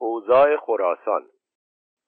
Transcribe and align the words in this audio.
اوضاع 0.00 0.56
خراسان. 0.56 1.26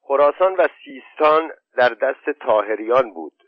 خراسان 0.02 0.56
و 0.56 0.66
سیستان 0.84 1.50
در 1.76 1.88
دست 1.88 2.30
تاهریان 2.30 3.10
بود. 3.10 3.42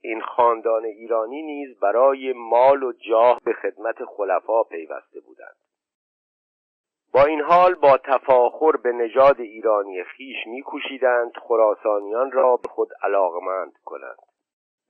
این 0.00 0.20
خاندان 0.20 0.84
ایرانی 0.84 1.42
نیز 1.42 1.80
برای 1.80 2.32
مال 2.32 2.82
و 2.82 2.92
جاه 2.92 3.40
به 3.44 3.52
خدمت 3.52 4.04
خلفا 4.04 4.62
پیوسته 4.62 5.20
بودند. 5.20 5.56
با 7.12 7.24
این 7.24 7.40
حال 7.40 7.74
با 7.74 7.98
تفاخر 7.98 8.76
به 8.76 8.92
نژاد 8.92 9.40
ایرانی 9.40 10.04
خیش 10.04 10.36
میکوشیدند 10.46 11.32
خراسانیان 11.36 12.32
را 12.32 12.56
به 12.56 12.68
خود 12.68 12.88
علاقمند 13.02 13.72
کنند. 13.84 14.18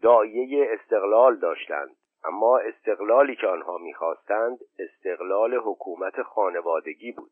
دایه 0.03 0.69
استقلال 0.73 1.37
داشتند 1.37 1.97
اما 2.25 2.59
استقلالی 2.59 3.37
که 3.37 3.47
آنها 3.47 3.79
می‌خواستند 3.79 4.59
استقلال 4.79 5.55
حکومت 5.55 6.23
خانوادگی 6.23 7.13
بود. 7.13 7.31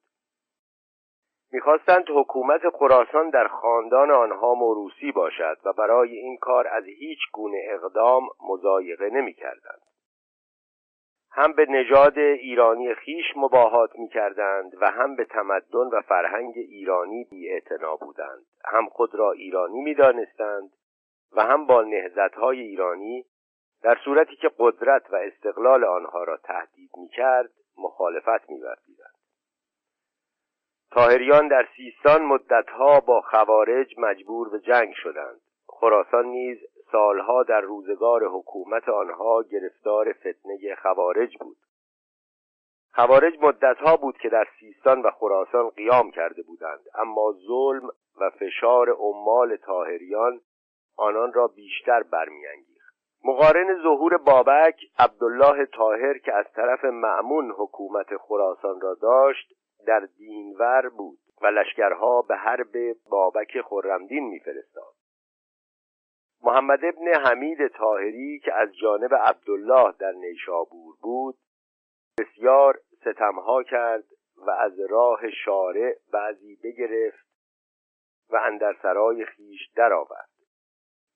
می‌خواستند 1.55 2.05
حکومت 2.11 2.60
خراسان 2.70 3.30
در 3.30 3.48
خاندان 3.48 4.10
آنها 4.10 4.55
موروسی 4.55 5.12
باشد 5.12 5.56
و 5.65 5.73
برای 5.73 6.16
این 6.16 6.37
کار 6.37 6.69
از 6.69 6.84
هیچ 6.84 7.19
گونه 7.33 7.59
اقدام 7.70 8.28
مزایقه 8.48 9.11
نمی‌کردند. 9.11 9.83
هم 11.30 11.52
به 11.52 11.66
نژاد 11.69 12.19
ایرانی 12.19 12.95
خیش 12.95 13.25
مباهات 13.37 13.91
می‌کردند 13.98 14.73
و 14.80 14.91
هم 14.91 15.16
به 15.16 15.25
تمدن 15.25 15.88
و 15.92 16.01
فرهنگ 16.01 16.55
ایرانی 16.56 17.25
بیاعتنا 17.25 17.97
بودند. 17.97 18.47
هم 18.64 18.89
خود 18.89 19.14
را 19.14 19.33
ایرانی 19.33 19.80
می‌دانستند 19.80 20.70
و 21.33 21.42
هم 21.42 21.66
با 21.66 21.83
نهزتهای 21.83 22.61
ایرانی 22.61 23.25
در 23.83 23.98
صورتی 24.05 24.36
که 24.36 24.50
قدرت 24.59 25.11
و 25.11 25.16
استقلال 25.16 25.84
آنها 25.84 26.25
را 26.25 26.36
تهدید 26.36 26.91
می‌کرد 26.97 27.50
مخالفت 27.78 28.50
میورزیدند 28.50 29.13
تاهریان 30.95 31.48
در 31.48 31.69
سیستان 31.77 32.23
مدتها 32.23 33.01
با 33.01 33.21
خوارج 33.21 33.95
مجبور 33.98 34.48
به 34.48 34.61
جنگ 34.61 34.92
شدند. 34.95 35.41
خراسان 35.69 36.27
نیز 36.27 36.59
سالها 36.92 37.42
در 37.42 37.61
روزگار 37.61 38.25
حکومت 38.25 38.89
آنها 38.89 39.42
گرفتار 39.42 40.12
فتنه 40.12 40.75
خوارج 40.83 41.36
بود. 41.41 41.56
خوارج 42.95 43.34
مدتها 43.41 43.97
بود 43.97 44.19
که 44.19 44.28
در 44.28 44.47
سیستان 44.61 45.03
و 45.03 45.11
خراسان 45.11 45.69
قیام 45.69 46.11
کرده 46.11 46.42
بودند 46.42 46.81
اما 46.95 47.34
ظلم 47.47 47.89
و 48.20 48.31
فشار 48.31 48.91
عمال 48.91 49.56
تاهریان 49.56 50.41
آنان 50.97 51.33
را 51.33 51.47
بیشتر 51.47 52.03
برمیانگیخت. 52.03 52.95
مقارن 53.25 53.83
ظهور 53.83 54.17
بابک 54.17 54.81
عبدالله 54.98 55.67
تاهر 55.67 56.19
که 56.19 56.34
از 56.34 56.47
طرف 56.56 56.84
معمون 56.84 57.51
حکومت 57.51 58.17
خراسان 58.17 58.81
را 58.81 58.95
داشت 58.95 59.55
در 59.86 60.08
دینور 60.16 60.88
بود 60.88 61.18
و 61.42 61.46
لشکرها 61.46 62.22
به 62.22 62.36
حرب 62.36 62.96
بابک 63.10 63.60
خرمدین 63.60 64.24
میفرستاد. 64.24 64.94
محمد 66.42 66.84
ابن 66.84 67.14
حمید 67.27 67.66
تاهری 67.66 68.38
که 68.44 68.55
از 68.55 68.77
جانب 68.77 69.14
عبدالله 69.14 69.94
در 69.98 70.12
نیشابور 70.12 70.94
بود 71.02 71.34
بسیار 72.18 72.80
ستمها 73.00 73.62
کرد 73.62 74.05
و 74.36 74.50
از 74.50 74.80
راه 74.90 75.30
شارع 75.30 75.94
بعضی 76.12 76.56
بگرفت 76.64 77.27
و 78.30 78.36
اندر 78.36 78.77
سرای 78.82 79.24
خیش 79.24 79.70
درآورد. 79.77 80.28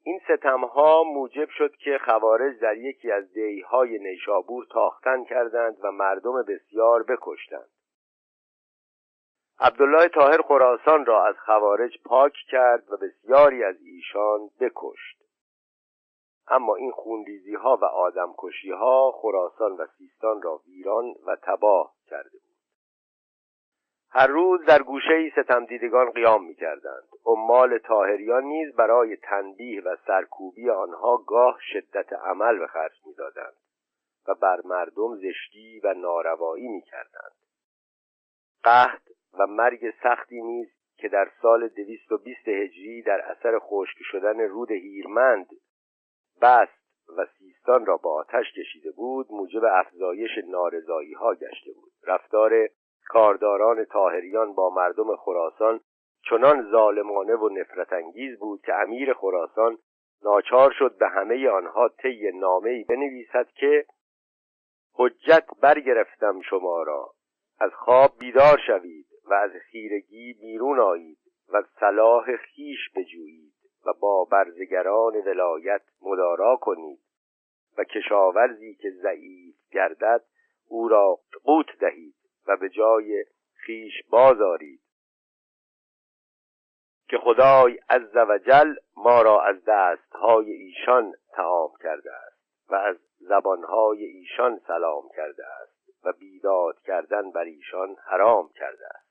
این 0.05 0.20
ستمها 0.28 1.02
موجب 1.02 1.48
شد 1.48 1.77
که 1.77 1.98
خوارج 2.05 2.58
در 2.61 2.77
یکی 2.77 3.11
از 3.12 3.33
دیهای 3.33 3.98
نیشابور 3.98 4.66
تاختن 4.70 5.24
کردند 5.24 5.77
و 5.84 5.92
مردم 5.92 6.42
بسیار 6.42 7.02
بکشتند. 7.02 7.69
عبدالله 9.61 10.09
تاهر 10.09 10.42
خراسان 10.42 11.06
را 11.06 11.27
از 11.27 11.34
خوارج 11.39 12.03
پاک 12.05 12.33
کرد 12.51 12.92
و 12.92 12.97
بسیاری 12.97 13.64
از 13.64 13.77
ایشان 13.81 14.51
بکشت. 14.61 15.19
اما 16.48 16.75
این 16.75 16.91
خونریزی 16.91 17.55
ها 17.55 17.79
و 17.83 17.85
آدم 17.85 18.35
کشی 18.39 18.70
ها 18.70 19.13
خراسان 19.13 19.73
و 19.73 19.86
سیستان 19.98 20.42
را 20.42 20.57
ویران 20.67 21.14
و 21.27 21.36
تباه 21.42 21.95
کرده 22.07 22.30
بود. 22.30 22.48
هر 24.11 24.27
روز 24.27 24.64
در 24.64 24.83
گوشه 24.83 25.14
ای 25.14 25.30
ستمدیدگان 25.30 26.11
قیام 26.11 26.45
می 26.45 26.55
کردند 26.55 27.08
عمال 27.27 27.79
تاهریان 27.79 28.45
نیز 28.45 28.75
برای 28.77 29.17
تنبیه 29.17 29.83
و 29.83 29.96
سرکوبی 30.07 30.70
آنها 30.70 31.17
گاه 31.17 31.58
شدت 31.73 32.13
عمل 32.13 32.58
به 32.58 32.67
خرج 32.67 32.92
می 33.07 33.14
دادند 33.14 33.57
و 34.29 34.35
بر 34.35 34.61
مردم 34.64 35.17
زشتی 35.17 35.80
و 35.85 35.95
ناروایی 35.95 36.69
می 36.69 36.83
کردند 36.83 37.33
قحط 38.64 39.17
و 39.34 39.46
مرگ 39.46 39.94
سختی 40.02 40.42
نیز 40.42 40.68
که 40.96 41.08
در 41.08 41.30
سال 41.42 41.68
دویست 41.68 42.12
و 42.12 42.18
بیست 42.18 42.48
هجری 42.48 43.02
در 43.02 43.20
اثر 43.20 43.58
خشک 43.58 43.96
شدن 44.00 44.40
رود 44.40 44.70
هیرمند 44.70 45.46
بست 46.42 46.78
و 47.16 47.27
سیستان 47.39 47.86
را 47.86 47.96
با 47.96 48.14
آتش 48.14 48.52
کشیده 48.52 48.90
بود 48.90 49.27
موجب 49.30 49.64
افزایش 49.64 50.30
نارضایی 50.46 51.12
ها 51.12 51.34
گشته 51.34 51.72
بود. 51.72 51.92
رفتار 52.06 52.68
کارداران 53.08 53.84
تاهریان 53.84 54.55
با 54.55 54.70
مردم 54.70 55.16
خراسان 55.16 55.80
چنان 56.30 56.70
ظالمانه 56.70 57.34
و 57.34 57.48
نفرت 57.48 57.92
انگیز 57.92 58.39
بود 58.39 58.60
که 58.62 58.74
امیر 58.74 59.14
خراسان 59.14 59.78
ناچار 60.22 60.74
شد 60.78 60.98
به 60.98 61.08
همه 61.08 61.48
آنها 61.48 61.89
طی 61.89 62.30
نامه‌ای 62.34 62.84
بنویسد 62.84 63.48
که 63.55 63.86
حجت 64.95 65.48
برگرفتم 65.62 66.40
شما 66.40 66.83
را 66.83 67.14
از 67.60 67.70
خواب 67.74 68.18
بیدار 68.18 68.58
شوید. 68.66 69.08
و 69.30 69.34
از 69.34 69.50
خیرگی 69.50 70.33
بیرون 70.33 70.80
آیید 70.80 71.18
و 71.48 71.62
صلاح 71.80 72.36
خیش 72.36 72.90
بجویید 72.96 73.55
و 73.86 73.92
با 73.92 74.24
برزگران 74.24 75.16
ولایت 75.16 75.83
مدارا 76.02 76.56
کنید 76.56 77.00
و 77.78 77.84
کشاورزی 77.84 78.74
که 78.74 78.90
ضعیف 78.90 79.55
گردد 79.70 80.24
او 80.68 80.89
را 80.89 81.18
قوت 81.44 81.66
دهید 81.80 82.14
و 82.46 82.56
به 82.56 82.68
جای 82.68 83.24
خیش 83.55 83.92
بازارید 84.11 84.80
که 87.08 87.18
خدای 87.18 87.78
عز 87.90 88.16
و 88.16 88.39
جل 88.39 88.74
ما 88.96 89.22
را 89.22 89.42
از 89.42 89.64
دستهای 89.66 90.52
ایشان 90.52 91.14
تعام 91.33 91.70
کرده 91.83 92.12
است 92.12 92.70
و 92.70 92.74
از 92.74 92.96
زبانهای 93.18 94.05
ایشان 94.05 94.60
سلام 94.66 95.08
کرده 95.16 95.46
است 95.46 96.05
و 96.05 96.12
بیداد 96.12 96.80
کردن 96.80 97.30
بر 97.30 97.45
ایشان 97.45 97.96
حرام 98.05 98.50
کرده 98.55 98.86
است. 98.86 99.08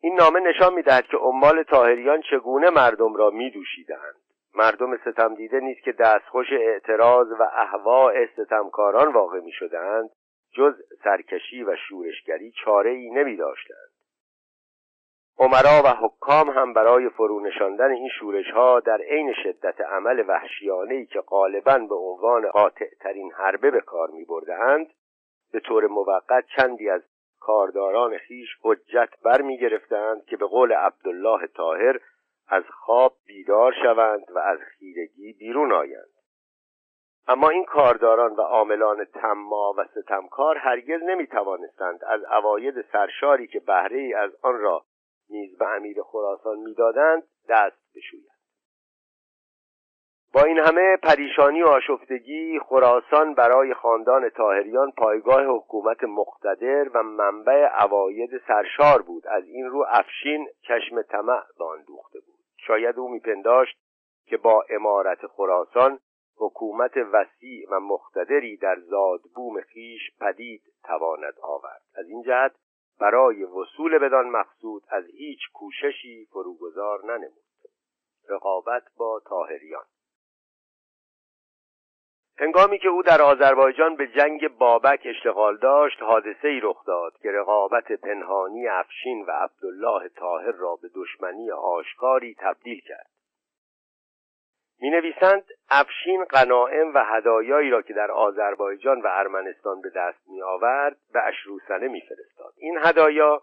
این 0.00 0.14
نامه 0.14 0.40
نشان 0.40 0.74
می‌دهد 0.74 1.06
که 1.06 1.16
عمال 1.16 1.62
تاهریان 1.62 2.22
چگونه 2.30 2.70
مردم 2.70 3.14
را 3.14 3.30
میدوشیدند 3.30 4.14
مردم 4.54 4.96
ستم 4.96 5.34
دیده 5.34 5.60
نیست 5.60 5.82
که 5.82 5.92
دستخوش 5.92 6.46
اعتراض 6.52 7.26
و 7.30 7.42
احواء 7.42 8.26
ستمکاران 8.26 9.12
واقع 9.12 9.40
می 9.40 9.52
شدند 9.52 10.10
جز 10.52 10.74
سرکشی 11.04 11.62
و 11.62 11.76
شورشگری 11.88 12.52
چاره 12.64 12.90
ای 12.90 13.10
نمی 13.10 13.36
داشتند 13.36 13.90
عمرا 15.38 15.82
و 15.84 15.88
حکام 15.88 16.50
هم 16.50 16.72
برای 16.72 17.08
فرونشاندن 17.08 17.90
این 17.90 18.08
شورش 18.18 18.50
ها 18.50 18.80
در 18.80 19.00
عین 19.00 19.34
شدت 19.42 19.80
عمل 19.80 20.24
وحشیانه 20.28 20.94
ای 20.94 21.06
که 21.06 21.20
غالبا 21.20 21.78
به 21.78 21.94
عنوان 21.94 22.50
قاطع 22.50 22.88
ترین 23.00 23.32
حربه 23.32 23.70
به 23.70 23.80
کار 23.80 24.10
می 24.10 24.24
بردند 24.24 24.86
به 25.52 25.60
طور 25.60 25.86
موقت 25.86 26.44
چندی 26.56 26.90
از 26.90 27.02
کارداران 27.40 28.18
خیش 28.18 28.48
حجت 28.62 29.10
بر 29.22 29.42
می 29.42 29.58
گرفتند 29.58 30.24
که 30.24 30.36
به 30.36 30.46
قول 30.46 30.72
عبدالله 30.72 31.46
تاهر 31.46 32.00
از 32.48 32.64
خواب 32.70 33.16
بیدار 33.26 33.74
شوند 33.82 34.26
و 34.30 34.38
از 34.38 34.58
خیرگی 34.58 35.32
بیرون 35.32 35.72
آیند. 35.72 36.10
اما 37.28 37.48
این 37.48 37.64
کارداران 37.64 38.32
و 38.36 38.40
عاملان 38.40 39.04
تما 39.04 39.74
و 39.78 39.84
ستمکار 39.84 40.56
هرگز 40.56 41.02
نمی 41.02 41.26
توانستند 41.26 42.04
از 42.04 42.24
اواید 42.24 42.84
سرشاری 42.92 43.46
که 43.46 43.60
بهره 43.60 44.12
از 44.16 44.30
آن 44.42 44.58
را 44.58 44.84
نیز 45.30 45.58
به 45.58 45.68
امیر 45.68 46.02
خراسان 46.02 46.58
می‌دادند 46.58 47.22
دست 47.48 47.96
بشویند. 47.96 48.39
با 50.34 50.42
این 50.42 50.58
همه 50.58 50.96
پریشانی 50.96 51.62
و 51.62 51.66
آشفتگی 51.66 52.58
خراسان 52.58 53.34
برای 53.34 53.74
خاندان 53.74 54.28
تاهریان 54.28 54.90
پایگاه 54.90 55.44
حکومت 55.44 56.04
مقتدر 56.04 56.88
و 56.94 57.02
منبع 57.02 57.66
عواید 57.66 58.30
سرشار 58.48 59.02
بود. 59.02 59.26
از 59.26 59.44
این 59.44 59.66
رو 59.66 59.86
افشین 59.88 60.48
چشم 60.62 61.02
طمع 61.02 61.42
به 61.58 61.64
آن 61.64 61.84
دوخته 61.86 62.20
بود. 62.20 62.38
شاید 62.56 62.98
او 62.98 63.08
میپنداشت 63.08 63.78
که 64.26 64.36
با 64.36 64.64
امارت 64.70 65.26
خراسان 65.26 65.98
حکومت 66.36 66.96
وسیع 66.96 67.66
و 67.70 67.80
مقتدری 67.80 68.56
در 68.56 68.76
زادبوم 68.80 69.60
خیش 69.60 70.00
پدید 70.20 70.62
تواند 70.84 71.34
آورد. 71.42 71.82
از 71.94 72.08
این 72.08 72.22
جهت 72.22 72.52
برای 73.00 73.44
وصول 73.44 73.98
بدان 73.98 74.28
مقصود 74.28 74.82
از 74.88 75.04
هیچ 75.06 75.40
کوششی 75.54 76.28
فروگذار 76.30 77.04
ننمود. 77.04 77.44
رقابت 78.28 78.82
با 78.96 79.22
تاهریان 79.26 79.84
هنگامی 82.40 82.78
که 82.78 82.88
او 82.88 83.02
در 83.02 83.22
آذربایجان 83.22 83.96
به 83.96 84.06
جنگ 84.06 84.48
بابک 84.48 85.00
اشتغال 85.04 85.56
داشت 85.56 86.02
حادثه 86.02 86.48
ای 86.48 86.60
رخ 86.60 86.84
داد 86.86 87.12
که 87.22 87.32
رقابت 87.32 87.92
پنهانی 87.92 88.68
افشین 88.68 89.24
و 89.26 89.30
عبدالله 89.30 90.08
طاهر 90.08 90.52
را 90.52 90.76
به 90.82 90.88
دشمنی 90.94 91.50
آشکاری 91.50 92.36
تبدیل 92.38 92.80
کرد 92.80 93.10
می 94.80 94.90
نویسند 94.90 95.44
افشین 95.70 96.24
قنائم 96.24 96.94
و 96.94 97.04
هدایایی 97.04 97.70
را 97.70 97.82
که 97.82 97.92
در 97.92 98.10
آذربایجان 98.10 99.00
و 99.00 99.06
ارمنستان 99.10 99.80
به 99.80 99.90
دست 99.96 100.28
می 100.28 100.42
آورد 100.42 100.96
به 101.12 101.22
اشروسنه 101.26 101.88
می 101.88 102.00
فرستاد. 102.00 102.52
این 102.56 102.78
هدایا 102.82 103.42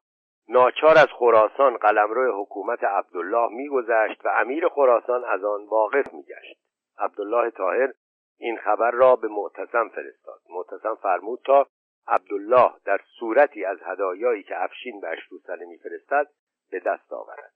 ناچار 0.50 0.98
از 0.98 1.08
خراسان 1.08 1.78
قلمرو 1.78 2.42
حکومت 2.42 2.84
عبدالله 2.84 3.50
میگذشت 3.52 4.26
و 4.26 4.30
امیر 4.30 4.68
خراسان 4.68 5.24
از 5.24 5.44
آن 5.44 5.66
واقف 5.66 6.14
میگشت 6.14 6.60
عبدالله 7.00 7.50
طاهر 7.50 7.94
این 8.38 8.57
خبر 8.57 8.92
را 8.92 9.16
به 9.16 9.28
معتصم 9.28 9.89
فرستاد. 9.89 10.42
معتصم 10.50 10.95
فرمود 10.95 11.39
تا 11.45 11.68
عبدالله 12.07 12.72
در 12.86 13.00
صورتی 13.19 13.66
از 13.66 13.78
هدایایی 13.86 14.44
که 14.44 14.63
افشین 14.63 15.01
به 15.01 15.10
اشروسنه 15.10 15.66
میفرستد 15.66 16.28
به 16.72 16.80
دست 16.80 17.13
آورد. 17.13 17.54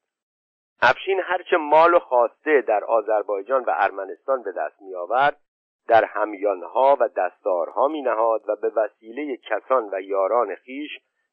افشین 0.81 1.19
هرچه 1.23 1.57
مال 1.57 1.93
و 1.93 1.99
خواسته 1.99 2.61
در 2.61 2.83
آذربایجان 2.83 3.63
و 3.63 3.71
ارمنستان 3.73 4.43
به 4.43 4.51
دست 4.51 4.81
می 4.81 4.95
آورد 4.95 5.37
در 5.87 6.05
همیانها 6.05 6.97
و 6.99 7.07
دستارها 7.07 7.87
می 7.87 8.01
نهاد 8.01 8.49
و 8.49 8.55
به 8.55 8.69
وسیله 8.69 9.37
کسان 9.37 9.89
و 9.91 10.01
یاران 10.01 10.55
خیش 10.55 10.91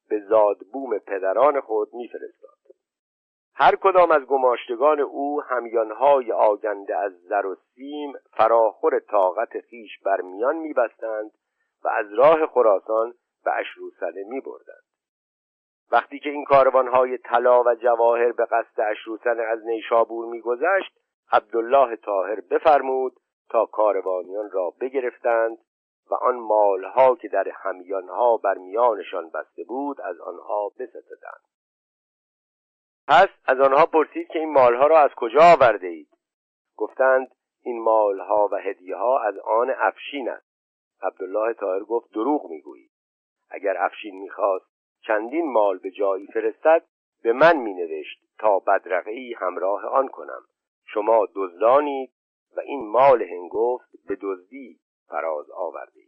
به 0.09 0.19
زادبوم 0.19 0.97
پدران 0.97 1.61
خود 1.61 1.93
میفرستاد. 1.93 2.58
هر 3.61 3.75
کدام 3.75 4.11
از 4.11 4.25
گماشتگان 4.25 4.99
او 4.99 5.41
همیانهای 5.41 6.31
آگنده 6.31 6.97
از 6.97 7.11
زر 7.21 7.45
و 7.45 7.55
سیم 7.55 8.13
فراخور 8.37 8.99
طاقت 8.99 9.59
خیش 9.59 9.99
بر 10.05 10.21
میان 10.21 10.55
میبستند 10.55 11.31
و 11.83 11.87
از 11.87 12.13
راه 12.13 12.47
خراسان 12.47 13.13
به 13.45 13.51
اشروسله 13.55 14.23
میبردند. 14.27 14.83
وقتی 15.91 16.19
که 16.19 16.29
این 16.29 16.45
کاروانهای 16.45 17.17
طلا 17.17 17.63
و 17.63 17.75
جواهر 17.75 18.31
به 18.31 18.45
قصد 18.45 18.81
اشروسله 18.81 19.43
از 19.43 19.65
نیشابور 19.65 20.25
میگذشت 20.25 20.99
عبدالله 21.31 21.95
طاهر 21.95 22.41
بفرمود 22.41 23.13
تا 23.49 23.65
کاروانیان 23.65 24.51
را 24.51 24.73
بگرفتند 24.81 25.57
و 26.11 26.15
آن 26.15 26.35
مالها 26.35 27.15
که 27.15 27.27
در 27.27 27.47
همیانها 27.49 28.37
بر 28.37 28.57
میانشان 28.57 29.29
بسته 29.29 29.63
بود 29.63 30.01
از 30.01 30.19
آنها 30.19 30.69
بستدند. 30.79 31.41
پس 33.09 33.27
از 33.45 33.59
آنها 33.59 33.85
پرسید 33.85 34.27
که 34.27 34.39
این 34.39 34.53
مالها 34.53 34.87
را 34.87 34.99
از 34.99 35.09
کجا 35.15 35.41
آورده 35.41 35.87
اید؟ 35.87 36.07
گفتند 36.77 37.27
این 37.63 37.81
مالها 37.81 38.49
و 38.51 38.55
هدیه 38.55 38.95
ها 38.95 39.19
از 39.19 39.37
آن 39.37 39.73
افشین 39.77 40.29
است. 40.29 40.49
عبدالله 41.01 41.53
طاهر 41.53 41.83
گفت 41.83 42.13
دروغ 42.13 42.49
می‌گویید 42.49 42.91
اگر 43.49 43.77
افشین 43.77 44.21
می‌خواست 44.21 44.65
چندین 45.07 45.51
مال 45.51 45.77
به 45.77 45.91
جایی 45.91 46.27
فرستد 46.27 46.85
به 47.23 47.33
من 47.33 47.57
مینوشت 47.57 48.19
تا 48.39 48.59
بدرقه 48.59 49.33
همراه 49.37 49.85
آن 49.85 50.07
کنم. 50.07 50.41
شما 50.85 51.27
دزدانید 51.35 52.11
و 52.57 52.59
این 52.59 52.89
مال 52.89 53.21
هنگفت 53.21 53.89
به 54.07 54.17
دزدی 54.21 54.79
فراز 55.07 55.49
آورده 55.49 56.01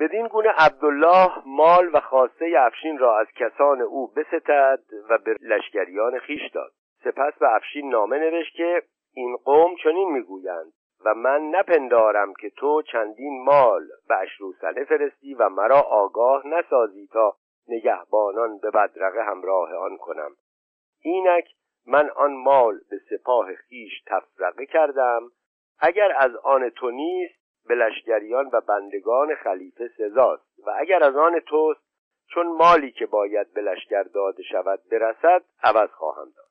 بدین 0.00 0.28
گونه 0.28 0.48
عبدالله 0.56 1.30
مال 1.46 1.90
و 1.94 2.00
خواسته 2.00 2.52
افشین 2.58 2.98
را 2.98 3.18
از 3.18 3.26
کسان 3.36 3.80
او 3.80 4.06
بستد 4.06 4.80
و 5.10 5.18
به 5.18 5.36
لشکریان 5.40 6.18
خیش 6.18 6.50
داد. 6.54 6.72
سپس 7.04 7.38
به 7.38 7.54
افشین 7.54 7.90
نامه 7.90 8.18
نوشت 8.18 8.56
که 8.56 8.82
این 9.14 9.36
قوم 9.36 9.76
چنین 9.84 10.12
می‌گویند 10.12 10.72
و 11.04 11.14
من 11.14 11.50
نپندارم 11.50 12.34
که 12.40 12.50
تو 12.50 12.82
چندین 12.82 13.44
مال 13.44 13.82
به 14.08 14.16
اشروسنه 14.16 14.84
فرستی 14.84 15.34
و 15.34 15.48
مرا 15.48 15.80
آگاه 15.80 16.46
نسازی 16.46 17.08
تا 17.12 17.36
نگهبانان 17.68 18.58
به 18.58 18.70
بدرقه 18.70 19.22
همراه 19.24 19.74
آن 19.74 19.96
کنم. 19.96 20.30
اینک 21.02 21.44
من 21.86 22.10
آن 22.10 22.32
مال 22.32 22.80
به 22.90 22.98
سپاه 23.10 23.54
خیش 23.54 24.02
تفرقه 24.06 24.66
کردم. 24.66 25.22
اگر 25.80 26.12
از 26.18 26.36
آن 26.36 26.70
تو 26.70 26.90
نیست 26.90 27.37
به 27.68 27.74
لشگریان 27.74 28.50
و 28.52 28.60
بندگان 28.60 29.34
خلیفه 29.34 29.88
سزاست 29.98 30.58
و 30.66 30.70
اگر 30.78 31.04
از 31.04 31.16
آن 31.16 31.40
توست 31.40 31.80
چون 32.34 32.46
مالی 32.46 32.90
که 32.90 33.06
باید 33.06 33.52
به 33.52 33.60
لشکر 33.60 34.02
داده 34.02 34.42
شود 34.42 34.80
برسد 34.90 35.42
عوض 35.62 35.90
خواهم 35.90 36.32
داد. 36.36 36.48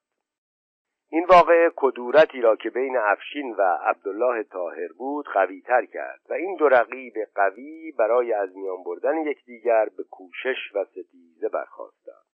این 1.10 1.26
واقع 1.26 1.70
کدورتی 1.76 2.42
را 2.42 2.56
که 2.56 2.70
بین 2.70 2.98
افشین 2.98 3.56
و 3.56 3.62
عبدالله 3.62 4.44
طاهر 4.44 4.88
بود 4.98 5.26
قویتر 5.26 5.86
کرد 5.86 6.22
و 6.30 6.34
این 6.34 6.56
دو 6.56 6.70
رقیب 6.70 7.14
قوی 7.36 7.92
برای 7.92 8.34
از 8.34 8.56
میان 8.56 8.84
بردن 8.84 9.18
یکدیگر 9.18 9.90
به 9.98 10.04
کوشش 10.04 10.76
و 10.76 10.86
ستیزه 10.86 11.50
برخواستند 11.50 12.28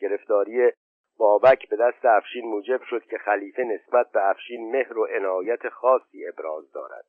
گرفتاری 0.00 0.72
بابک 1.18 1.68
به 1.68 1.76
دست 1.76 2.04
افشین 2.04 2.44
موجب 2.50 2.82
شد 2.82 3.04
که 3.04 3.18
خلیفه 3.18 3.62
نسبت 3.62 4.10
به 4.12 4.30
افشین 4.30 4.72
مهر 4.72 4.98
و 4.98 5.06
عنایت 5.06 5.68
خاصی 5.68 6.28
ابراز 6.28 6.72
دارد. 6.72 7.04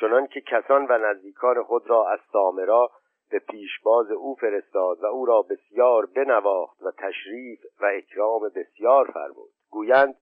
چنان 0.00 0.26
که 0.26 0.40
کسان 0.40 0.86
و 0.86 0.98
نزدیکان 0.98 1.62
خود 1.62 1.90
را 1.90 2.10
از 2.10 2.20
سامرا 2.32 2.90
به 3.30 3.38
پیشباز 3.38 4.10
او 4.10 4.34
فرستاد 4.34 5.02
و 5.02 5.06
او 5.06 5.26
را 5.26 5.42
بسیار 5.42 6.06
بنواخت 6.06 6.82
و 6.82 6.90
تشریف 6.98 7.60
و 7.80 7.86
اکرام 7.86 8.48
بسیار 8.56 9.10
فرمود. 9.10 9.50
گویند 9.70 10.14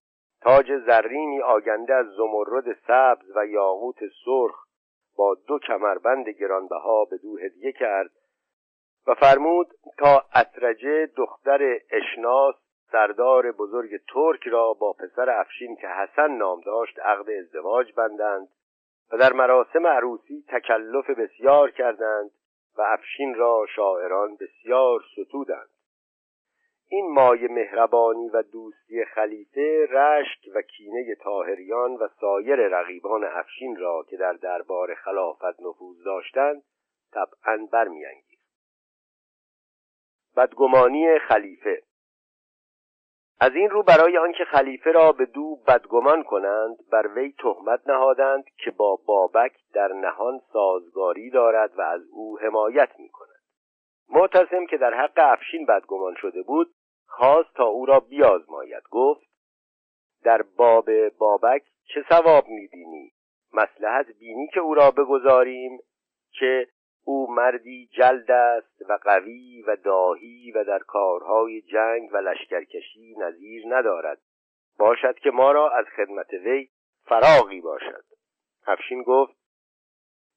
تاج 0.42 0.78
زرینی 0.86 1.42
آگنده 1.42 1.94
از 1.94 2.06
زمرد 2.06 2.76
سبز 2.86 3.36
و 3.36 3.46
یاقوت 3.46 3.98
سرخ 4.24 4.64
با 5.16 5.36
دو 5.46 5.58
کمربند 5.58 6.28
گرانبها 6.28 7.04
به 7.04 7.16
دو 7.16 7.38
هدیه 7.38 7.72
کرد 7.72 8.10
و 9.06 9.14
فرمود 9.14 9.68
تا 9.98 10.24
اترجه 10.34 11.06
دختر 11.06 11.78
اشناس 11.90 12.54
سردار 12.92 13.52
بزرگ 13.52 13.90
ترک 14.14 14.48
را 14.48 14.72
با 14.72 14.92
پسر 14.92 15.30
افشین 15.30 15.76
که 15.76 15.88
حسن 15.88 16.30
نام 16.32 16.60
داشت 16.60 16.98
عقد 16.98 17.30
ازدواج 17.30 17.92
بندند 17.94 18.48
و 19.12 19.16
در 19.16 19.32
مراسم 19.32 19.86
عروسی 19.86 20.44
تکلف 20.48 21.10
بسیار 21.10 21.70
کردند 21.70 22.30
و 22.76 22.82
افشین 22.82 23.34
را 23.34 23.66
شاعران 23.76 24.36
بسیار 24.36 25.00
ستودند. 25.12 25.68
این 26.88 27.12
مایه 27.12 27.48
مهربانی 27.48 28.28
و 28.28 28.42
دوستی 28.42 29.04
خلیفه 29.04 29.86
رشک 29.90 30.50
و 30.54 30.62
کینه 30.62 31.14
تاهریان 31.14 31.92
و 31.92 32.08
سایر 32.20 32.56
رقیبان 32.56 33.24
افشین 33.24 33.76
را 33.76 34.04
که 34.08 34.16
در 34.16 34.32
دربار 34.32 34.94
خلافت 34.94 35.60
نفوذ 35.60 36.04
داشتند 36.04 36.62
طبعا 37.12 37.68
برمیانگیخت. 37.72 38.48
بدگمانی 40.36 41.18
خلیفه 41.18 41.82
از 43.42 43.54
این 43.54 43.70
رو 43.70 43.82
برای 43.82 44.18
آنکه 44.18 44.44
خلیفه 44.44 44.92
را 44.92 45.12
به 45.12 45.26
دو 45.26 45.58
بدگمان 45.66 46.22
کنند 46.22 46.76
بر 46.92 47.06
وی 47.14 47.34
تهمت 47.38 47.80
نهادند 47.88 48.44
که 48.64 48.70
با 48.70 48.96
بابک 49.06 49.52
در 49.74 49.88
نهان 49.88 50.40
سازگاری 50.52 51.30
دارد 51.30 51.78
و 51.78 51.80
از 51.80 52.00
او 52.12 52.38
حمایت 52.38 52.88
می 52.98 53.08
کند 53.08 53.42
معتصم 54.08 54.66
که 54.66 54.76
در 54.76 54.94
حق 54.94 55.12
افشین 55.16 55.66
بدگمان 55.66 56.14
شده 56.14 56.42
بود 56.42 56.74
خواست 57.06 57.54
تا 57.54 57.64
او 57.64 57.86
را 57.86 58.00
بیازماید. 58.00 58.82
گفت 58.90 59.26
در 60.24 60.42
باب 60.42 61.08
بابک 61.08 61.62
چه 61.94 62.04
ثواب 62.08 62.48
می‌بینی؟ 62.48 63.12
مسلحت 63.52 64.06
بینی 64.18 64.48
که 64.54 64.60
او 64.60 64.74
را 64.74 64.90
بگذاریم 64.90 65.78
که 66.38 66.66
او 67.04 67.34
مردی 67.34 67.86
جلد 67.92 68.30
است 68.30 68.82
و 68.88 68.98
قوی 69.02 69.62
و 69.62 69.76
داهی 69.76 70.52
و 70.52 70.64
در 70.64 70.78
کارهای 70.78 71.62
جنگ 71.62 72.10
و 72.12 72.16
لشکرکشی 72.16 73.14
نظیر 73.18 73.62
ندارد. 73.68 74.18
باشد 74.78 75.18
که 75.18 75.30
ما 75.30 75.52
را 75.52 75.70
از 75.70 75.84
خدمت 75.96 76.32
وی 76.32 76.68
فراغی 77.04 77.60
باشد. 77.60 78.04
افشین 78.66 79.02
گفت 79.02 79.36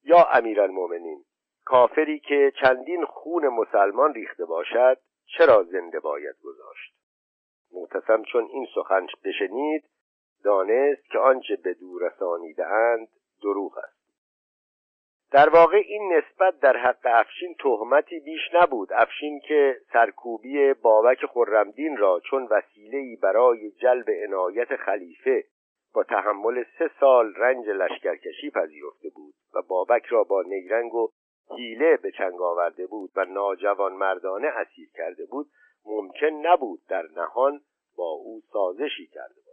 یا 0.04 0.24
امیرالمؤمنین 0.34 1.24
کافری 1.66 2.20
که 2.20 2.54
چندین 2.62 3.06
خون 3.06 3.48
مسلمان 3.48 4.14
ریخته 4.14 4.46
باشد 4.46 4.98
چرا 5.26 5.64
زنده 5.64 6.00
باید 6.00 6.36
گذاشت؟ 6.44 6.96
معتصم 7.74 8.24
چون 8.24 8.48
این 8.52 8.68
سخن 8.76 9.08
بشنید 9.24 9.84
دانست 10.44 11.06
که 11.12 11.20
آنچه 11.20 11.56
به 11.56 11.74
دور 11.74 12.08
رسانیده 12.08 12.66
اند 12.66 13.08
دروغ 13.42 13.78
است. 13.78 13.95
در 15.36 15.50
واقع 15.50 15.78
این 15.78 16.14
نسبت 16.14 16.60
در 16.60 16.78
حق 16.78 17.00
افشین 17.06 17.56
تهمتی 17.60 18.20
بیش 18.20 18.42
نبود. 18.54 18.94
افشین 18.94 19.40
که 19.40 19.78
سرکوبی 19.94 20.74
بابک 20.74 21.26
خرمدین 21.26 21.98
را 21.98 22.22
چون 22.30 22.48
وسیله‌ای 22.52 23.16
برای 23.16 23.72
جلب 23.72 24.06
عنایت 24.24 24.76
خلیفه 24.76 25.44
با 25.94 26.04
تحمل 26.04 26.64
سه 26.80 26.90
سال 27.00 27.34
رنج 27.36 27.70
لشکرکشی 27.70 28.50
پذیرفته 28.50 29.10
بود 29.16 29.34
و 29.54 29.62
بابک 29.62 30.06
را 30.06 30.24
با 30.24 30.42
نیرنگ 30.42 30.94
و 30.96 31.10
حیله 31.58 31.98
به 31.98 32.12
چنگ 32.12 32.42
آورده 32.42 32.88
بود 32.88 33.12
و 33.16 33.26
ناجوان 33.26 33.94
مردانه 33.94 34.48
اسیر 34.48 34.90
کرده 34.94 35.26
بود 35.26 35.48
ممکن 35.86 36.32
نبود 36.48 36.80
در 36.90 37.06
نهان 37.16 37.62
با 37.98 38.10
او 38.10 38.42
سازشی 38.54 39.08
کرده 39.08 39.45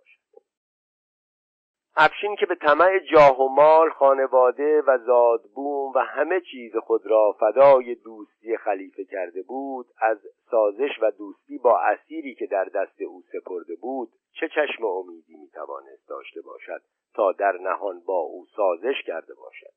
افشین 1.97 2.37
که 2.37 2.47
به 2.47 2.55
طمع 2.55 2.99
جاه 2.99 3.41
و 3.41 3.49
مال 3.49 3.91
خانواده 3.91 4.83
و 4.87 4.99
زادبوم 4.99 5.93
و 5.95 5.99
همه 5.99 6.41
چیز 6.41 6.77
خود 6.77 7.07
را 7.07 7.37
فدای 7.41 7.95
دوستی 7.95 8.57
خلیفه 8.57 9.05
کرده 9.05 9.43
بود 9.43 9.87
از 10.01 10.19
سازش 10.51 10.91
و 11.03 11.11
دوستی 11.11 11.59
با 11.59 11.81
اسیری 11.81 12.35
که 12.35 12.47
در 12.47 12.65
دست 12.65 13.03
او 13.03 13.23
سپرده 13.33 13.77
بود 13.81 14.09
چه 14.41 14.49
چشم 14.49 14.85
امیدی 14.85 15.37
می‌توانست 15.37 16.09
داشته 16.09 16.41
باشد 16.41 16.83
تا 17.15 17.33
در 17.33 17.53
نهان 17.53 18.01
با 18.07 18.19
او 18.19 18.47
سازش 18.57 19.03
کرده 19.07 19.35
باشد؟ 19.35 19.73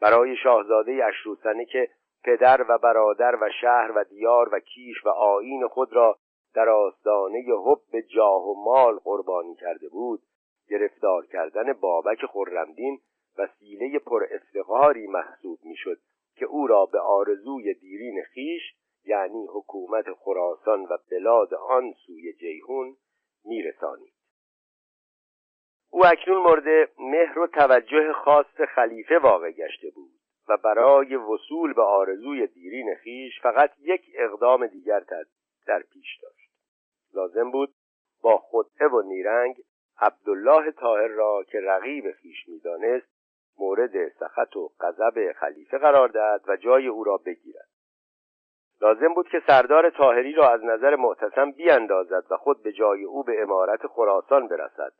برای 0.00 0.36
شاهزاده 0.36 1.04
اشروسنه 1.04 1.64
که 1.64 1.88
پدر 2.24 2.64
و 2.68 2.78
برادر 2.78 3.38
و 3.40 3.50
شهر 3.60 3.92
و 3.96 4.04
دیار 4.04 4.54
و 4.54 4.60
کیش 4.60 5.06
و 5.06 5.08
آین 5.08 5.68
خود 5.68 5.92
را 5.92 6.18
در 6.54 6.68
آستانه 6.68 7.44
حب 7.64 8.00
جاه 8.14 8.48
و 8.48 8.64
مال 8.64 8.98
قربانی 9.04 9.54
کرده 9.54 9.88
بود 9.88 10.20
گرفتار 10.68 11.26
کردن 11.26 11.72
بابک 11.72 12.26
خرمدین 12.26 13.00
وسیله 13.38 13.98
پر 13.98 14.26
افتقاری 14.30 15.06
محسوب 15.06 15.58
می‌شد 15.62 15.98
که 16.36 16.44
او 16.44 16.66
را 16.66 16.86
به 16.86 16.98
آرزوی 16.98 17.74
دیرین 17.74 18.22
خیش 18.22 18.62
یعنی 19.04 19.46
حکومت 19.46 20.12
خراسان 20.12 20.82
و 20.82 20.98
بلاد 21.10 21.54
آن 21.54 21.92
سوی 22.06 22.32
جیهون 22.32 22.96
میرسانید. 23.44 24.12
او 25.90 26.06
اکنون 26.06 26.42
مورد 26.42 26.90
مهر 26.98 27.38
و 27.38 27.46
توجه 27.46 28.12
خاص 28.12 28.60
خلیفه 28.74 29.18
واقع 29.18 29.52
گشته 29.52 29.90
بود 29.90 30.10
و 30.48 30.56
برای 30.56 31.16
وصول 31.16 31.72
به 31.72 31.82
آرزوی 31.82 32.46
دیرین 32.46 32.94
خیش 32.94 33.40
فقط 33.42 33.70
یک 33.78 34.02
اقدام 34.14 34.66
دیگر 34.66 35.00
در 35.66 35.82
پیش 35.82 36.18
داشت. 36.22 36.50
لازم 37.14 37.50
بود 37.50 37.74
با 38.22 38.38
خطه 38.38 38.86
و 38.86 39.02
نیرنگ 39.02 39.56
عبدالله 40.00 40.70
طاهر 40.70 41.08
را 41.08 41.44
که 41.48 41.60
رقیب 41.60 42.12
خیش 42.12 42.48
می‌دانست 42.48 43.06
مورد 43.58 44.08
سخط 44.08 44.56
و 44.56 44.70
غضب 44.80 45.32
خلیفه 45.32 45.78
قرار 45.78 46.08
دهد 46.08 46.42
و 46.48 46.56
جای 46.56 46.86
او 46.86 47.04
را 47.04 47.16
بگیرد. 47.16 47.68
لازم 48.80 49.14
بود 49.14 49.28
که 49.28 49.42
سردار 49.46 49.90
تاهری 49.90 50.32
را 50.32 50.50
از 50.50 50.64
نظر 50.64 50.96
معتصم 50.96 51.50
بیاندازد 51.50 52.24
و 52.30 52.36
خود 52.36 52.62
به 52.62 52.72
جای 52.72 53.04
او 53.04 53.22
به 53.22 53.42
امارت 53.42 53.86
خراسان 53.86 54.48
برسد. 54.48 54.92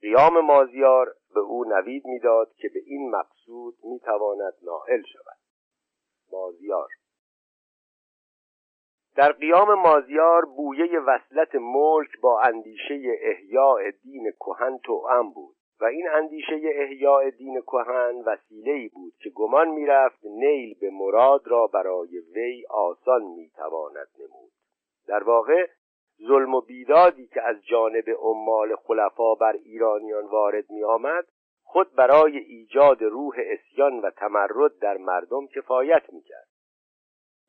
قیام 0.00 0.40
مازیار 0.40 1.14
به 1.34 1.40
او 1.40 1.64
نوید 1.64 2.06
می‌داد 2.06 2.52
که 2.56 2.68
به 2.74 2.80
این 2.86 3.10
مقصود 3.10 3.74
می‌تواند 3.84 4.54
نائل 4.62 5.02
شود. 5.02 5.38
مازیار 6.32 6.88
در 9.18 9.32
قیام 9.32 9.74
مازیار 9.74 10.44
بویه 10.44 11.00
وصلت 11.00 11.54
ملک 11.54 12.20
با 12.20 12.40
اندیشه 12.40 13.18
احیاء 13.22 13.90
دین 14.02 14.32
کهن 14.40 14.78
توأم 14.84 15.30
بود 15.30 15.56
و 15.80 15.84
این 15.84 16.08
اندیشه 16.08 16.60
احیاء 16.64 17.30
دین 17.30 17.60
کهن 17.60 18.14
وسیله 18.26 18.90
بود 18.94 19.12
که 19.18 19.30
گمان 19.30 19.68
می‌رفت 19.68 20.24
نیل 20.24 20.74
به 20.80 20.90
مراد 20.90 21.48
را 21.48 21.66
برای 21.66 22.18
وی 22.18 22.66
آسان 22.70 23.22
می‌تواند 23.22 24.08
نمود 24.18 24.52
در 25.08 25.22
واقع 25.22 25.66
ظلم 26.28 26.54
و 26.54 26.60
بیدادی 26.60 27.26
که 27.26 27.42
از 27.42 27.56
جانب 27.64 28.04
عمال 28.18 28.76
خلفا 28.76 29.34
بر 29.34 29.52
ایرانیان 29.52 30.26
وارد 30.26 30.70
می 30.70 30.84
آمد 30.84 31.24
خود 31.62 31.94
برای 31.94 32.38
ایجاد 32.38 33.02
روح 33.02 33.34
اسیان 33.38 34.00
و 34.00 34.10
تمرد 34.10 34.78
در 34.80 34.96
مردم 34.96 35.46
کفایت 35.46 36.12
می 36.12 36.22
کرد. 36.22 36.57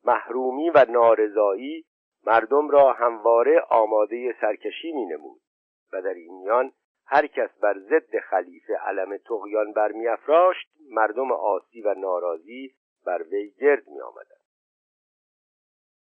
محرومی 0.04 0.70
و 0.70 0.86
نارضایی 0.88 1.84
مردم 2.26 2.70
را 2.70 2.92
همواره 2.92 3.60
آماده 3.70 4.34
سرکشی 4.40 4.92
می 4.92 5.06
نمود 5.06 5.40
و 5.92 6.02
در 6.02 6.14
این 6.14 6.38
میان 6.42 6.72
هر 7.06 7.26
کس 7.26 7.50
بر 7.62 7.78
ضد 7.78 8.18
خلیفه 8.30 8.74
علم 8.74 9.16
تقیان 9.16 9.72
برمیافراشت 9.72 10.68
مردم 10.90 11.32
آسی 11.32 11.82
و 11.82 11.94
ناراضی 11.94 12.74
بر 13.06 13.22
وی 13.22 13.50
گرد 13.50 13.88
می 13.88 14.00
آمدن. 14.00 14.40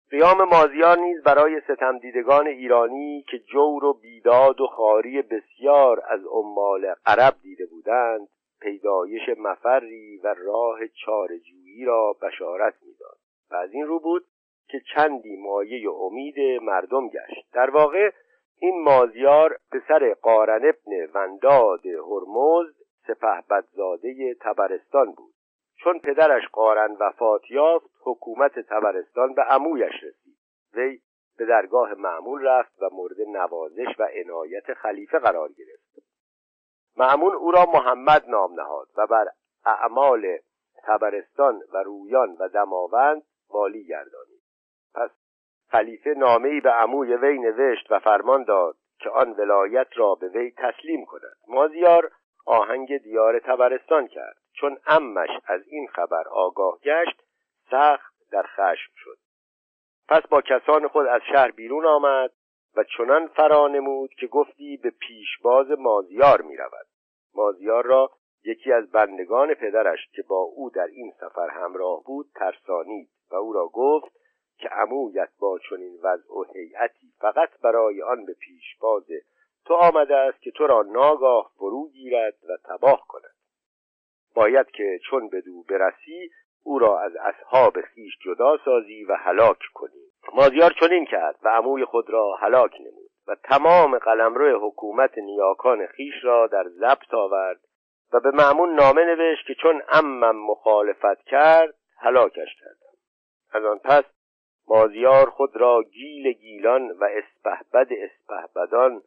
قیام 0.09 0.43
مازیار 0.43 0.97
نیز 0.97 1.23
برای 1.23 1.61
ستمدیدگان 1.61 2.47
ایرانی 2.47 3.25
که 3.29 3.39
جور 3.39 3.85
و 3.85 3.93
بیداد 3.93 4.61
و 4.61 4.67
خاری 4.67 5.21
بسیار 5.21 6.01
از 6.07 6.19
عمال 6.25 6.95
عرب 7.05 7.33
دیده 7.41 7.65
بودند 7.65 8.27
پیدایش 8.61 9.29
مفری 9.37 10.17
و 10.17 10.35
راه 10.37 10.79
چارجویی 11.05 11.85
را 11.85 12.15
بشارت 12.21 12.73
می‌داد 12.81 13.20
و 13.51 13.55
از 13.55 13.73
این 13.73 13.87
رو 13.87 13.99
بود 13.99 14.25
که 14.67 14.81
چندی 14.95 15.37
مایه 15.37 15.91
امید 15.91 16.61
مردم 16.61 17.07
گشت. 17.07 17.53
در 17.53 17.69
واقع 17.69 18.11
این 18.57 18.83
مازیار 18.83 19.57
پسر 19.71 20.13
قارن 20.21 20.61
ابن 20.65 21.11
ونداد 21.13 21.85
هرمز 21.85 22.75
سپه 23.07 23.43
بدزاده 23.49 24.35
تبرستان 24.41 25.11
بود. 25.11 25.33
چون 25.75 25.99
پدرش 25.99 26.47
قارن 26.51 26.97
وفات 26.99 27.51
یافت 27.51 27.89
حکومت 28.03 28.59
تبرستان 28.59 29.33
به 29.33 29.41
عمویش 29.41 30.03
رسید. 30.03 30.37
وی 30.73 30.99
به 31.37 31.45
درگاه 31.45 31.93
معمول 31.93 32.47
رفت 32.47 32.81
و 32.81 32.89
مورد 32.91 33.21
نوازش 33.21 33.99
و 33.99 34.07
عنایت 34.23 34.73
خلیفه 34.73 35.19
قرار 35.19 35.49
گرفت. 35.49 35.91
معمون 36.97 37.35
او 37.35 37.51
را 37.51 37.65
محمد 37.65 38.29
نام 38.29 38.53
نهاد 38.53 38.87
و 38.97 39.07
بر 39.07 39.27
اعمال 39.65 40.37
تبرستان 40.83 41.61
و 41.73 41.77
رویان 41.77 42.37
و 42.39 42.49
دماوند 42.49 43.23
والی 43.53 43.83
گردانید 43.83 44.41
پس 44.93 45.09
خلیفه 45.71 46.09
نامهای 46.09 46.61
به 46.61 46.69
عموی 46.69 47.15
وی 47.15 47.39
نوشت 47.39 47.91
و 47.91 47.99
فرمان 47.99 48.43
داد 48.43 48.75
که 48.99 49.09
آن 49.09 49.31
ولایت 49.31 49.87
را 49.95 50.15
به 50.15 50.27
وی 50.27 50.51
تسلیم 50.57 51.05
کند. 51.05 51.37
مازیار 51.47 52.11
آهنگ 52.45 52.97
دیار 52.97 53.39
تبرستان 53.39 54.07
کرد. 54.07 54.37
چون 54.53 54.77
امش 54.87 55.29
از 55.45 55.61
این 55.67 55.87
خبر 55.87 56.23
آگاه 56.31 56.79
گشت 56.83 57.23
سخت 57.71 58.13
در 58.31 58.43
خشم 58.43 58.91
شد. 58.95 59.17
پس 60.07 60.21
با 60.29 60.41
کسان 60.41 60.87
خود 60.87 61.07
از 61.07 61.21
شهر 61.31 61.51
بیرون 61.51 61.85
آمد 61.85 62.31
و 62.75 62.83
چنان 62.97 63.27
فرانمود 63.27 64.13
که 64.13 64.27
گفتی 64.27 64.77
به 64.77 64.89
پیشباز 64.89 65.67
مازیار 65.71 66.41
می 66.41 66.57
رود 66.57 66.87
مازیار 67.35 67.85
را 67.85 68.11
یکی 68.43 68.71
از 68.71 68.91
بندگان 68.91 69.53
پدرش 69.53 70.09
که 70.11 70.21
با 70.21 70.39
او 70.39 70.69
در 70.69 70.87
این 70.87 71.13
سفر 71.19 71.49
همراه 71.49 72.03
بود 72.03 72.25
ترسانید 72.35 73.09
و 73.31 73.35
او 73.35 73.53
را 73.53 73.67
گفت 73.67 74.11
که 74.57 74.69
عمویت 74.69 75.29
با 75.39 75.59
چنین 75.69 75.99
وضع 76.03 76.33
و 76.33 76.43
هیئتی 76.43 77.13
فقط 77.19 77.49
برای 77.63 78.01
آن 78.01 78.25
به 78.25 78.33
پیشباز 78.33 79.05
تو 79.65 79.73
آمده 79.73 80.15
است 80.15 80.41
که 80.41 80.51
تو 80.51 80.67
را 80.67 80.81
ناگاه 80.81 81.51
فرو 81.57 81.89
گیرد 81.89 82.35
و 82.49 82.57
تباه 82.65 83.05
کند. 83.07 83.35
باید 84.35 84.71
که 84.71 84.99
چون 85.09 85.29
بدو 85.29 85.63
برسی 85.63 86.29
او 86.63 86.79
را 86.79 86.99
از 86.99 87.15
اصحاب 87.15 87.81
خیش 87.81 88.13
جدا 88.25 88.57
سازی 88.65 89.03
و 89.03 89.15
هلاک 89.15 89.59
کنی. 89.73 90.11
مازیار 90.33 90.73
چنین 90.79 91.05
کرد 91.05 91.35
و 91.43 91.49
عموی 91.49 91.85
خود 91.85 92.09
را 92.09 92.35
هلاک 92.35 92.73
نمود 92.79 93.11
و 93.27 93.35
تمام 93.43 93.97
قلمرو 93.97 94.67
حکومت 94.67 95.17
نیاکان 95.17 95.85
خیش 95.85 96.13
را 96.23 96.47
در 96.47 96.63
ضبط 96.67 97.13
آورد 97.13 97.59
و 98.13 98.19
به 98.19 98.31
معمون 98.31 98.75
نامه 98.75 99.05
نوشت 99.05 99.47
که 99.47 99.53
چون 99.53 99.81
امم 99.89 100.35
مخالفت 100.35 101.23
کرد 101.23 101.75
هلاکش 101.97 102.55
کردم. 102.59 102.97
از 103.53 103.65
آن 103.65 103.77
پس 103.77 104.03
مازیار 104.67 105.29
خود 105.29 105.57
را 105.57 105.83
گیل 105.83 106.31
گیلان 106.31 106.91
و 106.91 107.03
اسپهبد 107.03 107.87
اسپهبدان 107.91 109.01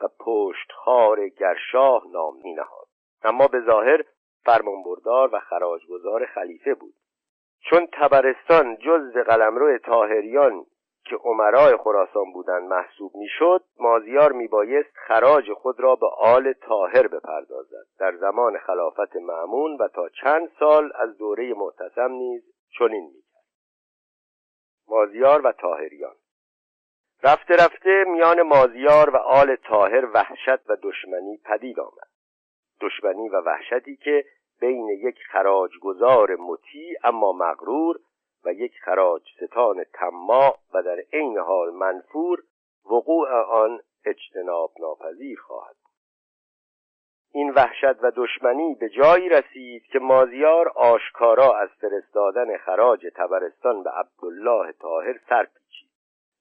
و 0.00 0.08
پشتخار 0.20 1.28
گرشاه 1.28 2.02
نام 2.12 2.34
می 2.44 2.54
نهاد 2.54 2.86
اما 3.22 3.48
به 3.48 3.60
ظاهر 3.60 4.04
فرمانبردار 4.44 5.34
و 5.34 5.40
خراجگزار 5.40 6.26
خلیفه 6.26 6.74
بود. 6.74 6.94
چون 7.70 7.88
تبرستان 7.92 8.76
جز 8.76 9.16
قلمرو 9.16 9.78
تاهریان 9.78 10.66
که 11.04 11.16
عمرای 11.16 11.76
خراسان 11.76 12.32
بودند 12.32 12.68
محسوب 12.68 13.12
می‌شد 13.14 13.64
مازیار 13.78 14.32
میبایست 14.32 14.90
خراج 14.94 15.52
خود 15.52 15.80
را 15.80 15.96
به 15.96 16.06
آل 16.18 16.52
تاهر 16.52 17.08
بپردازد. 17.08 17.86
در 17.98 18.16
زمان 18.16 18.58
خلافت 18.58 19.16
معمون 19.16 19.76
و 19.76 19.88
تا 19.88 20.08
چند 20.08 20.50
سال 20.58 20.92
از 20.94 21.18
دوره 21.18 21.54
معتصم 21.54 22.10
نیز 22.10 22.42
چنین 22.78 23.04
می‌کرد. 23.04 23.44
مازیار 24.88 25.46
و 25.46 25.52
تاهریان 25.52 26.14
رفته 27.22 27.54
رفته 27.54 28.04
میان 28.06 28.42
مازیار 28.42 29.10
و 29.10 29.16
آل 29.16 29.56
تاهر 29.56 30.04
وحشت 30.14 30.70
و 30.70 30.76
دشمنی 30.82 31.40
پدید 31.44 31.80
آمد. 31.80 32.08
دشمنی 32.80 33.28
و 33.28 33.40
وحشتی 33.40 33.96
که 33.96 34.24
بین 34.60 34.88
یک 34.88 35.18
خراجگزار 35.32 36.36
مطیع 36.36 36.98
اما 37.04 37.32
مغرور 37.32 38.00
و 38.44 38.52
یک 38.52 38.72
خراج 38.84 39.22
ستان 39.36 39.84
تماع 39.92 40.58
و 40.74 40.82
در 40.82 41.04
عین 41.12 41.38
حال 41.38 41.70
منفور 41.70 42.42
وقوع 42.84 43.30
آن 43.42 43.80
اجتناب 44.04 44.72
ناپذیر 44.80 45.38
خواهد 45.40 45.76
این 47.36 47.50
وحشت 47.50 48.04
و 48.04 48.12
دشمنی 48.16 48.74
به 48.74 48.88
جایی 48.88 49.28
رسید 49.28 49.82
که 49.82 49.98
مازیار 49.98 50.68
آشکارا 50.68 51.58
از 51.58 51.68
فرستادن 51.80 52.56
خراج 52.56 53.06
تبرستان 53.16 53.82
به 53.82 53.90
عبدالله 53.90 54.72
طاهر 54.72 55.20
سر 55.28 55.44
پیچید. 55.44 55.90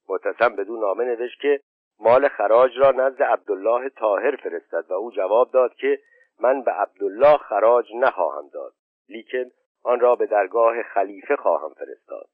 معتصم 0.09 0.55
بدون 0.55 0.79
نامه 0.79 1.05
نوشت 1.05 1.41
که 1.41 1.59
مال 1.99 2.27
خراج 2.27 2.71
را 2.77 2.91
نزد 2.91 3.23
عبدالله 3.23 3.89
تاهر 3.89 4.35
فرستد 4.35 4.85
و 4.89 4.93
او 4.93 5.11
جواب 5.11 5.51
داد 5.51 5.75
که 5.75 5.99
من 6.39 6.61
به 6.61 6.71
عبدالله 6.71 7.37
خراج 7.37 7.85
نخواهم 7.95 8.49
داد. 8.53 8.73
لیکن 9.09 9.51
آن 9.83 9.99
را 9.99 10.15
به 10.15 10.25
درگاه 10.25 10.83
خلیفه 10.83 11.35
خواهم 11.35 11.73
فرستاد. 11.73 12.29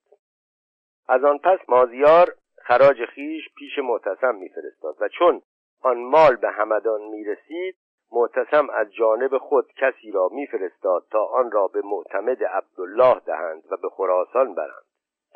از 1.08 1.24
آن 1.24 1.38
پس 1.38 1.60
مازیار 1.68 2.36
خراج 2.58 3.06
خیش 3.06 3.50
پیش 3.58 3.80
معتصم 3.80 4.36
میفرستاد 4.36 4.96
و 5.00 5.08
چون 5.08 5.42
آن 5.82 5.98
مال 5.98 6.36
به 6.36 6.50
همدان 6.50 7.02
می‌رسید 7.02 7.76
معتصم 8.12 8.70
از 8.70 8.94
جانب 8.94 9.38
خود 9.38 9.74
کسی 9.78 10.12
را 10.12 10.30
میفرستاد 10.32 11.06
تا 11.12 11.26
آن 11.26 11.52
را 11.52 11.68
به 11.68 11.82
معتمد 11.82 12.44
عبدالله 12.44 13.20
دهند 13.20 13.64
و 13.72 13.78
به 13.78 13.90
خراسان 13.90 14.56
برند. 14.56 14.86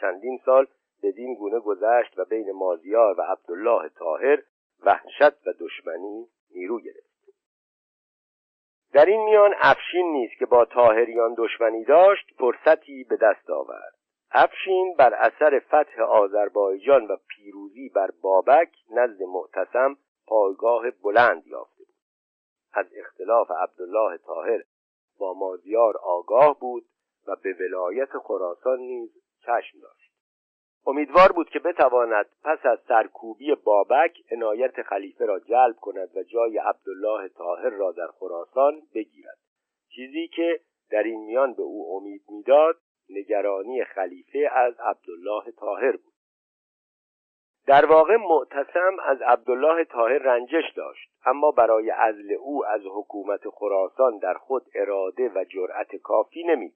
چندین 0.02 0.40
سال 0.46 0.68
بدین 1.04 1.36
گونه 1.36 1.60
گذشت 1.60 2.20
و 2.20 2.26
بین 2.26 2.52
مازیار 2.52 3.20
و 3.20 3.22
عبدالله 3.22 3.90
طاهر 3.90 4.44
وحشت 4.86 5.48
و 5.48 5.54
دشمنی 5.60 6.28
نیرو 6.56 6.80
گرفت. 6.80 7.13
در 8.94 9.06
این 9.06 9.24
میان 9.24 9.54
افشین 9.58 10.12
نیست 10.12 10.40
که 10.40 10.46
با 10.46 10.66
تاهریان 10.66 11.36
دشمنی 11.38 11.84
داشت 11.84 12.34
فرصتی 12.38 13.04
به 13.04 13.18
دست 13.18 13.50
آورد. 13.50 13.94
افشین 14.32 14.96
بر 14.98 15.14
اثر 15.14 15.60
فتح 15.60 16.02
آذربایجان 16.02 17.08
و 17.08 17.18
پیروزی 17.28 17.90
بر 17.90 18.10
بابک 18.22 18.70
نزد 18.92 19.24
معتصم 19.24 19.98
پایگاه 20.28 20.92
بلند 20.92 21.48
یافته 21.48 21.84
بود. 21.84 21.96
از 22.74 22.86
اختلاف 22.98 23.52
عبدالله 23.52 24.18
طاهر 24.18 24.64
با 25.20 25.34
مازیار 25.34 25.98
آگاه 25.98 26.60
بود 26.60 26.86
و 27.28 27.36
به 27.44 27.54
ولایت 27.60 28.10
خراسان 28.18 28.80
نیز 28.80 29.10
چشم 29.46 29.80
داشت. 29.82 30.03
امیدوار 30.86 31.32
بود 31.32 31.50
که 31.50 31.60
بتواند 31.60 32.26
پس 32.44 32.66
از 32.66 32.80
سرکوبی 32.88 33.56
بابک 33.56 34.18
عنایت 34.32 34.82
خلیفه 34.82 35.26
را 35.26 35.40
جلب 35.40 35.76
کند 35.76 36.18
و 36.18 36.24
جای 36.24 36.58
عبدالله 36.58 37.28
طاهر 37.28 37.70
را 37.70 37.92
در 37.92 38.08
خراسان 38.08 38.82
بگیرد. 38.96 39.38
چیزی 39.96 40.28
که 40.28 40.60
در 40.92 41.04
این 41.04 41.26
میان 41.26 41.54
به 41.54 41.62
او 41.62 41.98
امید 41.98 42.22
می‌داد 42.30 42.76
نگرانی 43.10 43.84
خلیفه 43.84 44.50
از 44.54 44.74
عبدالله 44.80 45.52
طاهر 45.52 45.92
بود. 45.92 46.14
در 47.68 47.86
واقع 47.86 48.16
معتصم 48.16 48.98
از 49.04 49.22
عبدالله 49.22 49.84
طاهر 49.84 50.18
رنجش 50.18 50.72
داشت 50.76 51.10
اما 51.26 51.52
برای 51.52 51.90
عزل 51.90 52.34
او 52.40 52.66
از 52.66 52.82
حکومت 52.86 53.50
خراسان 53.50 54.18
در 54.18 54.34
خود 54.34 54.64
اراده 54.76 55.32
و 55.36 55.44
جرأت 55.44 55.96
کافی 55.96 56.44
نمید. 56.44 56.74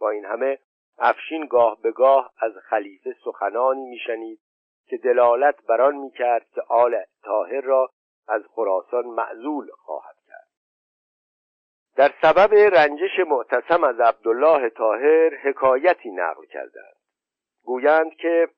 با 0.00 0.10
این 0.10 0.24
همه 0.24 0.58
افشین 0.98 1.46
گاه 1.46 1.78
به 1.82 1.92
گاه 1.92 2.32
از 2.38 2.52
خلیفه 2.70 3.16
سخنانی 3.24 3.84
میشنید 3.84 4.40
که 4.86 4.96
دلالت 4.96 5.66
بران 5.66 5.96
می‌کرد 5.96 6.46
که 6.54 6.62
آل 6.68 7.02
طاهر 7.24 7.60
را 7.60 7.90
از 8.28 8.42
خراسان 8.48 9.06
معزول 9.06 9.70
خواهد 9.70 10.16
کرد. 10.26 10.48
در 11.96 12.12
سبب 12.22 12.54
رنجش 12.54 13.18
معتصم 13.26 13.84
از 13.84 14.00
عبدالله 14.00 14.68
طاهر 14.68 15.34
حکایتی 15.34 16.10
نقل 16.10 16.44
کردند. 16.44 16.96
گویند 17.64 18.14
که 18.14 18.48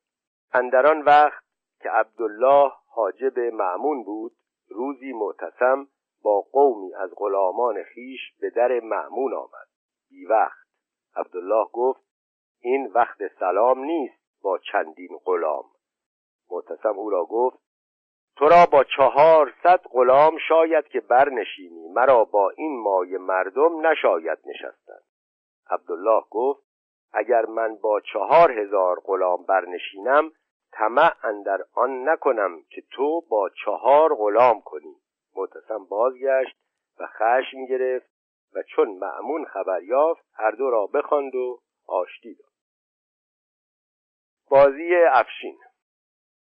اندران 0.53 1.03
وقت 1.03 1.45
که 1.81 1.91
عبدالله 1.91 2.73
حاجب 2.89 3.39
معمون 3.39 4.05
بود 4.05 4.33
روزی 4.69 5.13
معتصم 5.13 5.89
با 6.23 6.41
قومی 6.41 6.95
از 6.95 7.11
غلامان 7.17 7.83
خیش 7.83 8.21
به 8.41 8.51
در 8.51 8.81
معمون 8.81 9.35
آمد. 9.35 9.69
بی 10.11 10.27
وقت 10.27 10.67
عبدالله 11.17 11.67
گفت 11.73 12.06
این 12.67 12.91
وقت 12.95 13.19
سلام 13.39 13.85
نیست 13.85 14.43
با 14.43 14.59
چندین 14.59 15.19
غلام. 15.25 15.65
معتصم 16.51 16.99
او 16.99 17.11
را 17.11 17.25
گفت 17.25 17.59
تو 18.37 18.49
را 18.49 18.67
با 18.73 18.85
چهارصد 18.85 19.81
غلام 19.91 20.39
شاید 20.49 20.89
که 20.89 21.01
برنشینی 21.01 21.89
مرا 21.89 22.25
با 22.25 22.51
این 22.51 22.81
مای 22.83 23.17
مردم 23.17 23.87
نشاید 23.87 24.39
نشستن. 24.47 24.99
عبدالله 25.71 26.23
گفت 26.31 26.63
اگر 27.13 27.47
من 27.47 27.77
با 27.77 28.01
چهار 28.01 28.61
هزار 28.61 29.01
غلام 29.05 29.45
برنشینم 29.45 30.33
طمع 30.73 31.13
اندر 31.23 31.59
آن 31.75 32.09
نکنم 32.09 32.63
که 32.71 32.83
تو 32.91 33.21
با 33.21 33.51
چهار 33.65 34.15
غلام 34.15 34.61
کنی. 34.61 34.97
معتصم 35.37 35.85
بازگشت 35.85 36.57
و 37.01 37.07
خشم 37.07 37.67
گرفت 37.69 38.11
و 38.55 38.63
چون 38.63 38.89
معمون 38.89 39.45
خبر 39.45 39.83
یافت 39.83 40.25
هر 40.35 40.51
دو 40.51 40.71
را 40.71 40.87
بخواند 40.87 41.35
و 41.35 41.61
آشتی 41.89 42.35
داد. 42.35 42.46
بازی 44.51 44.95
افشین. 44.95 45.59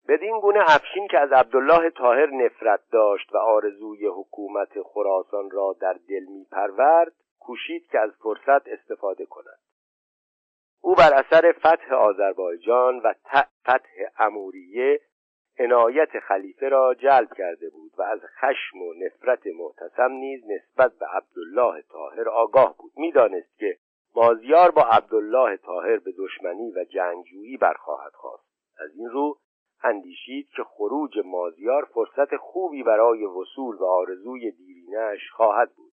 بدین 0.08 0.40
گونه 0.40 0.60
افشین 0.60 1.08
که 1.08 1.18
از 1.18 1.32
عبدالله 1.32 1.90
طاهر 1.90 2.26
نفرت 2.26 2.80
داشت 2.92 3.34
و 3.34 3.36
آرزوی 3.36 4.06
حکومت 4.06 4.82
خراسان 4.82 5.50
را 5.50 5.76
در 5.80 5.96
دل 6.08 6.24
می 6.24 6.46
پرورد 6.52 7.12
کوشید 7.40 7.86
که 7.86 7.98
از 7.98 8.10
فرصت 8.22 8.68
استفاده 8.68 9.26
کند. 9.26 9.58
او 10.80 10.94
بر 10.94 11.14
اثر 11.14 11.52
فتح 11.52 11.94
آذربایجان 11.94 12.98
و 12.98 13.14
فتح 13.62 13.78
اموریه 14.18 15.00
عنایت 15.58 16.18
خلیفه 16.18 16.68
را 16.68 16.94
جلب 16.94 17.28
کرده 17.38 17.70
بود 17.70 17.92
و 17.98 18.02
از 18.02 18.20
خشم 18.40 18.78
و 18.78 18.94
نفرت 18.94 19.46
معتصم 19.46 20.12
نیز 20.12 20.44
نسبت 20.50 20.92
به 20.98 21.06
عبدالله 21.06 21.82
طاهر 21.82 22.28
آگاه 22.28 22.76
بود. 22.78 22.92
می‌دانست 22.96 23.58
که 23.58 23.76
مازیار 24.14 24.70
با 24.70 24.82
عبدالله 24.82 25.56
طاهر 25.56 25.96
به 25.96 26.12
دشمنی 26.18 26.70
و 26.70 26.84
جنگجویی 26.84 27.56
برخواهد 27.56 28.12
خواست. 28.12 28.44
از 28.78 28.90
این 28.94 29.10
رو 29.10 29.38
اندیشید 29.82 30.48
که 30.56 30.62
خروج 30.64 31.18
مازیار 31.24 31.84
فرصت 31.84 32.36
خوبی 32.36 32.82
برای 32.82 33.24
وصول 33.24 33.76
و 33.76 33.84
آرزوی 33.84 34.50
دیرینش 34.50 35.30
خواهد 35.32 35.72
بود. 35.76 35.92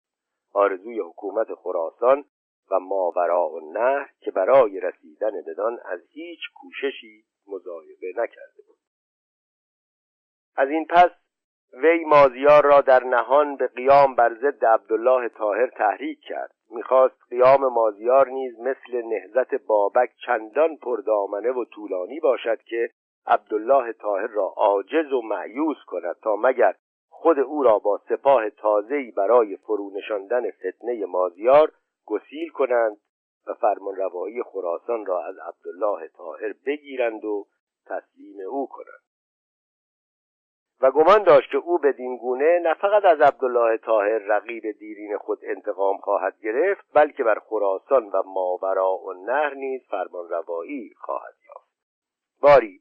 آرزوی 0.53 1.01
حکومت 1.01 1.55
خراسان 1.55 2.25
و 2.71 2.79
ماورا 2.81 3.49
و 3.49 3.73
نه 3.73 4.09
که 4.21 4.31
برای 4.31 4.81
رسیدن 4.81 5.33
بدان 5.47 5.79
از 5.85 6.01
هیچ 6.11 6.41
کوششی 6.55 7.25
مزایقه 7.47 8.13
نکرده 8.17 8.63
بود. 8.67 8.79
از 10.57 10.69
این 10.69 10.87
پس 10.87 11.11
وی 11.73 12.05
مازیار 12.05 12.65
را 12.65 12.81
در 12.81 13.05
نهان 13.05 13.57
به 13.57 13.67
قیام 13.67 14.15
بر 14.15 14.35
ضد 14.35 14.65
عبدالله 14.65 15.29
طاهر 15.29 15.67
تحریک 15.67 16.21
کرد. 16.21 16.55
می‌خواست 16.73 17.17
قیام 17.31 17.73
مازیار 17.73 18.29
نیز 18.29 18.61
مثل 18.61 19.03
نهزت 19.03 19.55
بابک 19.55 20.11
چندان 20.27 20.77
پردامنه 20.77 21.51
و 21.51 21.65
طولانی 21.65 22.21
باشد 22.21 22.63
که 22.63 22.91
عبدالله 23.27 23.93
طاهر 23.93 24.27
را 24.27 24.45
عاجز 24.57 25.13
و 25.13 25.23
معیوز 25.23 25.77
کند 25.87 26.17
تا 26.23 26.37
مگر 26.37 26.75
خود 27.09 27.39
او 27.39 27.63
را 27.63 27.79
با 27.79 28.01
سپاه 28.09 28.51
تازه‌ای 28.51 29.11
برای 29.11 29.57
فرونشاندن 29.57 30.51
فتنه 30.51 31.07
مازیار 31.07 31.73
گسیل 32.07 32.49
کنند 32.49 32.97
و 33.47 33.55
فرمان 33.55 33.97
روایی 33.97 34.43
خراسان 34.43 35.07
را 35.07 35.25
از 35.25 35.37
عبدالله 35.39 36.09
طاهر 36.09 36.55
بگیرند 36.67 37.25
و 37.25 37.47
تسلیم 37.87 38.37
او 38.51 38.67
کنند. 38.67 39.02
و 40.83 40.91
گمان 40.91 41.23
داشت 41.23 41.51
که 41.51 41.57
او 41.57 41.79
بدین 41.79 42.17
گونه 42.17 42.59
نه 42.59 42.75
فقط 42.75 43.05
از 43.05 43.21
عبدالله 43.21 43.77
طاهر 43.77 44.19
رقیب 44.19 44.63
دیرین 44.79 45.19
خود 45.19 45.39
انتقام 45.43 45.97
خواهد 45.97 46.41
گرفت 46.43 46.85
بلکه 46.95 47.25
بر 47.25 47.39
خراسان 47.39 48.07
و 48.07 48.23
ماورا 48.27 48.97
و 48.97 49.13
نهر 49.13 49.55
نیز 49.55 49.83
فرمان 49.89 50.29
روایی 50.29 50.95
خواهد 50.97 51.35
یافت. 51.49 51.73
باری 52.41 52.81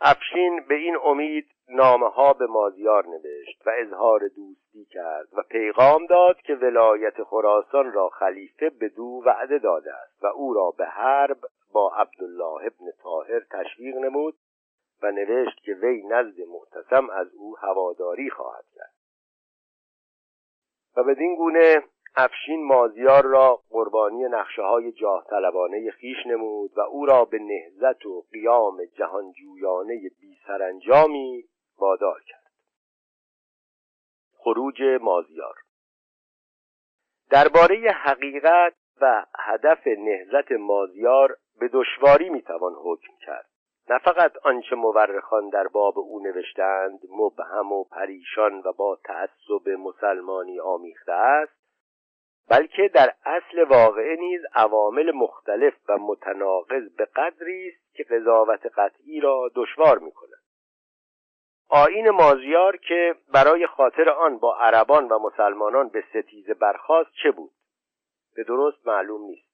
افشین 0.00 0.64
به 0.68 0.74
این 0.74 0.96
امید 1.04 1.48
نامه 1.68 2.08
ها 2.08 2.32
به 2.32 2.46
مازیار 2.46 3.06
نوشت 3.06 3.66
و 3.66 3.70
اظهار 3.78 4.20
دوستی 4.20 4.84
کرد 4.84 5.28
و 5.32 5.42
پیغام 5.50 6.06
داد 6.06 6.36
که 6.36 6.54
ولایت 6.54 7.22
خراسان 7.22 7.92
را 7.92 8.08
خلیفه 8.08 8.70
به 8.70 8.88
دو 8.88 9.22
وعده 9.26 9.58
داده 9.58 9.94
است 9.94 10.24
و 10.24 10.26
او 10.26 10.54
را 10.54 10.70
به 10.78 10.86
حرب 10.86 11.38
با 11.72 11.92
عبدالله 11.96 12.66
ابن 12.66 12.90
طاهر 13.02 13.40
تشویق 13.50 13.96
نمود 13.96 14.34
و 15.02 15.10
نوشت 15.10 15.62
که 15.62 15.74
وی 15.74 16.02
نزد 16.02 16.40
معتصم 16.40 17.10
از 17.10 17.34
او 17.34 17.56
هواداری 17.58 18.30
خواهد 18.30 18.64
کرد. 18.74 18.94
و 20.96 21.04
بدین 21.04 21.36
گونه 21.36 21.82
افشین 22.16 22.64
مازیار 22.64 23.24
را 23.24 23.62
قربانی 23.70 24.24
نقشه 24.24 24.62
های 24.62 24.92
جاه 24.92 25.24
طلبانه 25.30 25.90
خیش 25.90 26.26
نمود 26.26 26.78
و 26.78 26.80
او 26.80 27.06
را 27.06 27.24
به 27.24 27.38
نهزت 27.38 28.06
و 28.06 28.24
قیام 28.32 28.84
جهانجویانه 28.84 30.10
بی 30.20 30.36
سرانجامی 30.46 31.44
وادار 31.78 32.22
کرد. 32.26 32.52
خروج 34.36 34.82
مازیار 35.00 35.54
درباره 37.30 37.90
حقیقت 37.90 38.74
و 39.00 39.26
هدف 39.38 39.86
نهزت 39.86 40.52
مازیار 40.52 41.36
به 41.60 41.68
دشواری 41.72 42.28
می‌توان 42.28 42.72
حکم 42.74 43.12
کرد. 43.20 43.48
نه 43.90 43.98
فقط 43.98 44.32
آنچه 44.44 44.76
مورخان 44.76 45.48
در 45.48 45.68
باب 45.68 45.98
او 45.98 46.22
نوشتند 46.22 47.00
مبهم 47.10 47.72
و 47.72 47.84
پریشان 47.84 48.62
و 48.64 48.72
با 48.72 48.98
تعصب 49.04 49.68
مسلمانی 49.68 50.60
آمیخته 50.60 51.12
است 51.12 51.62
بلکه 52.48 52.90
در 52.94 53.14
اصل 53.24 53.62
واقعه 53.62 54.16
نیز 54.16 54.40
عوامل 54.54 55.12
مختلف 55.14 55.74
و 55.88 55.98
متناقض 55.98 56.88
به 56.96 57.04
قدری 57.04 57.68
است 57.68 57.94
که 57.94 58.04
قضاوت 58.04 58.66
قطعی 58.76 59.20
را 59.20 59.50
دشوار 59.54 59.98
می 59.98 60.12
کند 60.12 60.42
آین 61.68 62.10
مازیار 62.10 62.76
که 62.76 63.14
برای 63.34 63.66
خاطر 63.66 64.10
آن 64.10 64.38
با 64.38 64.56
عربان 64.56 65.08
و 65.08 65.18
مسلمانان 65.18 65.88
به 65.88 66.04
ستیزه 66.10 66.54
برخاست 66.54 67.10
چه 67.22 67.30
بود؟ 67.30 67.52
به 68.34 68.44
درست 68.44 68.86
معلوم 68.86 69.22
نیست. 69.22 69.52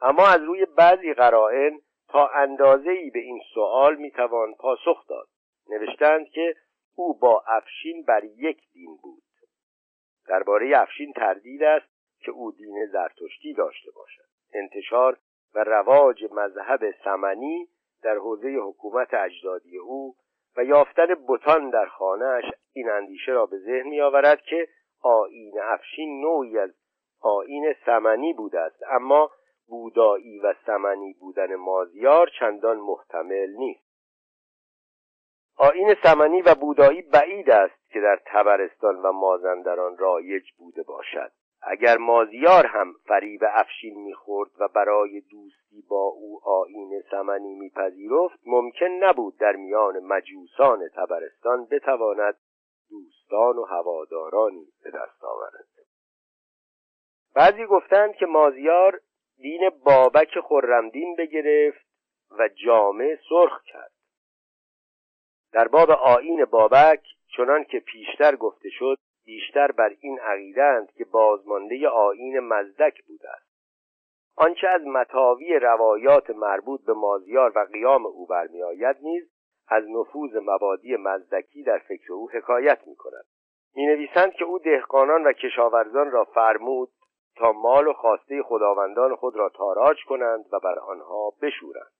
اما 0.00 0.26
از 0.26 0.42
روی 0.42 0.64
بعضی 0.64 1.14
قرائن 1.14 1.80
تا 2.08 2.26
اندازه 2.26 2.90
ای 2.90 3.10
به 3.10 3.18
این 3.18 3.40
سوال 3.54 3.96
می‌توان 3.96 4.54
پاسخ 4.54 5.06
داد. 5.08 5.28
نوشتند 5.70 6.28
که 6.28 6.54
او 6.94 7.18
با 7.18 7.44
افشین 7.46 8.04
بر 8.04 8.24
یک 8.24 8.60
دین 8.72 8.96
بود. 9.02 9.22
درباره 10.28 10.78
افشین 10.78 11.12
تردید 11.12 11.62
است 11.62 11.86
که 12.20 12.30
او 12.30 12.52
دین 12.52 12.86
زرتشتی 12.86 13.54
داشته 13.54 13.90
باشد. 13.90 14.28
انتشار 14.54 15.18
و 15.54 15.64
رواج 15.64 16.24
مذهب 16.32 16.94
سمنی 17.04 17.68
در 18.02 18.16
حوزه 18.16 18.48
حکومت 18.48 19.14
اجدادی 19.14 19.78
او 19.78 20.14
و 20.56 20.64
یافتن 20.64 21.06
بتان 21.28 21.70
در 21.70 21.86
خانهاش 21.86 22.44
این 22.72 22.90
اندیشه 22.90 23.32
را 23.32 23.46
به 23.46 23.58
ذهن 23.58 23.88
می 23.88 24.00
آورد 24.00 24.42
که 24.42 24.68
آین 25.02 25.60
افشین 25.62 26.20
نوعی 26.20 26.58
از 26.58 26.70
آین 27.20 27.74
سمنی 27.86 28.32
بوده 28.32 28.60
است. 28.60 28.82
اما 28.90 29.30
بودایی 29.68 30.38
و 30.38 30.54
سمنی 30.66 31.12
بودن 31.12 31.54
مازیار 31.54 32.30
چندان 32.40 32.76
محتمل 32.76 33.50
نیست. 33.50 33.88
آین 35.56 35.94
سمنی 36.02 36.42
و 36.42 36.54
بودایی 36.54 37.02
بعید 37.02 37.50
است 37.50 37.90
که 37.90 38.00
در 38.00 38.20
تبرستان 38.26 38.96
و 38.96 39.12
مازندران 39.12 39.98
رایج 39.98 40.44
بوده 40.58 40.82
باشد. 40.82 41.32
اگر 41.62 41.96
مازیار 41.96 42.66
هم 42.66 42.92
فریب 43.06 43.40
افشین 43.48 44.02
می‌خورد 44.02 44.50
و 44.58 44.68
برای 44.68 45.20
دوستی 45.20 45.82
با 45.88 46.02
او 46.02 46.40
آین 46.44 47.02
سمنی 47.10 47.54
میپذیرفت 47.54 48.40
ممکن 48.46 48.86
نبود 48.86 49.38
در 49.38 49.56
میان 49.56 49.98
مجوسان 49.98 50.88
تبرستان 50.88 51.66
بتواند 51.70 52.36
دوستان 52.90 53.58
و 53.58 53.64
هوادارانی 53.64 54.66
به 54.84 54.90
دست 54.90 55.24
آورد. 55.24 55.68
بعضی 57.34 57.66
گفتند 57.66 58.14
که 58.14 58.26
مازیار 58.26 59.00
دین 59.38 59.70
بابک 59.84 60.40
خرمدین 60.40 61.16
بگرفت 61.16 61.86
و 62.38 62.48
جامعه 62.48 63.18
سرخ 63.28 63.62
کرد. 63.62 63.92
در 65.52 65.68
باب 65.68 65.90
آین 65.90 66.44
بابک 66.44 67.02
چنان 67.36 67.64
که 67.64 67.80
پیشتر 67.80 68.36
گفته 68.36 68.68
شد 68.70 68.98
بیشتر 69.24 69.72
بر 69.72 69.96
این 70.00 70.18
عقیدند 70.18 70.92
که 70.92 71.04
بازمانده 71.04 71.88
آین 71.88 72.38
مزدک 72.40 73.04
بوده 73.06 73.30
است. 73.30 73.48
آنچه 74.36 74.68
از 74.68 74.86
متاوی 74.86 75.58
روایات 75.58 76.30
مربوط 76.30 76.84
به 76.84 76.92
مازیار 76.92 77.52
و 77.54 77.66
قیام 77.72 78.06
او 78.06 78.26
برمیآید 78.26 78.96
نیز 79.02 79.30
از 79.68 79.84
نفوذ 79.88 80.36
مبادی 80.36 80.96
مزدکی 80.96 81.62
در 81.62 81.78
فکر 81.78 82.12
او 82.12 82.30
حکایت 82.30 82.78
می 82.86 82.96
کند 82.96 83.24
می 83.74 83.86
نویسند 83.86 84.32
که 84.32 84.44
او 84.44 84.58
دهقانان 84.58 85.24
و 85.24 85.32
کشاورزان 85.32 86.10
را 86.10 86.24
فرمود 86.24 86.88
تا 87.38 87.52
مال 87.52 87.86
و 87.86 87.92
خواسته 87.92 88.42
خداوندان 88.42 89.16
خود 89.16 89.36
را 89.36 89.48
تاراج 89.48 89.96
کنند 90.08 90.44
و 90.52 90.60
بر 90.60 90.78
آنها 90.78 91.32
بشورند. 91.42 91.92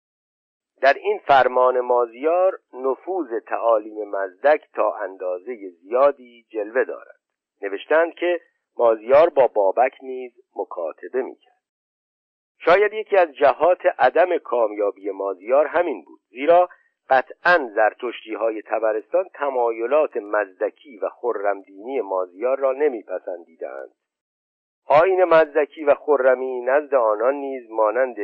در 0.81 0.95
این 0.95 1.19
فرمان 1.19 1.81
مازیار 1.81 2.59
نفوذ 2.73 3.29
تعالیم 3.47 4.11
مزدک 4.11 4.63
تا 4.75 4.95
اندازه 4.95 5.71
زیادی 5.83 6.47
جلوه 6.51 6.85
دارد. 6.85 7.19
نوشتند 7.63 8.15
که 8.15 8.41
مازیار 8.77 9.29
با 9.29 9.47
بابک 9.47 9.93
نیز 10.03 10.33
مکاتبه 10.57 11.23
می‌کرد. 11.23 11.59
شاید 12.59 12.93
یکی 12.93 13.17
از 13.17 13.35
جهات 13.35 13.81
عدم 13.99 14.39
کامیابی 14.39 15.11
مازیار 15.11 15.67
همین 15.67 16.05
بود 16.05 16.21
زیرا 16.29 16.69
قطعا 17.11 17.71
زرتشتی 17.75 18.35
های 18.35 18.63
تبرستان 18.63 19.29
تمایلات 19.35 20.17
مزدکی 20.17 20.99
و 20.99 21.09
خرمدینی 21.09 22.01
مازیار 22.01 22.59
را 22.59 22.73
نمیپسندیدند. 22.73 23.91
آین 24.91 25.25
مزدکی 25.25 25.85
و 25.85 25.95
خرمی 25.95 26.61
نزد 26.61 26.95
آنان 26.95 27.35
نیز 27.35 27.71
مانند 27.71 28.17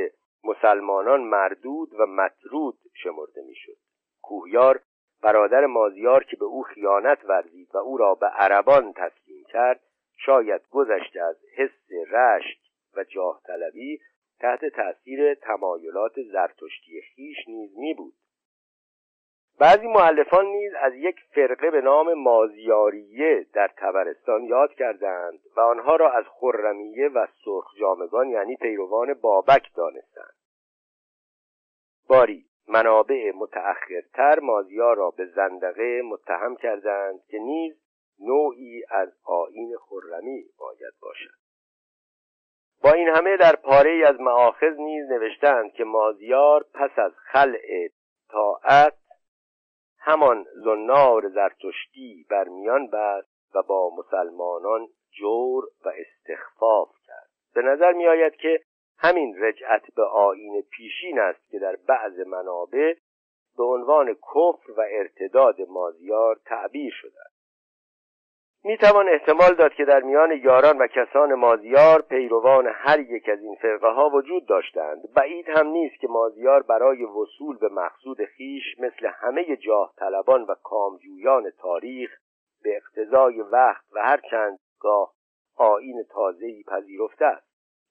مسلمانان 0.44 1.20
مردود 1.20 1.94
و 1.98 2.06
مطرود 2.06 2.78
شمرده 2.94 3.42
می‌شد. 3.46 3.76
کوهیار 4.22 4.80
برادر 5.22 5.66
مازیار 5.66 6.24
که 6.24 6.36
به 6.36 6.44
او 6.44 6.62
خیانت 6.62 7.24
ورزید 7.24 7.74
و 7.74 7.78
او 7.78 7.96
را 7.96 8.14
به 8.14 8.26
عربان 8.26 8.92
تسلیم 8.92 9.44
کرد 9.48 9.80
شاید 10.16 10.60
گذشته 10.70 11.22
از 11.22 11.36
حس 11.56 11.92
رشک 12.10 12.58
و 12.96 13.04
جاه 13.04 13.40
طلبی 13.46 14.00
تحت 14.40 14.64
تأثیر 14.64 15.34
تمایلات 15.34 16.22
زرتشتی 16.32 17.00
خیش 17.00 17.48
نیز 17.48 17.78
می 17.78 17.94
بود 17.94 18.14
بعضی 19.58 19.86
معلفان 19.86 20.46
نیز 20.46 20.72
از 20.80 20.94
یک 20.94 21.16
فرقه 21.34 21.70
به 21.70 21.80
نام 21.80 22.14
مازیاریه 22.14 23.46
در 23.52 23.70
تبرستان 23.76 24.44
یاد 24.44 24.74
کردند 24.74 25.40
و 25.56 25.60
آنها 25.60 25.96
را 25.96 26.12
از 26.12 26.24
خرمیه 26.28 27.08
و 27.08 27.26
سرخ 27.44 27.74
جامگان 27.80 28.28
یعنی 28.28 28.56
پیروان 28.56 29.14
بابک 29.14 29.74
دانستند. 29.76 30.34
باری 32.08 32.46
منابع 32.68 33.32
متأخرتر 33.34 34.40
مازیار 34.40 34.96
را 34.96 35.10
به 35.10 35.26
زندقه 35.26 36.02
متهم 36.04 36.56
کردند 36.56 37.20
که 37.26 37.38
نیز 37.38 37.74
نوعی 38.20 38.84
از 38.88 39.08
آین 39.24 39.76
خرمی 39.76 40.44
باید 40.58 40.94
باشد. 41.02 41.44
با 42.82 42.92
این 42.92 43.08
همه 43.08 43.36
در 43.36 43.56
پاره 43.56 44.02
از 44.06 44.20
معاخذ 44.20 44.76
نیز 44.78 45.10
نوشتند 45.10 45.72
که 45.72 45.84
مازیار 45.84 46.66
پس 46.74 46.98
از 46.98 47.12
خلع 47.32 47.88
طاعت 48.30 48.94
همان 50.06 50.46
زنار 50.64 51.28
زرتشتی 51.28 52.26
بر 52.30 52.48
میان 52.48 52.86
بست 52.86 53.56
و 53.56 53.62
با 53.62 53.90
مسلمانان 53.96 54.88
جور 55.18 55.64
و 55.84 55.88
استخفاف 55.88 56.88
کرد. 57.06 57.28
به 57.54 57.62
نظر 57.62 57.92
می 57.92 58.06
آید 58.06 58.36
که 58.36 58.60
همین 58.98 59.34
رجعت 59.38 59.94
به 59.96 60.02
آین 60.02 60.62
پیشین 60.70 61.18
است 61.18 61.48
که 61.50 61.58
در 61.58 61.76
بعض 61.88 62.18
منابع 62.18 62.94
به 63.56 63.64
عنوان 63.64 64.14
کفر 64.14 64.72
و 64.76 64.80
ارتداد 64.90 65.60
مازیار 65.68 66.40
تعبیر 66.44 66.92
شده 67.00 67.20
می 68.66 68.76
توان 68.76 69.08
احتمال 69.08 69.54
داد 69.54 69.74
که 69.74 69.84
در 69.84 70.00
میان 70.00 70.32
یاران 70.32 70.78
و 70.78 70.86
کسان 70.86 71.34
مازیار 71.34 72.02
پیروان 72.02 72.66
هر 72.74 73.00
یک 73.00 73.28
از 73.28 73.42
این 73.42 73.54
فرقه 73.54 73.88
ها 73.88 74.08
وجود 74.08 74.46
داشتند. 74.46 75.12
بعید 75.14 75.48
هم 75.48 75.66
نیست 75.66 76.00
که 76.00 76.08
مازیار 76.08 76.62
برای 76.62 77.04
وصول 77.04 77.58
به 77.58 77.68
مقصود 77.68 78.24
خیش 78.24 78.62
مثل 78.78 79.06
همه 79.06 79.56
جاه 79.56 79.94
طلبان 79.96 80.42
و 80.42 80.54
کامجویان 80.62 81.50
تاریخ 81.50 82.10
به 82.62 82.76
اقتضای 82.76 83.40
وقت 83.40 83.84
و 83.92 84.02
هر 84.02 84.20
چند 84.30 84.58
گاه 84.80 85.12
آین 85.56 86.04
تازه‌ای 86.10 86.62
پذیرفته 86.62 87.24
است. 87.24 87.46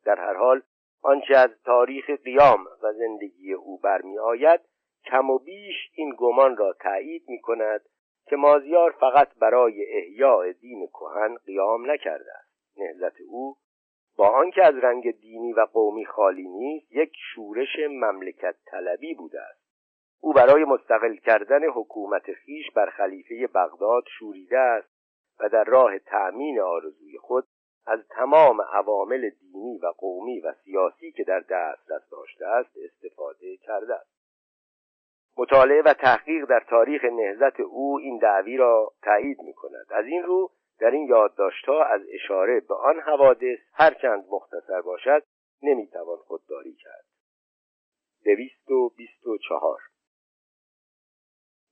در 0.05 0.19
هر 0.19 0.33
حال 0.33 0.61
آنچه 1.03 1.37
از 1.37 1.49
تاریخ 1.65 2.09
قیام 2.09 2.65
و 2.83 2.93
زندگی 2.93 3.53
او 3.53 3.77
برمی 3.77 4.19
آید 4.19 4.61
کم 5.05 5.29
و 5.29 5.39
بیش 5.39 5.75
این 5.95 6.15
گمان 6.17 6.57
را 6.57 6.73
تایید 6.73 7.23
می 7.27 7.41
کند 7.41 7.81
که 8.25 8.35
مازیار 8.35 8.91
فقط 8.91 9.35
برای 9.39 9.85
احیاء 9.97 10.51
دین 10.51 10.87
کهن 10.87 11.35
قیام 11.45 11.91
نکرده 11.91 12.31
است. 12.31 12.77
نهزت 12.77 13.21
او 13.29 13.55
با 14.17 14.27
آنکه 14.27 14.65
از 14.65 14.75
رنگ 14.75 15.19
دینی 15.19 15.53
و 15.53 15.67
قومی 15.73 16.05
خالی 16.05 16.47
نیست 16.47 16.91
یک 16.91 17.13
شورش 17.33 17.79
مملکت 17.89 18.55
طلبی 18.65 19.13
بوده 19.13 19.41
است. 19.41 19.63
او 20.21 20.33
برای 20.33 20.63
مستقل 20.63 21.15
کردن 21.15 21.63
حکومت 21.63 22.33
خیش 22.33 22.71
بر 22.71 22.89
خلیفه 22.89 23.47
بغداد 23.47 24.03
شوریده 24.19 24.59
است 24.59 24.93
و 25.39 25.49
در 25.49 25.63
راه 25.63 25.99
تأمین 25.99 26.59
آرزوی 26.59 27.17
خود 27.17 27.47
از 27.85 27.99
تمام 28.09 28.61
عوامل 28.61 29.29
دینی 29.29 29.77
و 29.77 29.87
قومی 29.97 30.39
و 30.39 30.53
سیاسی 30.63 31.11
که 31.11 31.23
در 31.23 31.39
دسترس 31.39 32.09
داشته 32.11 32.47
است 32.47 32.77
استفاده 32.77 33.57
کرده 33.57 33.95
است. 33.95 34.12
مطالعه 35.37 35.81
و 35.81 35.93
تحقیق 35.93 36.45
در 36.45 36.63
تاریخ 36.69 37.03
نهزت 37.03 37.59
او 37.59 37.99
این 37.99 38.17
دعوی 38.17 38.57
را 38.57 38.93
تایید 39.01 39.41
می 39.41 39.53
کند 39.53 39.85
از 39.89 40.05
این 40.05 40.23
رو 40.23 40.51
در 40.79 40.91
این 40.91 41.07
یادداشتها 41.07 41.83
از 41.83 42.01
اشاره 42.13 42.59
به 42.59 42.75
آن 42.75 42.99
حوادث 42.99 43.59
هرچند 43.73 44.25
مختصر 44.29 44.81
باشد 44.81 45.23
نمی‌توان 45.63 46.17
خودداری 46.17 46.73
کرد. 46.73 47.05
دویست 48.25 48.71
و 48.71 48.89
بیست 48.89 49.27
و 49.27 49.37
چهار. 49.37 49.79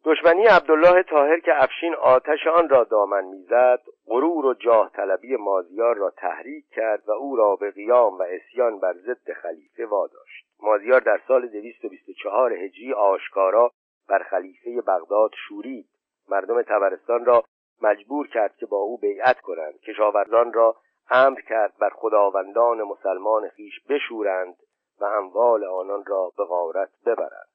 دشمنی 0.05 0.45
عبدالله 0.45 1.03
تاهر 1.03 1.39
که 1.39 1.63
افشین 1.63 1.95
آتش 1.95 2.47
آن 2.47 2.69
را 2.69 2.83
دامن 2.83 3.23
می‌زد 3.23 3.81
غرور 4.05 4.45
و 4.45 4.53
جاه 4.53 4.91
طلبی 4.93 5.35
مازیار 5.35 5.95
را 5.95 6.09
تحریک 6.09 6.65
کرد 6.69 7.09
و 7.09 7.11
او 7.11 7.35
را 7.35 7.55
به 7.55 7.71
قیام 7.71 8.17
و 8.17 8.23
اسیان 8.23 8.79
بر 8.79 8.93
ضد 8.93 9.33
خلیفه 9.33 9.85
واداشت. 9.85 10.50
مازیار 10.61 11.01
در 11.01 11.21
سال 11.27 11.47
224 11.47 12.53
هجری 12.53 12.93
آشکارا 12.93 13.71
بر 14.09 14.23
خلیفه 14.23 14.81
بغداد 14.81 15.31
شورید. 15.47 15.89
مردم 16.29 16.61
تبرستان 16.61 17.25
را 17.25 17.43
مجبور 17.81 18.27
کرد 18.27 18.55
که 18.55 18.65
با 18.65 18.77
او 18.77 18.97
بیعت 18.97 19.39
کنند. 19.39 19.79
کشاورزان 19.79 20.53
را 20.53 20.75
امر 21.09 21.41
کرد 21.41 21.73
بر 21.79 21.89
خداوندان 21.89 22.81
مسلمان 22.81 23.49
خیش 23.49 23.79
بشورند 23.89 24.55
و 25.01 25.05
اموال 25.05 25.63
آنان 25.63 26.05
را 26.05 26.31
به 26.37 26.43
غارت 26.43 26.89
ببرند. 27.05 27.51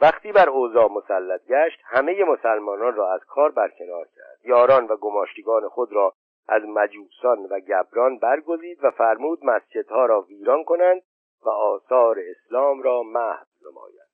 وقتی 0.00 0.32
بر 0.32 0.48
اوضاع 0.48 0.90
مسلط 0.92 1.46
گشت 1.46 1.80
همه 1.84 2.24
مسلمانان 2.24 2.94
را 2.94 3.14
از 3.14 3.20
کار 3.24 3.50
برکنار 3.50 4.04
کرد. 4.04 4.38
یاران 4.44 4.86
و 4.86 4.96
گماشتگان 4.96 5.68
خود 5.68 5.92
را 5.92 6.12
از 6.48 6.62
مجوسان 6.62 7.38
و 7.38 7.60
گبران 7.60 8.18
برگزید 8.18 8.84
و 8.84 8.90
فرمود 8.90 9.44
مسجدها 9.44 10.06
را 10.06 10.20
ویران 10.20 10.64
کنند 10.64 11.02
و 11.46 11.50
آثار 11.50 12.18
اسلام 12.30 12.82
را 12.82 13.02
محو 13.02 13.46
نمایند. 13.70 14.10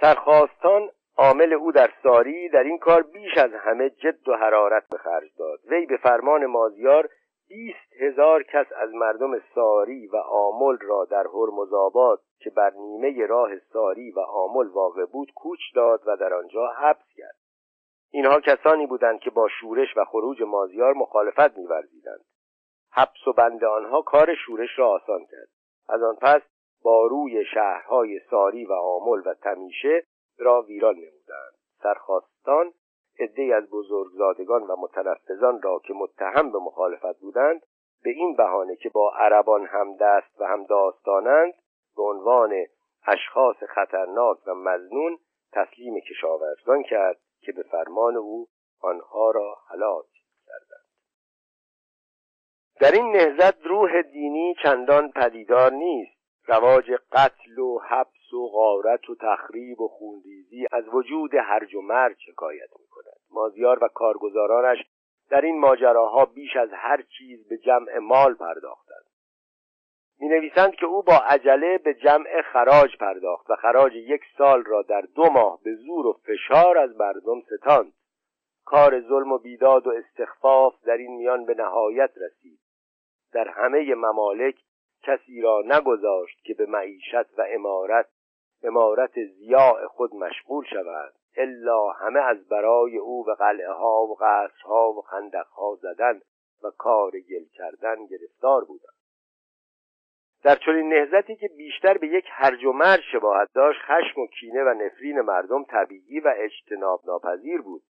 سرخواستان 0.00 0.90
عامل 1.16 1.52
او 1.52 1.72
در 1.72 1.92
ساری 2.02 2.48
در 2.48 2.62
این 2.62 2.78
کار 2.78 3.02
بیش 3.02 3.38
از 3.38 3.50
همه 3.52 3.90
جد 3.90 4.28
و 4.28 4.36
حرارت 4.36 4.88
به 4.88 4.98
خرج 4.98 5.30
داد. 5.38 5.60
وی 5.66 5.86
به 5.86 5.96
فرمان 5.96 6.46
مازیار 6.46 7.08
بیست 7.48 7.92
هزار 8.00 8.42
کس 8.42 8.66
از 8.76 8.90
مردم 8.94 9.38
ساری 9.54 10.06
و 10.06 10.16
آمل 10.16 10.76
را 10.80 11.04
در 11.04 11.26
هرمزآباد 11.34 12.20
که 12.38 12.50
بر 12.50 12.70
نیمه 12.70 13.26
راه 13.26 13.58
ساری 13.58 14.10
و 14.10 14.20
آمل 14.20 14.68
واقع 14.68 15.04
بود 15.04 15.32
کوچ 15.34 15.60
داد 15.74 16.02
و 16.06 16.16
در 16.16 16.34
آنجا 16.34 16.66
حبس 16.66 17.06
کرد. 17.16 17.36
اینها 18.10 18.40
کسانی 18.40 18.86
بودند 18.86 19.20
که 19.20 19.30
با 19.30 19.48
شورش 19.60 19.96
و 19.96 20.04
خروج 20.04 20.42
مازیار 20.42 20.94
مخالفت 20.94 21.58
می‌ورزیدند. 21.58 22.24
حبس 22.92 23.26
و 23.26 23.32
بند 23.32 23.64
آنها 23.64 24.02
کار 24.02 24.34
شورش 24.34 24.78
را 24.78 24.90
آسان 24.90 25.24
کرد. 25.24 25.48
از 25.88 26.02
آن 26.02 26.16
پس 26.22 26.42
با 26.82 27.06
روی 27.06 27.44
شهرهای 27.44 28.20
ساری 28.30 28.64
و 28.64 28.72
آمل 28.72 29.22
و 29.26 29.34
تمیشه 29.34 30.02
را 30.38 30.62
ویران 30.62 30.94
نمودند. 30.94 31.54
سرخواستان 31.82 32.72
عدهای 33.18 33.52
از 33.52 33.70
بزرگزادگان 33.70 34.62
و 34.62 34.76
متنفذان 34.76 35.62
را 35.62 35.78
که 35.78 35.94
متهم 35.94 36.52
به 36.52 36.58
مخالفت 36.58 37.20
بودند 37.20 37.62
به 38.02 38.10
این 38.10 38.36
بهانه 38.36 38.76
که 38.76 38.88
با 38.88 39.12
عربان 39.16 39.66
هم 39.66 39.96
دست 39.96 40.40
و 40.40 40.44
هم 40.44 40.64
داستانند 40.64 41.54
به 41.96 42.02
عنوان 42.02 42.52
اشخاص 43.06 43.56
خطرناک 43.56 44.38
و 44.46 44.54
مزنون 44.54 45.18
تسلیم 45.52 46.00
کشاورزان 46.00 46.82
کرد 46.82 47.18
که 47.40 47.52
به 47.52 47.62
فرمان 47.62 48.16
او 48.16 48.46
آنها 48.80 49.30
را 49.30 49.56
کردند 49.70 50.19
در 52.80 52.92
این 52.92 53.12
نهزت 53.12 53.66
روح 53.66 54.02
دینی 54.02 54.54
چندان 54.62 55.10
پدیدار 55.10 55.72
نیست. 55.72 56.20
رواج 56.46 56.90
قتل 57.12 57.58
و 57.58 57.78
حبس 57.78 58.32
و 58.32 58.48
غارت 58.48 59.10
و 59.10 59.14
تخریب 59.14 59.80
و 59.80 59.88
خونریزی 59.88 60.66
از 60.72 60.84
وجود 60.92 61.34
هرج 61.34 61.74
و 61.74 61.80
مرج 61.80 62.16
شکایت 62.18 62.68
می 62.80 62.86
کند 62.90 63.20
مازیار 63.30 63.84
و 63.84 63.88
کارگزارانش 63.88 64.78
در 65.30 65.40
این 65.40 65.60
ماجراها 65.60 66.24
بیش 66.24 66.56
از 66.56 66.68
هر 66.72 67.02
چیز 67.02 67.48
به 67.48 67.58
جمع 67.58 67.98
مال 67.98 68.34
پرداختند. 68.34 69.04
می 70.20 70.28
نویسند 70.28 70.74
که 70.74 70.86
او 70.86 71.02
با 71.02 71.16
عجله 71.16 71.78
به 71.78 71.94
جمع 71.94 72.42
خراج 72.42 72.96
پرداخت 72.96 73.50
و 73.50 73.56
خراج 73.56 73.92
یک 73.94 74.22
سال 74.38 74.64
را 74.64 74.82
در 74.82 75.00
دو 75.00 75.30
ماه 75.30 75.58
به 75.64 75.74
زور 75.74 76.06
و 76.06 76.12
فشار 76.12 76.78
از 76.78 76.96
مردم 76.96 77.40
ستاند. 77.40 77.92
کار 78.64 79.00
ظلم 79.00 79.32
و 79.32 79.38
بیداد 79.38 79.86
و 79.86 79.90
استخفاف 79.90 80.74
در 80.84 80.96
این 80.96 81.16
میان 81.16 81.44
به 81.44 81.54
نهایت 81.54 82.10
رسید. 82.16 82.60
در 83.32 83.48
همه 83.48 83.94
ممالک 83.94 84.54
کسی 85.02 85.40
را 85.40 85.62
نگذاشت 85.66 86.44
که 86.44 86.54
به 86.54 86.66
معیشت 86.66 87.38
و 87.38 87.46
امارت 87.48 88.06
امارت 88.62 89.24
زیاع 89.24 89.86
خود 89.86 90.14
مشغول 90.14 90.64
شود 90.64 91.14
الا 91.36 91.88
همه 91.90 92.20
از 92.20 92.48
برای 92.48 92.98
او 92.98 93.24
به 93.24 93.34
قلعه 93.34 93.72
ها 93.72 94.02
و 94.02 94.16
قصرها 94.20 94.92
و 94.92 95.02
خندق 95.02 95.46
ها 95.46 95.78
زدن 95.82 96.20
و 96.62 96.70
کار 96.78 97.10
گل 97.10 97.44
کردن 97.52 98.06
گرفتار 98.06 98.64
بودند. 98.64 99.00
در 100.42 100.54
چنین 100.54 100.88
نهزتی 100.88 101.36
که 101.36 101.48
بیشتر 101.48 101.98
به 101.98 102.06
یک 102.06 102.24
هرج 102.28 102.64
و 102.64 102.72
مرج 102.72 103.00
شباهت 103.12 103.48
داشت 103.54 103.80
خشم 103.80 104.20
و 104.20 104.26
کینه 104.26 104.64
و 104.64 104.68
نفرین 104.68 105.20
مردم 105.20 105.64
طبیعی 105.64 106.20
و 106.20 106.34
اجتناب 106.36 107.00
ناپذیر 107.06 107.60
بود. 107.60 107.82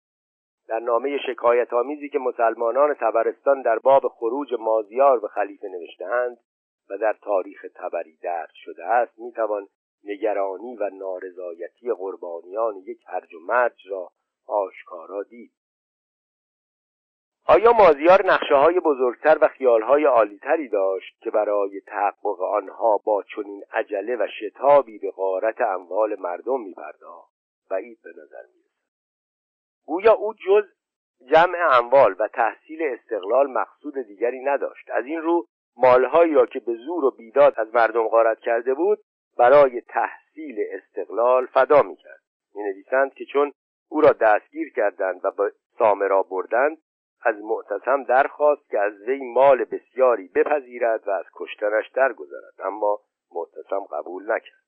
در 0.69 0.79
نامه 0.79 1.19
شکایت 1.27 1.73
آمیزی 1.73 2.09
که 2.09 2.19
مسلمانان 2.19 2.95
تبرستان 2.95 3.63
در 3.63 3.79
باب 3.79 4.09
خروج 4.09 4.55
مازیار 4.59 5.21
به 5.21 5.29
خلیفه 5.29 5.69
نوشتهاند 5.69 6.39
و 6.91 6.99
در 6.99 7.13
تاریخ 7.23 7.67
تبری 7.75 8.17
درد 8.23 8.51
شده 8.55 8.85
است 8.85 9.19
می‌توان 9.19 9.69
نگرانی 10.05 10.77
و 10.77 10.91
نارضایتی 10.91 11.93
قربانیان 11.93 12.77
یک 12.77 12.99
هرج 13.07 13.35
و 13.35 13.39
مرج 13.41 13.89
را 13.91 14.11
آشکارا 14.47 15.23
دید. 15.23 15.53
آیا 17.47 17.73
مازیار 17.73 18.27
نقشه 18.27 18.55
های 18.55 18.81
بزرگتر 18.81 19.39
و 19.41 19.49
خیال 19.49 19.83
های 19.83 20.05
عالیتری 20.05 20.69
داشت 20.69 21.21
که 21.21 21.31
برای 21.31 21.81
تحقق 21.81 22.41
آنها 22.43 22.97
با 23.05 23.23
چنین 23.23 23.65
عجله 23.73 24.17
و 24.17 24.27
شتابی 24.41 24.99
به 24.99 25.11
غارت 25.11 25.61
اموال 25.61 26.17
مردم 26.21 26.61
میپرداخت؟ 26.61 27.33
بعید 27.71 27.99
به 28.03 28.11
نظر 28.11 28.43
می‌رسد. 28.55 28.68
گویا 29.89 30.13
او 30.13 30.35
جز 30.35 30.65
جمع 31.33 31.59
اموال 31.73 32.17
و 32.19 32.29
تحصیل 32.29 32.83
استقلال 32.83 33.47
مقصود 33.47 33.95
دیگری 34.07 34.45
نداشت. 34.45 34.91
از 34.91 35.05
این 35.05 35.21
رو 35.21 35.47
مالهایی 35.77 36.35
را 36.35 36.47
که 36.47 36.61
به 36.61 36.75
زور 36.75 37.05
و 37.05 37.11
بیداد 37.11 37.55
از 37.57 37.75
مردم 37.75 38.09
غارت 38.09 38.41
کرده 38.41 38.75
بود 38.75 38.99
برای 39.39 39.81
تحصیل 39.81 40.57
استقلال 40.73 41.47
فدا 41.47 41.83
می‌کرد. 41.83 42.21
می 42.55 42.63
نویسند 42.63 43.15
که 43.15 43.25
چون 43.25 43.53
او 43.91 44.01
را 44.01 44.13
دستگیر 44.13 44.73
کردند 44.73 45.25
و 45.25 45.31
به 45.31 45.53
سامرا 45.79 46.23
بردند 46.23 46.79
از 47.23 47.37
معتصم 47.43 48.03
درخواست 48.03 48.71
که 48.71 48.79
از 48.79 48.93
وی 49.07 49.33
مال 49.33 49.65
بسیاری 49.65 50.29
بپذیرد 50.29 51.09
و 51.09 51.11
از 51.11 51.25
کشتنش 51.35 51.89
درگذرد 51.89 52.55
اما 52.59 53.01
معتصم 53.35 53.85
قبول 53.85 54.33
نکرد. 54.33 54.59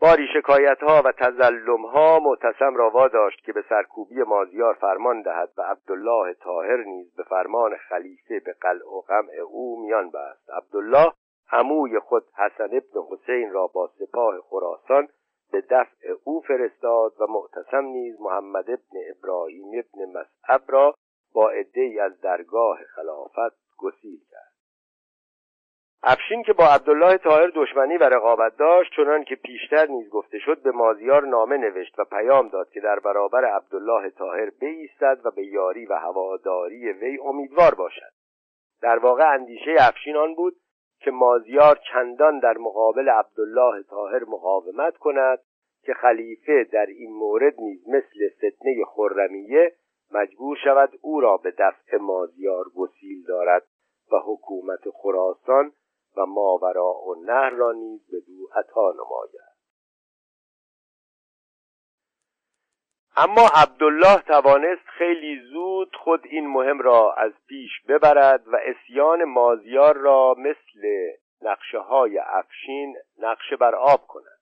باری 0.00 0.26
شکایت 0.34 0.82
ها 0.82 1.02
و 1.04 1.12
تزلم 1.12 1.86
ها 1.86 2.18
معتصم 2.18 2.76
را 2.76 2.90
واداشت 2.90 3.44
که 3.44 3.52
به 3.52 3.64
سرکوبی 3.68 4.22
مازیار 4.22 4.74
فرمان 4.74 5.22
دهد 5.22 5.50
و 5.56 5.62
عبدالله 5.62 6.34
طاهر 6.34 6.76
نیز 6.76 7.14
به 7.16 7.22
فرمان 7.22 7.76
خلیفه 7.76 8.40
به 8.40 8.52
قلع 8.60 8.86
و 8.86 9.00
قمع 9.00 9.34
او 9.50 9.82
میان 9.82 10.10
بست. 10.10 10.50
عبدالله 10.50 11.12
عموی 11.52 11.98
خود 11.98 12.24
حسن 12.36 12.64
ابن 12.64 13.00
حسین 13.10 13.52
را 13.52 13.66
با 13.66 13.90
سپاه 13.98 14.40
خراسان 14.40 15.08
به 15.52 15.60
دفع 15.60 16.14
او 16.24 16.40
فرستاد 16.40 17.12
و 17.20 17.26
معتصم 17.26 17.84
نیز 17.84 18.20
محمد 18.20 18.70
ابن 18.70 18.98
ابراهیم 19.16 19.68
ابن 19.68 20.12
مسعب 20.12 20.62
را 20.68 20.94
با 21.34 21.50
عدهای 21.50 22.00
از 22.00 22.20
درگاه 22.20 22.78
خلافت 22.84 23.76
گسیل 23.78 24.20
کرد. 24.30 24.53
افشین 26.06 26.42
که 26.42 26.52
با 26.52 26.64
عبدالله 26.64 27.16
طاهر 27.16 27.52
دشمنی 27.54 27.96
و 27.96 28.04
رقابت 28.04 28.56
داشت 28.56 28.90
چنان 28.96 29.24
که 29.24 29.34
پیشتر 29.34 29.86
نیز 29.86 30.10
گفته 30.10 30.38
شد 30.38 30.62
به 30.62 30.70
مازیار 30.70 31.26
نامه 31.26 31.56
نوشت 31.56 31.98
و 31.98 32.04
پیام 32.04 32.48
داد 32.48 32.70
که 32.70 32.80
در 32.80 32.98
برابر 32.98 33.44
عبدالله 33.44 34.10
طاهر 34.10 34.50
بایستد 34.60 35.20
و 35.24 35.30
به 35.30 35.46
یاری 35.46 35.86
و 35.86 35.94
هواداری 35.94 36.92
وی 36.92 37.18
امیدوار 37.18 37.74
باشد. 37.74 38.12
در 38.82 38.98
واقع 38.98 39.32
اندیشه 39.32 39.76
افشین 39.78 40.16
آن 40.16 40.34
بود 40.34 40.56
که 41.00 41.10
مازیار 41.10 41.78
چندان 41.92 42.38
در 42.38 42.58
مقابل 42.58 43.08
عبدالله 43.08 43.82
طاهر 43.82 44.24
مقاومت 44.24 44.96
کند 44.96 45.38
که 45.82 45.94
خلیفه 45.94 46.64
در 46.72 46.86
این 46.86 47.12
مورد 47.12 47.54
نیز 47.60 47.88
مثل 47.88 48.28
فتنه 48.36 48.84
خرمیه 48.86 49.72
مجبور 50.12 50.56
شود 50.64 50.98
او 51.02 51.20
را 51.20 51.36
به 51.36 51.54
دفع 51.58 51.96
مازیار 51.96 52.64
گسیل 52.76 53.24
دارد 53.28 53.62
و 54.12 54.16
حکومت 54.16 54.80
خراسان 55.02 55.72
و 56.16 56.26
ماورا 56.26 56.94
و 56.94 57.14
نهر 57.14 57.50
را 57.50 57.72
نیز 57.72 58.10
به 58.10 58.20
دو 58.20 58.48
عطا 58.58 58.92
نماید. 58.92 59.54
اما 63.16 63.48
عبدالله 63.54 64.22
توانست 64.22 64.86
خیلی 64.86 65.40
زود 65.52 65.96
خود 65.96 66.20
این 66.24 66.46
مهم 66.46 66.78
را 66.78 67.14
از 67.14 67.32
پیش 67.48 67.70
ببرد 67.88 68.48
و 68.48 68.56
اسیان 68.62 69.24
مازیار 69.24 69.96
را 69.96 70.34
مثل 70.38 70.88
نقشه 71.42 71.78
های 71.78 72.18
افشین 72.18 72.96
نقشه 73.18 73.56
بر 73.56 73.74
آب 73.74 74.06
کند. 74.06 74.40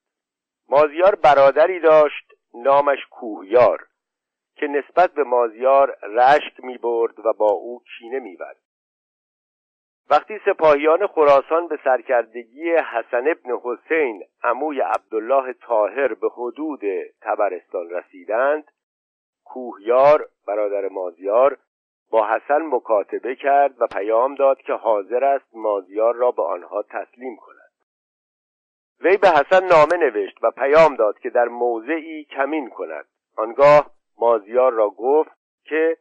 مازیار 0.69 1.15
برادری 1.15 1.81
داشت 1.81 2.33
نامش 2.55 2.99
کوهیار 3.11 3.87
که 4.57 4.67
نسبت 4.67 5.13
به 5.13 5.25
مازیار 5.25 5.97
رشک 6.03 6.65
می 6.65 6.79
برد 6.79 7.27
و 7.27 7.33
با 7.33 7.51
او 7.51 7.83
کینه 7.99 8.19
می 8.19 8.37
وقتی 10.13 10.41
سپاهیان 10.45 11.07
خراسان 11.07 11.69
به 11.69 11.79
سرکردگی 11.85 12.71
حسن 12.71 13.29
ابن 13.29 13.59
حسین 13.63 14.23
عموی 14.43 14.81
عبدالله 14.81 15.53
طاهر 15.53 16.15
به 16.15 16.29
حدود 16.29 16.81
تبرستان 17.23 17.91
رسیدند 17.91 18.65
کوهیار 19.45 20.29
برادر 20.47 20.89
مازیار 20.89 21.59
با 22.11 22.27
حسن 22.27 22.63
مکاتبه 22.63 23.35
کرد 23.35 23.83
و 23.83 23.87
پیام 23.87 24.35
داد 24.35 24.59
که 24.59 24.73
حاضر 24.73 25.25
است 25.25 25.47
مازیار 25.55 26.15
را 26.15 26.31
به 26.31 26.43
آنها 26.43 26.83
تسلیم 26.83 27.37
کند. 27.37 27.73
وی 29.01 29.17
به 29.17 29.29
حسن 29.29 29.67
نامه 29.67 29.97
نوشت 29.97 30.39
و 30.43 30.51
پیام 30.51 30.97
داد 30.97 31.19
که 31.19 31.31
در 31.31 31.49
موضعی 31.49 32.25
کمین 32.25 32.71
کند. 32.71 33.07
آنگاه 33.37 33.91
مازیار 34.19 34.73
را 34.73 34.91
گفت 34.91 35.31
که 35.65 35.97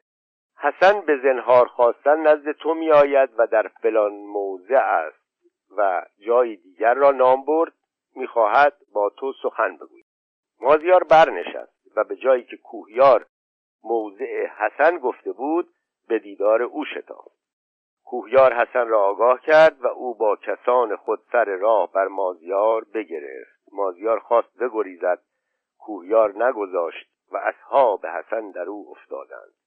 حسن 0.64 1.02
به 1.02 1.18
زنهار 1.24 1.68
خواستن 1.68 2.20
نزد 2.28 2.52
تو 2.52 2.74
میآید 2.74 3.30
و 3.38 3.48
در 3.48 3.68
فلان 3.68 4.12
موضع 4.12 4.78
است 4.78 5.22
و 5.78 6.06
جای 6.20 6.56
دیگر 6.56 6.94
را 6.94 7.12
نام 7.12 7.46
برد 7.46 7.74
می‌خواهد 8.16 8.74
با 8.94 9.10
تو 9.10 9.34
سخن 9.44 9.76
بگوید. 9.76 10.06
مازیار 10.60 11.04
برنشست 11.04 11.98
و 11.98 12.04
به 12.04 12.16
جایی 12.16 12.44
که 12.44 12.58
کوهیار 12.58 13.26
موضع 13.84 14.46
حسن 14.46 14.98
گفته 14.98 15.32
بود 15.32 15.68
به 16.08 16.20
دیدار 16.20 16.62
او 16.62 16.86
شتافت. 16.86 17.42
کوهیار 18.06 18.54
حسن 18.54 18.88
را 18.88 19.04
آگاه 19.04 19.42
کرد 19.42 19.82
و 19.82 19.88
او 19.88 20.16
با 20.16 20.36
کسان 20.36 20.96
خود 20.96 21.20
سر 21.32 21.46
راه 21.46 21.92
بر 21.92 22.08
مازیار 22.08 22.84
بگرفت. 22.94 23.62
مازیار 23.72 24.20
خواست 24.20 24.58
بگریزد. 24.60 25.20
کوهیار 25.80 26.46
نگذاشت 26.46 27.10
و 27.32 27.38
اصحاب 27.38 28.06
حسن 28.06 28.52
در 28.52 28.70
او 28.70 28.92
افتادند. 28.92 29.61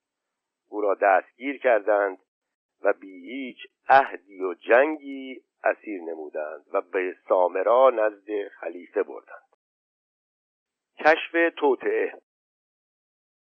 او 0.68 0.81
را 0.81 0.94
دستگیر 0.94 1.59
کردند 1.59 2.18
و 2.83 2.92
بی 2.92 3.31
هیچ 3.31 3.59
عهدی 3.88 4.42
و 4.42 4.55
جنگی 4.55 5.42
اسیر 5.64 6.00
نمودند 6.00 6.64
و 6.72 6.81
به 6.81 7.16
سامرا 7.29 7.90
نزد 7.90 8.48
خلیفه 8.48 9.03
بردند. 9.03 9.44
کشف 10.98 11.55
توطعه 11.57 12.12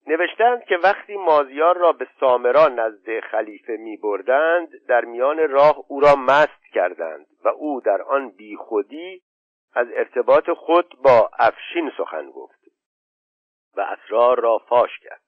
نوشتند 0.08 0.64
که 0.64 0.78
وقتی 0.78 1.18
مازیار 1.18 1.78
را 1.78 1.92
به 1.92 2.08
سامرا 2.20 2.68
نزد 2.68 3.20
خلیفه 3.20 3.78
می 3.78 3.98
بردند 3.98 4.86
در 4.88 5.06
میان 5.06 5.50
راه 5.50 5.86
او 5.88 6.00
را 6.00 6.16
مست 6.16 6.64
کردند 6.74 7.28
و 7.44 7.48
او 7.48 7.82
در 7.82 8.02
آن 8.02 8.30
بیخودی 8.30 9.22
از 9.74 9.88
ارتباط 9.94 10.50
خود 10.50 10.96
با 11.04 11.32
افشین 11.40 11.92
سخن 11.98 12.32
گفت 12.32 12.64
و 13.76 13.82
اسرار 13.82 14.40
را 14.40 14.58
فاش 14.58 15.00
کرد. 15.00 15.23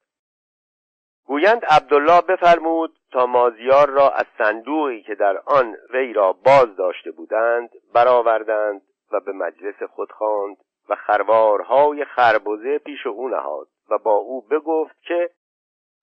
گویند 1.25 1.65
عبدالله 1.65 2.21
بفرمود 2.21 2.99
تا 3.11 3.25
مازیار 3.25 3.89
را 3.89 4.09
از 4.09 4.25
صندوقی 4.37 5.01
که 5.01 5.15
در 5.15 5.37
آن 5.37 5.75
وی 5.93 6.13
را 6.13 6.33
باز 6.33 6.75
داشته 6.75 7.11
بودند 7.11 7.69
برآوردند 7.93 8.81
و 9.11 9.19
به 9.19 9.31
مجلس 9.31 9.83
خود 9.83 10.11
خواند 10.11 10.57
و 10.89 10.95
خروارهای 10.95 12.05
خربزه 12.05 12.77
پیش 12.77 13.07
او 13.07 13.29
نهاد 13.29 13.67
و 13.89 13.97
با 13.97 14.11
او 14.11 14.41
بگفت 14.41 15.01
که 15.01 15.29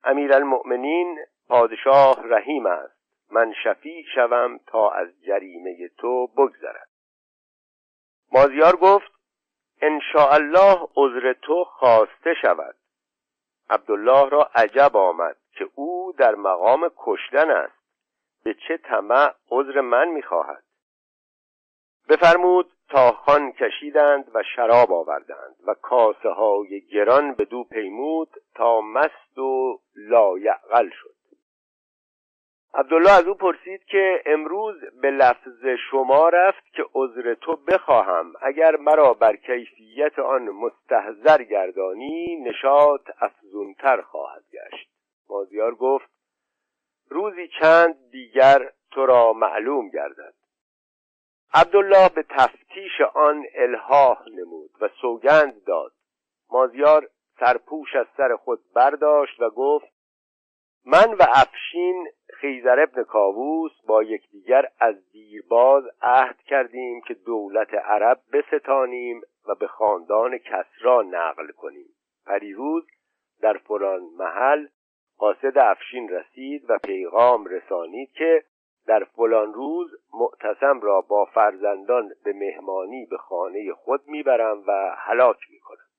امیرالمؤمنین 0.04 1.18
پادشاه 1.48 2.16
رحیم 2.24 2.66
است. 2.66 3.02
من 3.30 3.52
شفیع 3.64 4.04
شوم 4.14 4.60
تا 4.66 4.90
از 4.90 5.08
جریمه 5.26 5.88
تو 5.98 6.26
بگذرد 6.26 6.88
مازیار 8.32 8.76
گفت 8.76 9.12
ان 9.82 10.00
الله 10.14 10.88
عذر 10.96 11.32
تو 11.32 11.64
خواسته 11.64 12.34
شود. 12.42 12.74
عبدالله 13.72 14.28
را 14.28 14.50
عجب 14.54 14.96
آمد 14.96 15.36
که 15.52 15.68
او 15.74 16.14
در 16.18 16.34
مقام 16.34 16.90
کشتن 16.96 17.50
است. 17.50 17.82
به 18.44 18.54
چه 18.68 18.76
طمع 18.76 19.34
عذر 19.50 19.80
من 19.80 20.08
می‌خواهد؟ 20.08 20.62
بفرمود 22.08 22.72
تا 22.88 23.12
خان 23.12 23.52
کشیدند 23.52 24.30
و 24.34 24.42
شراب 24.56 24.92
آوردند 24.92 25.56
و 25.66 25.74
کاسه 25.74 26.28
های 26.28 26.80
گران 26.80 27.34
به 27.34 27.44
دو 27.44 27.64
پیمود 27.64 28.28
تا 28.54 28.80
مست 28.80 29.38
و 29.38 29.80
لایعقل 29.96 30.90
شد. 30.90 31.21
عبدالله 32.74 33.12
از 33.12 33.24
او 33.24 33.34
پرسید 33.34 33.84
که 33.84 34.22
امروز 34.26 34.84
به 35.02 35.10
لفظ 35.10 35.64
شما 35.90 36.28
رفت 36.28 36.72
که 36.72 36.84
عذر 36.94 37.34
تو 37.34 37.56
بخواهم. 37.56 38.32
اگر 38.42 38.76
مرا 38.76 39.14
بر 39.14 39.36
کیفیت 39.36 40.18
آن 40.18 40.42
مستحضر 40.42 41.42
گردانی 41.42 42.36
نشاط 42.36 43.10
افزونتر 43.20 44.00
خواهد 44.00 44.44
گشت. 44.52 44.88
مازیار 45.28 45.74
گفت 45.74 46.10
روزی 47.08 47.48
چند 47.60 48.10
دیگر 48.10 48.72
تو 48.90 49.06
را 49.06 49.32
معلوم 49.32 49.88
گردد. 49.88 50.34
عبدالله 51.54 52.08
به 52.08 52.24
تفتیش 52.28 53.00
آن 53.14 53.44
الهاه 53.54 54.24
نمود 54.28 54.70
و 54.80 54.88
سوگند 55.00 55.64
داد. 55.64 55.92
مازیار 56.50 57.08
سرپوش 57.40 57.96
از 57.96 58.06
سر 58.16 58.36
خود 58.36 58.60
برداشت 58.74 59.40
و 59.40 59.50
گفت 59.50 59.91
من 60.86 61.14
و 61.14 61.22
افشین 61.28 62.08
خیزر 62.34 62.80
ابن 62.80 63.02
کاووس 63.02 63.72
با 63.86 64.02
یکدیگر 64.02 64.68
از 64.80 65.10
دیرباز 65.12 65.84
عهد 66.02 66.36
کردیم 66.42 67.00
که 67.00 67.14
دولت 67.14 67.74
عرب 67.74 68.20
بستانیم 68.32 69.20
و 69.48 69.54
به 69.54 69.66
خاندان 69.66 70.38
کسرا 70.38 71.02
نقل 71.02 71.46
کنیم. 71.56 71.88
پریروز 72.26 72.86
در 73.42 73.52
فلان 73.52 74.00
محل 74.18 74.66
قاصد 75.18 75.58
افشین 75.58 76.08
رسید 76.08 76.70
و 76.70 76.78
پیغام 76.78 77.44
رسانید 77.44 78.12
که 78.12 78.44
در 78.86 79.04
فلان 79.04 79.54
روز 79.54 79.90
معتصم 80.14 80.80
را 80.80 81.00
با 81.00 81.24
فرزندان 81.24 82.12
به 82.24 82.32
مهمانی 82.32 83.06
به 83.06 83.16
خانه 83.16 83.72
خود 83.72 84.08
می‌برم 84.08 84.62
و 84.66 84.96
هلاک 84.98 85.38
می‌کنم. 85.50 85.91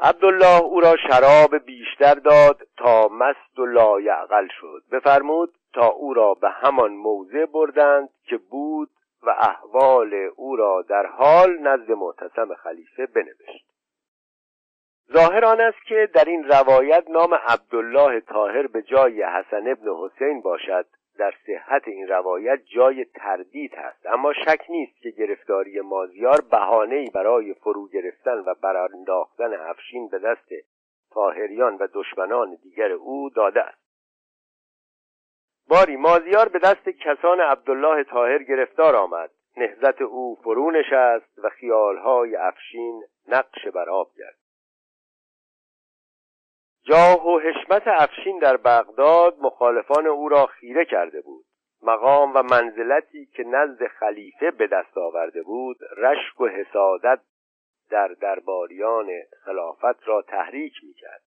عبدالله 0.00 0.62
او 0.62 0.80
را 0.80 0.96
شراب 0.96 1.56
بیشتر 1.56 2.14
داد 2.14 2.66
تا 2.76 3.08
مست 3.08 3.58
و 3.58 3.66
لایعقل 3.66 4.48
شد. 4.60 4.82
بفرمود 4.92 5.54
تا 5.74 5.86
او 5.86 6.14
را 6.14 6.34
به 6.34 6.50
همان 6.50 6.92
موضع 6.92 7.46
بردند 7.46 8.08
که 8.24 8.36
بود 8.36 8.90
و 9.22 9.30
احوال 9.30 10.14
او 10.36 10.56
را 10.56 10.84
در 10.88 11.06
حال 11.06 11.58
نزد 11.58 11.90
معتصم 11.92 12.54
خلیفه 12.54 13.06
بنوشت. 13.06 13.66
ظاهر 15.12 15.44
آن 15.44 15.60
است 15.60 15.86
که 15.88 16.08
در 16.14 16.24
این 16.24 16.44
روایت 16.44 17.04
نام 17.10 17.34
عبدالله 17.34 18.20
طاهر 18.20 18.66
به 18.66 18.82
جای 18.82 19.22
حسن 19.22 19.68
ابن 19.68 19.88
حسین 19.88 20.40
باشد. 20.40 20.86
در 21.18 21.34
صحت 21.46 21.88
این 21.88 22.08
روایت 22.08 22.60
جای 22.74 23.04
تردید 23.04 23.74
هست. 23.74 24.06
اما 24.06 24.32
شک 24.32 24.64
نیست 24.68 25.02
که 25.02 25.10
گرفتاری 25.10 25.80
مازیار 25.80 26.40
بهانه‌ای 26.50 27.10
برای 27.10 27.54
فرو 27.54 27.88
گرفتن 27.88 28.38
و 28.38 28.54
برانداختن 28.62 29.54
افشین 29.54 30.08
به 30.08 30.18
دست 30.18 30.48
طاهریان 31.14 31.76
و 31.76 31.88
دشمنان 31.94 32.58
دیگر 32.62 32.92
او 32.92 33.30
داده 33.30 33.62
است. 33.62 33.86
باری 35.68 35.96
مازیار 35.96 36.48
به 36.48 36.58
دست 36.58 36.88
کسان 36.88 37.40
عبدالله 37.40 38.04
طاهر 38.04 38.42
گرفتار 38.42 38.96
آمد. 38.96 39.30
نهزت 39.56 40.02
او 40.02 40.38
فرو 40.42 40.70
نشست 40.70 41.38
و 41.38 41.48
خیالهای 41.48 42.36
افشین 42.36 43.02
نقش 43.28 43.66
بر 43.74 43.90
آب 43.90 44.10
گرد 44.18 44.45
جاه 46.88 47.28
و 47.28 47.38
حشمت 47.38 47.82
افشین 47.86 48.38
در 48.38 48.56
بغداد 48.56 49.36
مخالفان 49.40 50.06
او 50.06 50.28
را 50.28 50.46
خیره 50.46 50.84
کرده 50.84 51.20
بود. 51.20 51.44
مقام 51.82 52.34
و 52.34 52.42
منزلتی 52.42 53.26
که 53.26 53.44
نزد 53.44 53.86
خلیفه 53.86 54.50
به 54.50 54.66
دست 54.66 54.98
آورده 54.98 55.42
بود 55.42 55.76
رشک 55.96 56.40
و 56.40 56.46
حسادت 56.46 57.20
در 57.90 58.08
درباریان 58.08 59.06
خلافت 59.44 60.08
را 60.08 60.22
تحریک 60.22 60.72
می‌کرد. 60.82 61.22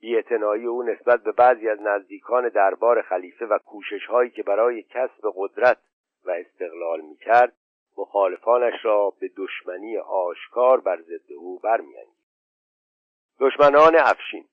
بیاعتنایی 0.00 0.66
او 0.66 0.82
نسبت 0.82 1.22
به 1.22 1.32
بعضی 1.32 1.68
از 1.68 1.80
نزدیکان 1.80 2.48
دربار 2.48 3.02
خلیفه 3.02 3.46
و 3.46 3.58
کوشش 3.58 4.06
هایی 4.06 4.30
که 4.30 4.42
برای 4.42 4.82
کسب 4.82 5.32
قدرت 5.34 5.78
و 6.24 6.30
استقلال 6.30 7.00
می‌کرد 7.00 7.52
مخالفانش 7.98 8.84
را 8.84 9.12
به 9.20 9.30
دشمنی 9.36 9.98
آشکار 9.98 10.80
بر 10.80 11.00
ضد 11.02 11.32
او 11.38 11.58
برمیانگیخت. 11.58 12.16
دشمنان 13.40 13.96
افشین 13.98 14.44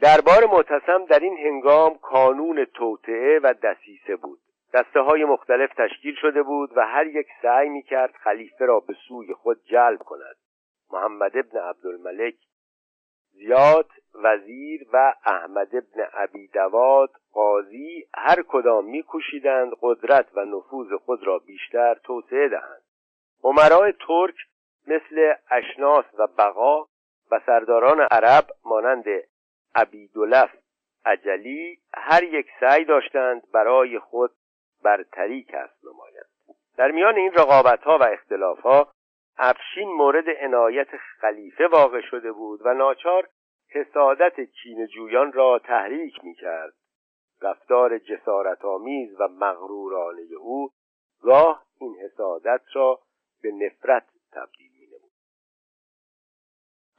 دربار 0.00 0.46
معتصم 0.46 1.04
در 1.04 1.18
این 1.18 1.36
هنگام 1.38 1.98
کانون 1.98 2.64
توطعه 2.64 3.40
و 3.42 3.54
دسیسه 3.62 4.16
بود. 4.16 4.38
دسته 4.74 5.00
های 5.00 5.24
مختلف 5.24 5.74
تشکیل 5.74 6.14
شده 6.14 6.42
بود 6.42 6.76
و 6.76 6.86
هر 6.86 7.06
یک 7.06 7.26
سعی 7.42 7.68
می 7.68 7.82
کرد 7.82 8.14
خلیفه 8.24 8.64
را 8.64 8.80
به 8.80 8.94
سوی 9.08 9.34
خود 9.34 9.64
جلب 9.64 9.98
کند. 9.98 10.36
محمد 10.92 11.36
ابن 11.36 11.58
عبدالملک 11.58 12.34
زیاد 13.32 13.90
وزیر 14.14 14.86
و 14.92 15.14
احمد 15.24 15.76
ابن 15.76 16.02
عبی 16.12 16.48
دواد 16.48 17.10
قاضی 17.32 18.08
هر 18.14 18.42
کدام 18.48 18.84
میکوشیدند 18.84 19.72
قدرت 19.80 20.26
و 20.34 20.44
نفوذ 20.44 20.92
خود 20.92 21.26
را 21.26 21.38
بیشتر 21.38 21.94
توسعه 21.94 22.48
دهند. 22.48 22.82
عمرای 23.44 23.92
ترک 23.92 24.34
مثل 24.86 25.34
اشناس 25.50 26.04
و 26.18 26.26
بقا 26.26 26.82
و 27.30 27.40
سرداران 27.46 28.00
عرب 28.00 28.44
مانند 28.64 29.04
عبیدولف 29.80 30.50
عجلی 31.04 31.78
هر 31.94 32.22
یک 32.22 32.46
سعی 32.60 32.84
داشتند 32.84 33.42
برای 33.52 33.98
خود 33.98 34.30
برتری 34.84 35.42
کسب 35.42 35.84
نمایند. 35.84 36.28
در 36.76 36.90
میان 36.90 37.16
این 37.16 37.32
رقابت 37.32 37.82
ها 37.82 37.98
و 37.98 38.02
اختلاف 38.02 38.60
ها 38.60 38.92
افشین 39.38 39.88
مورد 39.88 40.24
عنایت 40.40 40.88
خلیفه 40.96 41.66
واقع 41.66 42.00
شده 42.00 42.32
بود 42.32 42.60
و 42.64 42.74
ناچار 42.74 43.28
حسادت 43.70 44.40
جویان 44.94 45.32
را 45.32 45.58
تحریک 45.58 46.24
می 46.24 46.34
کرد 46.34 46.74
رفتار 47.42 47.98
جسارت 47.98 48.64
آمیز 48.64 49.20
و 49.20 49.28
مغرورانه 49.28 50.22
او 50.38 50.70
گاه 51.22 51.64
این 51.80 51.96
حسادت 52.04 52.60
را 52.74 53.00
به 53.42 53.52
نفرت 53.52 54.06
تبدیل 54.32 54.77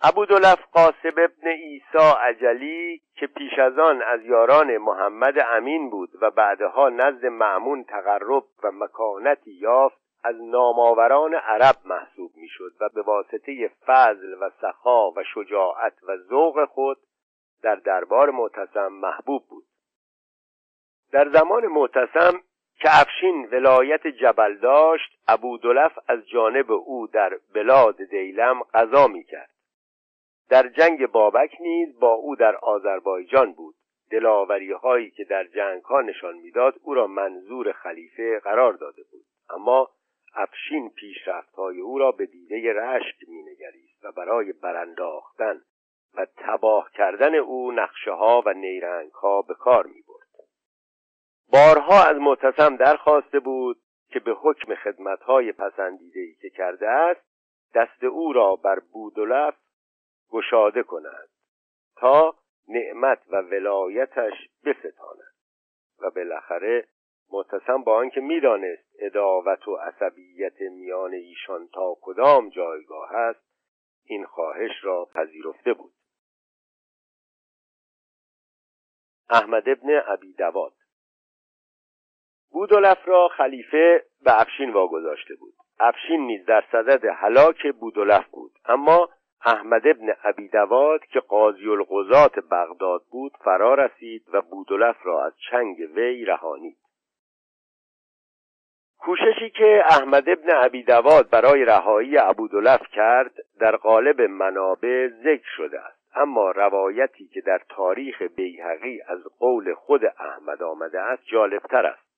ابودلف 0.01 0.59
قاسب 0.71 1.13
ابن 1.17 1.47
ایسا 1.47 2.13
عجلی 2.19 3.01
که 3.15 3.27
پیش 3.27 3.59
از 3.59 3.79
آن 3.79 4.01
از 4.01 4.25
یاران 4.25 4.77
محمد 4.77 5.39
امین 5.39 5.89
بود 5.89 6.09
و 6.21 6.31
بعدها 6.31 6.89
نزد 6.89 7.25
معمون 7.25 7.83
تقرب 7.83 8.43
و 8.63 8.71
مکانتی 8.71 9.51
یافت 9.51 9.97
از 10.23 10.35
نامآوران 10.41 11.33
عرب 11.33 11.75
محسوب 11.85 12.31
می‌شد 12.35 12.71
و 12.79 12.89
به 12.89 13.01
واسطه 13.01 13.71
فضل 13.85 14.33
و 14.41 14.49
سخا 14.61 15.11
و 15.11 15.23
شجاعت 15.33 15.93
و 16.07 16.17
ذوق 16.17 16.65
خود 16.65 16.97
در 17.63 17.75
دربار 17.75 18.29
معتصم 18.29 18.87
محبوب 18.87 19.43
بود. 19.49 19.65
در 21.11 21.29
زمان 21.29 21.67
معتصم 21.67 22.41
که 22.75 22.89
افشین 23.01 23.49
ولایت 23.51 24.07
جبل 24.07 24.55
داشت 24.57 25.19
ابودلف 25.27 25.99
از 26.07 26.27
جانب 26.29 26.71
او 26.71 27.07
در 27.07 27.39
بلاد 27.53 28.03
دیلم 28.03 28.63
قضا 28.73 29.07
می‌کرد. 29.07 29.58
در 30.49 30.67
جنگ 30.67 31.07
بابک 31.07 31.57
نیز 31.59 31.99
با 31.99 32.13
او 32.13 32.35
در 32.35 32.55
آذربایجان 32.55 33.53
بود 33.53 33.75
دلاوری 34.11 34.71
هایی 34.71 35.11
که 35.11 35.23
در 35.23 35.43
جنگ 35.43 35.83
ها 35.83 36.01
نشان 36.01 36.35
می‌داد 36.35 36.75
او 36.83 36.93
را 36.93 37.07
منظور 37.07 37.71
خلیفه 37.71 38.39
قرار 38.39 38.73
داده 38.73 39.03
بود 39.11 39.25
اما 39.49 39.89
افشین 40.35 40.89
پیشرفت 40.89 41.55
های 41.55 41.79
او 41.79 41.99
را 41.99 42.11
به 42.11 42.25
دیده 42.25 42.73
رشک 42.73 43.15
مینگریست 43.27 44.05
و 44.05 44.11
برای 44.11 44.53
برانداختن 44.53 45.61
و 46.15 46.27
تباه 46.37 46.91
کردن 46.93 47.35
او 47.35 47.71
نقشه 47.71 48.11
ها 48.11 48.43
و 48.45 48.53
نیرنگ 48.53 49.11
ها 49.11 49.41
به 49.41 49.53
کار 49.53 49.85
می 49.85 50.03
برد. 50.07 50.47
بارها 51.51 52.03
از 52.03 52.17
معتصم 52.17 52.75
درخواسته 52.75 53.39
بود 53.39 53.77
که 54.09 54.19
به 54.19 54.31
حکم 54.31 54.75
خدمت 54.75 55.21
های 55.21 55.51
پسندیده 55.51 56.19
ای 56.19 56.33
که 56.41 56.49
کرده 56.49 56.89
است 56.89 57.21
دست 57.73 58.03
او 58.03 58.33
را 58.33 58.55
بر 58.55 58.79
بودلف 58.79 59.55
گشاده 60.29 60.83
کند 60.83 61.29
تا 61.95 62.35
نعمت 62.67 63.19
و 63.29 63.41
ولایتش 63.41 64.33
بستاند. 64.65 65.29
و 66.01 66.09
بالاخره 66.09 66.87
معتصم 67.31 67.83
با 67.83 67.97
آنکه 67.97 68.21
می‌دانست 68.21 68.95
اداوت 68.99 69.67
و 69.67 69.75
عصبیت 69.75 70.61
میان 70.61 71.13
ایشان 71.13 71.67
تا 71.67 71.97
کدام 72.01 72.49
جایگاه 72.49 73.15
است 73.15 73.49
این 74.05 74.25
خواهش 74.25 74.71
را 74.83 75.05
پذیرفته 75.13 75.73
بود. 75.73 75.93
احمد 79.29 79.69
ابن 79.69 79.89
عبی 79.89 80.33
دواد 80.33 80.73
بودولف 82.51 83.07
را 83.07 83.27
خلیفه 83.37 84.05
به 84.21 84.41
افشین 84.41 84.73
واگذاشته 84.73 85.35
بود. 85.35 85.53
افشین 85.79 86.21
نیز 86.21 86.45
در 86.45 86.63
صدد 86.71 87.05
هلاک 87.05 87.73
بودولف 87.79 88.27
بود. 88.27 88.51
اما 88.65 89.09
احمد 89.45 89.87
ابن 89.87 90.09
عبی 90.23 90.47
دواد 90.47 91.05
که 91.05 91.19
قاضی 91.19 91.69
القضات 91.69 92.39
بغداد 92.39 93.01
بود 93.11 93.31
فرا 93.43 93.73
رسید 93.73 94.23
و 94.33 94.41
بودولف 94.41 94.97
را 95.03 95.25
از 95.25 95.33
چنگ 95.51 95.77
وی 95.95 96.25
رهانید. 96.25 96.77
کوششی 98.99 99.49
که 99.49 99.83
احمد 99.85 100.29
ابن 100.29 100.49
عبی 100.49 100.83
دواد 100.83 101.29
برای 101.29 101.65
رهایی 101.65 102.17
ابودلف 102.17 102.81
کرد 102.91 103.31
در 103.59 103.75
قالب 103.75 104.21
منابع 104.21 105.07
ذکر 105.07 105.49
شده 105.57 105.79
است. 105.79 105.99
اما 106.15 106.51
روایتی 106.51 107.27
که 107.27 107.41
در 107.41 107.61
تاریخ 107.69 108.21
بیهقی 108.21 109.01
از 109.07 109.23
قول 109.39 109.73
خود 109.73 110.05
احمد 110.05 110.63
آمده 110.63 111.01
است 111.01 111.23
جالبتر 111.25 111.85
است. 111.85 112.09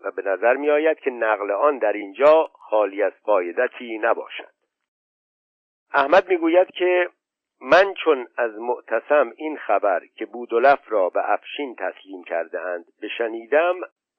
و 0.00 0.10
به 0.10 0.22
نظر 0.22 0.56
می 0.56 0.70
آید 0.70 0.98
که 0.98 1.10
نقل 1.10 1.50
آن 1.50 1.78
در 1.78 1.92
اینجا 1.92 2.50
خالی 2.52 3.02
از 3.02 3.12
قایدتی 3.22 3.98
نباشد. 3.98 4.57
احمد 5.94 6.28
می‌گوید 6.28 6.70
که 6.70 7.10
من 7.60 7.94
چون 8.04 8.28
از 8.36 8.54
معتصم 8.58 9.32
این 9.36 9.56
خبر 9.56 10.06
که 10.14 10.26
بودلف 10.26 10.80
را 10.88 11.10
به 11.10 11.32
افشین 11.32 11.76
تسلیم 11.78 12.24
کرده 12.24 12.60
اند 12.60 12.84
بشنیدم 13.02 13.74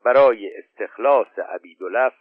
برای 0.06 0.58
استخلاص 0.58 1.40
عبیدلف 1.40 2.14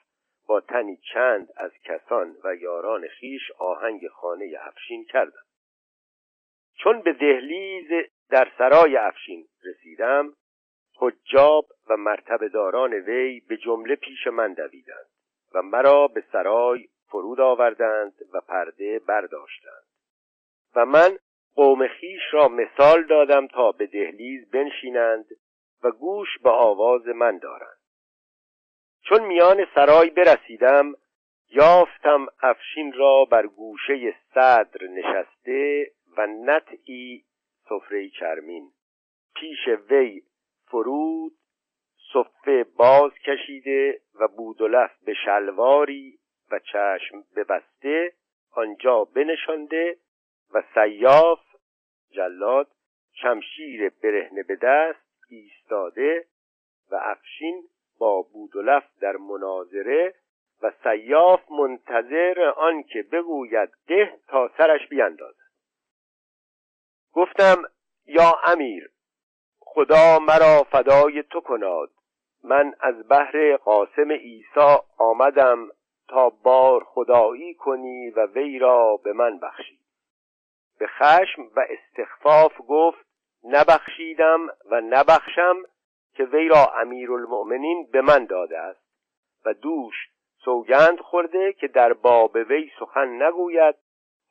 با 0.46 0.60
تنی 0.60 0.96
چند 1.12 1.48
از 1.56 1.70
کسان 1.84 2.36
و 2.44 2.54
یاران 2.54 3.08
خیش 3.08 3.50
آهنگ 3.58 4.08
خانه 4.08 4.56
افشین 4.60 5.04
کردم. 5.04 5.42
چون 6.78 7.02
به 7.02 7.12
دهلیز 7.12 8.06
در 8.30 8.52
سرای 8.58 8.96
افشین 8.96 9.44
رسیدم 9.64 10.32
حجاب 10.98 11.66
و 11.90 11.96
مرتبه 11.96 12.48
داران 12.48 12.94
وی 12.94 13.40
به 13.40 13.56
جمله 13.56 13.96
پیش 13.96 14.26
من 14.26 14.52
دویدند 14.52 15.06
و 15.54 15.62
مرا 15.62 16.08
به 16.08 16.24
سرای 16.32 16.88
فرود 17.08 17.40
آوردند 17.40 18.14
و 18.32 18.40
پرده 18.40 18.98
برداشتند. 18.98 19.84
و 20.74 20.86
من 20.86 21.18
قوم 21.54 21.86
خیش 21.86 22.22
را 22.32 22.48
مثال 22.48 23.02
دادم 23.02 23.46
تا 23.46 23.72
به 23.72 23.86
دهلیز 23.86 24.50
بنشینند 24.50 25.26
و 25.82 25.90
گوش 25.90 26.38
به 26.42 26.50
آواز 26.50 27.06
من 27.06 27.38
دارند. 27.38 27.78
چون 29.02 29.24
میان 29.24 29.66
سرای 29.74 30.10
برسیدم 30.10 30.94
یافتم 31.50 32.26
افشین 32.42 32.92
را 32.92 33.24
بر 33.24 33.46
گوشه 33.46 34.14
صدر 34.34 34.86
نشسته 34.86 35.90
و 36.16 36.26
نطعی 36.26 37.24
سفره 37.68 38.08
چرمین. 38.08 38.72
پیش 39.34 39.68
وی 39.90 40.22
فرود 40.66 41.32
صفه 42.12 42.64
باز 42.64 43.12
کشیده 43.26 44.00
و 44.20 44.28
بودلف 44.28 44.90
به 45.04 45.14
شلواری 45.24 46.17
و 46.50 46.58
چشم 46.58 47.24
ببسته 47.36 48.12
آنجا 48.52 49.04
بنشانده 49.04 49.96
و 50.54 50.62
سیاف 50.74 51.40
جلاد 52.10 52.68
شمشیر 53.12 53.88
برهنه 54.02 54.42
به 54.42 54.56
دست 54.56 55.08
ایستاده 55.28 56.26
و 56.90 56.94
افشین 56.94 57.62
با 57.98 58.22
بودلف 58.22 58.84
در 59.00 59.16
مناظره 59.16 60.14
و 60.62 60.72
سیاف 60.82 61.50
منتظر 61.50 62.52
آنکه 62.56 63.02
بگوید 63.02 63.70
ده 63.88 64.18
تا 64.28 64.50
سرش 64.58 64.88
بیاندازد 64.88 65.48
گفتم 67.12 67.62
یا 68.06 68.32
امیر 68.44 68.90
خدا 69.60 70.18
مرا 70.18 70.66
فدای 70.70 71.22
تو 71.22 71.40
کناد. 71.40 71.90
من 72.44 72.74
از 72.80 73.08
بحر 73.08 73.56
قاسم 73.56 74.12
عیسی 74.12 74.76
آمدم 74.98 75.68
تا 76.08 76.30
بار 76.30 76.84
خدایی 76.84 77.54
کنی 77.54 78.10
و 78.10 78.26
وی 78.26 78.58
را 78.58 78.96
به 78.96 79.12
من 79.12 79.38
بخشی. 79.38 79.78
به 80.78 80.86
خشم 80.86 81.42
و 81.56 81.66
استخفاف 81.68 82.52
گفت 82.68 83.06
نبخشیدم 83.44 84.46
و 84.70 84.80
نبخشم 84.80 85.56
که 86.14 86.24
وی 86.24 86.48
را 86.48 86.72
امیرالمؤمنین 86.76 87.88
به 87.92 88.00
من 88.00 88.24
داده 88.24 88.58
است. 88.58 88.88
و 89.44 89.54
دوش 89.54 89.94
سوگند 90.44 91.00
خورده 91.00 91.52
که 91.52 91.68
در 91.68 91.92
باب 91.92 92.34
وی 92.34 92.70
سخن 92.80 93.22
نگوید 93.22 93.74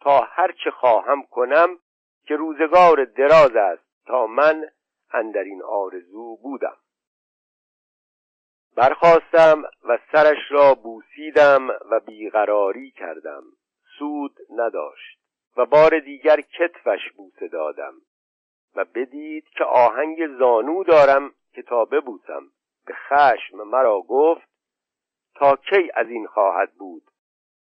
تا 0.01 0.19
هرچه 0.19 0.71
خواهم 0.71 1.23
کنم 1.23 1.80
که 2.25 2.36
روزگار 2.36 3.05
دراز 3.05 3.55
است 3.55 4.05
تا 4.05 4.28
من 4.28 4.65
اندر 5.11 5.41
این 5.43 5.63
آرزو 5.63 6.36
بودم. 6.36 6.78
برخواستم 8.78 9.63
و 9.84 9.97
سرش 10.11 10.38
را 10.49 10.73
بوسیدم 10.73 11.69
و 11.69 11.99
بیقراری 11.99 12.91
کردم. 12.91 13.43
سود 13.99 14.38
نداشت 14.49 15.19
و 15.57 15.65
بار 15.65 15.99
دیگر 15.99 16.41
کتفش 16.41 17.11
بوسه 17.15 17.47
دادم 17.47 17.93
و 18.75 18.86
بدید 18.86 19.47
که 19.49 19.63
آهنگ 19.63 20.38
زانو 20.39 20.84
دارم 20.84 21.32
که 21.51 21.61
تا 21.61 21.86
ببوسم. 21.86 22.43
به 22.86 22.93
خشم 22.93 23.57
مرا 23.57 24.01
گفت 24.01 24.47
تا 25.36 25.55
کی 25.55 25.91
از 25.93 26.09
این 26.09 26.28
خواهد 26.28 26.71
بود؟ 26.73 27.03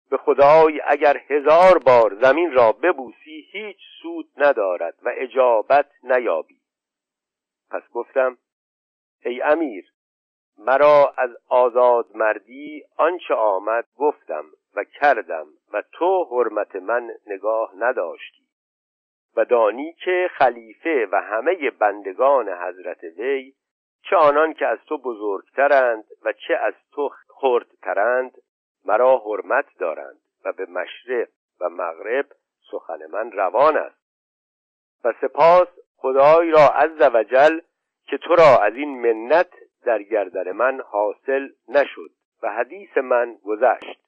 به 0.10 0.18
خدای 0.18 0.82
اگر 0.88 1.18
هزار 1.28 1.78
بار 1.78 2.18
زمین 2.22 2.52
را 2.52 2.72
ببوسی 2.72 3.48
هیچ 3.52 3.78
سود 4.02 4.30
ندارد 4.38 5.00
و 5.04 5.12
اجابت 5.18 5.92
نیابی. 6.04 6.62
پس 7.70 7.84
گفتم 7.94 8.38
ای 9.26 9.42
امیر 9.42 9.92
مرا 10.66 11.14
از 11.18 11.30
آزاد 11.50 12.06
مردی 12.16 12.84
آنچه 12.98 13.34
آمد 13.34 13.86
گفتم 13.98 14.46
و 14.76 14.84
کردم 14.84 15.48
و 15.74 15.84
تو 15.92 16.24
حرمت 16.32 16.76
من 16.76 17.12
نگاه 17.28 17.72
نداشتی. 17.78 18.44
و 19.36 19.46
دانی 19.46 19.94
که 19.94 20.30
خلیفه 20.38 21.08
و 21.12 21.22
همه 21.22 21.70
بندگان 21.70 22.50
حضرت 22.50 23.04
وی 23.04 23.54
چه 24.10 24.16
آنان 24.16 24.54
که 24.54 24.68
از 24.68 24.80
تو 24.88 24.98
بزرگترند 24.98 26.04
و 26.24 26.34
چه 26.34 26.56
از 26.56 26.74
تو 26.92 27.10
خردترند 27.28 28.32
مرا 28.86 29.18
حرمت 29.18 29.66
دارند 29.80 30.20
و 30.46 30.54
به 30.54 30.66
مشرق 30.66 31.28
و 31.62 31.70
مغرب 31.70 32.26
سخن 32.72 33.06
من 33.12 33.32
روان 33.32 33.78
است. 33.78 34.02
و 35.04 35.14
سپاس 35.22 35.68
خدای 35.98 36.52
را 36.52 36.68
عز 36.68 37.02
وجل 37.14 37.60
که 38.08 38.18
تو 38.18 38.36
را 38.36 38.58
از 38.64 38.74
این 38.74 39.02
منت 39.02 39.54
در 39.86 40.04
گردن 40.04 40.52
من 40.52 40.82
حاصل 40.82 41.50
نشد 41.68 42.12
و 42.44 42.54
حدیث 42.54 42.98
من 42.98 43.36
گذشت. 43.44 44.02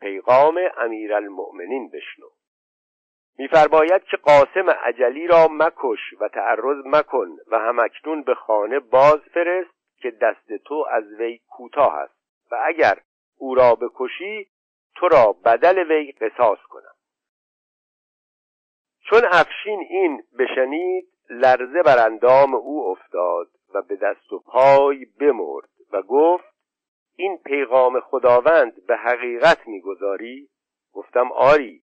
پیغام 0.00 0.60
امیرالمؤمنین 0.76 1.88
بشنو. 1.88 2.26
میفرماید 3.38 4.04
که 4.04 4.16
قاسم 4.16 4.70
عجلی 4.70 5.26
را 5.26 5.48
مکش 5.50 6.14
و 6.20 6.28
تعرض 6.28 6.86
مکن 6.86 7.36
و 7.50 7.58
همکنون 7.58 8.22
به 8.22 8.34
خانه 8.34 8.78
باز 8.78 9.20
فرست 9.34 9.74
که 9.96 10.10
دست 10.10 10.52
تو 10.64 10.86
از 10.90 11.04
وی 11.18 11.40
کوتاه 11.48 11.94
است 11.94 12.14
و 12.50 12.56
اگر 12.64 12.98
او 13.38 13.54
را 13.54 13.74
بکشی 13.74 14.48
تو 14.96 15.08
را 15.08 15.36
بدل 15.44 15.90
وی 15.90 16.12
قصاص 16.12 16.58
کنم. 16.68 16.94
چون 19.10 19.22
افشین 19.24 19.86
این 19.90 20.22
بشنید 20.38 21.08
لرزه 21.30 21.82
بر 21.82 22.06
اندام 22.06 22.54
او 22.54 22.86
افتاد 22.90 23.48
و 23.74 23.82
به 23.82 23.96
دست 23.96 24.32
و 24.32 24.38
پای 24.38 25.04
بمرد 25.04 25.68
و 25.92 26.02
گفت 26.02 26.54
این 27.16 27.38
پیغام 27.38 28.00
خداوند 28.00 28.86
به 28.86 28.96
حقیقت 28.96 29.68
می‌گذاری؟ 29.68 30.48
گفتم 30.92 31.32
آری 31.32 31.82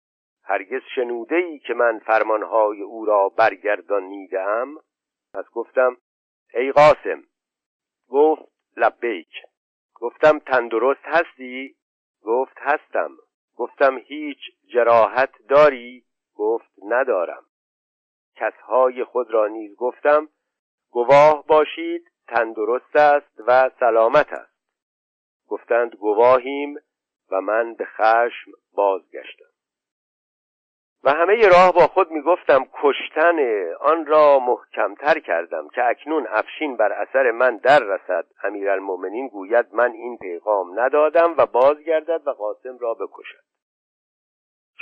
هرگز 0.43 0.81
شنوده 0.95 1.35
ای 1.35 1.59
که 1.59 1.73
من 1.73 1.99
فرمانهای 1.99 2.81
او 2.81 3.05
را 3.05 3.29
برگردانیدم 3.29 4.75
پس 5.33 5.45
گفتم 5.53 5.97
ای 6.53 6.71
قاسم 6.71 7.23
گفت 8.09 8.41
لبیک. 8.77 9.29
گفتم 9.95 10.39
تندرست 10.39 11.03
هستی؟ 11.03 11.75
گفت 12.21 12.57
هستم. 12.57 13.11
گفتم 13.55 13.97
هیچ 13.97 14.39
جراحت 14.73 15.33
داری؟ 15.49 16.05
گفت 16.35 16.71
ندارم. 16.85 17.43
کسهای 18.35 19.03
خود 19.03 19.31
را 19.31 19.47
نیز 19.47 19.75
گفتم 19.75 20.29
گواه 20.95 21.45
باشید 21.47 22.11
تندرست 22.27 22.95
است 22.95 23.39
و 23.47 23.69
سلامت 23.79 24.33
است. 24.33 24.55
گفتند 25.47 25.95
گواهیم 25.95 26.75
و 27.31 27.41
من 27.41 27.73
به 27.73 27.85
خشم 27.85 28.51
بازگشتم. 28.73 29.45
و 31.03 31.11
همه 31.11 31.47
راه 31.47 31.73
با 31.73 31.87
خود 31.87 32.11
می‌گفتم 32.11 32.65
کشتن 32.73 33.39
آن 33.79 34.05
را 34.05 34.39
محکمتر 34.39 35.19
کردم 35.19 35.67
که 35.67 35.85
اکنون 35.85 36.27
افشین 36.29 36.77
بر 36.77 36.91
اثر 36.91 37.31
من 37.31 37.57
در 37.57 37.79
رسد 37.79 38.25
امیرالمؤمنین 38.43 39.27
گوید 39.27 39.65
من 39.71 39.91
این 39.91 40.17
پیغام 40.17 40.79
ندادم 40.79 41.33
و 41.37 41.45
بازگردد 41.45 42.21
و 42.27 42.31
قاسم 42.31 42.77
را 42.77 42.93
بکشد. 42.93 43.43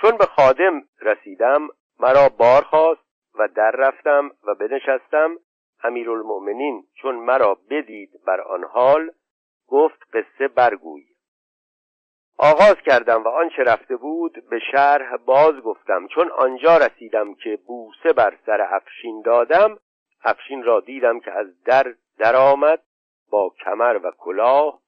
چون 0.01 0.18
به 0.18 0.26
خادم 0.26 0.82
رسیدم 1.01 1.68
مرا 1.99 2.30
بار 2.30 2.61
خواست 2.61 3.01
و 3.39 3.47
در 3.47 3.72
رفتم 3.72 4.32
و 4.43 4.55
بنشستم 4.55 5.38
امیرالمؤمنین 5.84 6.84
چون 6.96 7.16
مرا 7.16 7.58
بدید 7.70 8.10
بر 8.26 8.42
آن 8.42 8.64
حال 8.64 9.12
گفت 9.68 10.04
قصه 10.14 10.48
برگوی. 10.48 11.04
آغاز 12.38 12.76
کردم 12.86 13.24
و 13.24 13.28
آنچه 13.28 13.64
رفته 13.64 13.96
بود 13.96 14.50
به 14.50 14.60
شرح 14.72 15.18
باز 15.18 15.54
گفتم. 15.54 16.08
چون 16.08 16.32
آنجا 16.32 16.78
رسیدم 16.78 17.34
که 17.34 17.60
بوسه 17.68 18.14
بر 18.14 18.38
سر 18.46 18.62
افشین 18.62 19.22
دادم 19.22 19.80
افشین 20.24 20.64
را 20.64 20.80
دیدم 20.80 21.20
که 21.20 21.32
از 21.32 21.64
در 21.64 21.96
درآمد 22.18 22.84
با 23.30 23.54
کمر 23.66 24.00
و 24.04 24.12
کلاه 24.18 24.80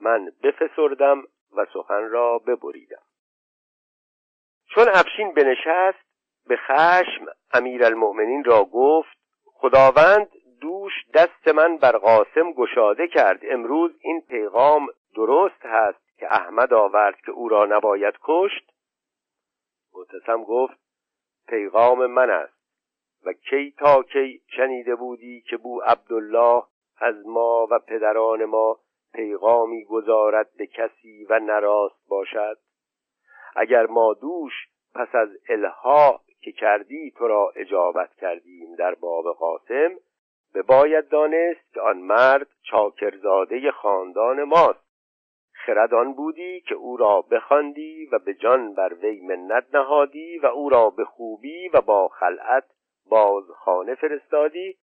من 0.00 0.32
بفسردم 0.42 1.22
و 1.56 1.66
سخن 1.72 2.08
را 2.08 2.38
ببریدم. 2.38 3.02
چون 4.74 4.88
افشین 4.88 5.34
بنشست 5.34 6.04
به 6.46 6.56
خشم 6.56 7.26
امیرالمؤمنین 7.52 8.44
را 8.44 8.64
گفت 8.64 9.18
خداوند 9.44 10.28
دوش 10.64 10.92
دست 11.14 11.48
من 11.48 11.76
بر 11.76 11.96
قاسم 11.96 12.52
گشاده 12.52 13.08
کرد. 13.08 13.40
امروز 13.42 13.92
این 14.00 14.20
پیغام 14.20 14.86
درست 15.16 15.66
هست 15.66 16.18
که 16.18 16.26
احمد 16.26 16.74
آورد 16.74 17.16
که 17.16 17.32
او 17.32 17.48
را 17.48 17.66
نباید 17.66 18.14
کشت؟ 18.22 18.72
معتصم 19.94 20.44
گفت 20.44 20.78
پیغام 21.48 22.06
من 22.06 22.30
است. 22.30 22.54
و 23.26 23.32
کی 23.32 23.74
تا 23.78 24.02
کی 24.02 24.42
شنیده 24.56 24.94
بودی 24.94 25.40
که 25.40 25.56
بو 25.56 25.80
عبدالله 25.80 26.62
از 26.98 27.26
ما 27.26 27.66
و 27.70 27.78
پدران 27.78 28.44
ما 28.44 28.78
پیغامی 29.14 29.84
گذارد 29.84 30.50
به 30.56 30.66
کسی 30.66 31.24
و 31.24 31.38
نراست 31.38 32.08
باشد؟ 32.08 32.58
اگر 33.56 33.86
ما 33.86 34.14
دوش 34.14 34.52
پس 34.94 35.14
از 35.14 35.28
الها 35.48 36.20
که 36.40 36.52
کردی 36.52 37.10
تو 37.10 37.28
را 37.28 37.52
اجابت 37.56 38.14
کردیم 38.14 38.74
در 38.74 38.94
باب 38.94 39.24
قاسم 39.32 39.94
باید 40.62 41.08
دانست 41.08 41.74
که 41.74 41.80
آن 41.80 41.96
مرد 41.96 42.46
چاکرزاده 42.62 43.70
خاندان 43.70 44.42
ماست. 44.42 44.84
خرد 45.52 45.94
آن 45.94 46.12
بودی 46.12 46.60
که 46.60 46.74
او 46.74 46.96
را 46.96 47.22
بخواندی 47.22 48.06
و 48.12 48.18
به 48.18 48.34
جان 48.34 48.74
بر 48.74 48.94
وی 48.94 49.20
منت 49.20 49.64
نهادی 49.74 50.38
و 50.38 50.46
او 50.46 50.68
را 50.68 50.90
به 50.90 51.04
خوبی 51.04 51.68
و 51.68 51.80
با 51.80 52.08
خلعت 52.08 52.64
باز 53.06 53.44
خانه 53.50 53.94
فرستادی 53.94 54.76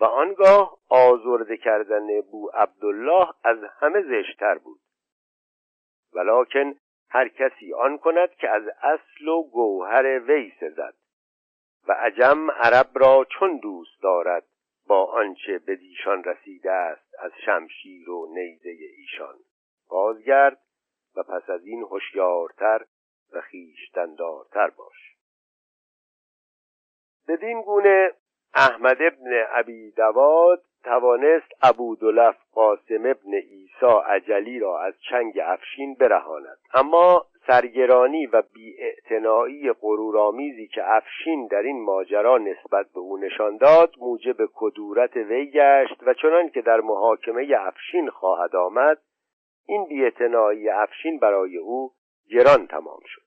و 0.00 0.04
آنگاه 0.04 0.78
آزرده 0.88 1.56
کردن 1.56 2.20
بو 2.20 2.50
عبدالله 2.54 3.28
از 3.44 3.58
همه 3.80 4.02
زشتر 4.02 4.58
بود. 4.58 4.80
ولکن 6.12 6.74
هر 7.10 7.28
کسی 7.28 7.74
آن 7.74 7.98
کند 7.98 8.30
که 8.30 8.50
از 8.50 8.62
اصل 8.82 9.28
و 9.28 9.42
گوهر 9.42 10.20
وی 10.20 10.52
سزد 10.60 10.94
و 11.88 11.92
عجم 11.92 12.50
عرب 12.50 12.90
را 12.94 13.26
چون 13.38 13.56
دوست 13.56 14.02
دارد. 14.02 14.44
با 14.86 15.04
آنچه 15.04 15.58
به 15.58 15.76
دیشان 15.76 16.24
رسیده 16.24 16.72
است 16.72 17.14
از 17.18 17.32
شمشیر 17.44 18.10
و 18.10 18.26
نیزه 18.34 18.70
ایشان. 18.70 19.34
بازگرد 19.88 20.58
و 21.16 21.22
پس 21.22 21.50
از 21.50 21.66
این 21.66 21.82
هوشیارتر 21.82 22.84
و 23.32 23.40
خیشتندارتر 23.40 24.70
باش. 24.70 25.16
بدین 27.28 27.62
گونه 27.62 28.12
احمد 28.54 28.96
ابن 29.00 29.46
ابی 29.50 29.90
دواد 29.90 30.64
توانست 30.84 31.52
ابودلف 31.62 32.36
قاسم 32.52 33.06
ابن 33.06 33.34
ایسا 33.34 34.00
عجلی 34.00 34.58
را 34.58 34.80
از 34.80 34.94
چنگ 35.10 35.38
افشین 35.44 35.94
برهاند. 35.94 36.58
اما 36.74 37.26
سرگرانی 37.46 38.26
و 38.26 38.42
بیاعتنایی 38.42 39.72
غرورآمیزی 39.72 40.66
که 40.66 40.82
افشین 40.84 41.46
در 41.46 41.62
این 41.62 41.84
ماجرا 41.84 42.38
نسبت 42.38 42.86
به 42.94 43.00
او 43.00 43.16
نشان 43.16 43.56
داد 43.56 43.94
موجب 43.98 44.36
کدورت 44.54 45.16
وی 45.16 45.50
گشت 45.50 46.02
و 46.06 46.14
چنان 46.14 46.48
که 46.48 46.62
در 46.62 46.80
محاکمه 46.80 47.48
افشین 47.58 48.10
خواهد 48.10 48.56
آمد 48.56 48.98
این 49.66 49.84
بیاعتنایی 49.88 50.68
افشین 50.68 51.18
برای 51.18 51.56
او 51.56 51.92
گران 52.30 52.66
تمام 52.66 53.00
شد. 53.06 53.22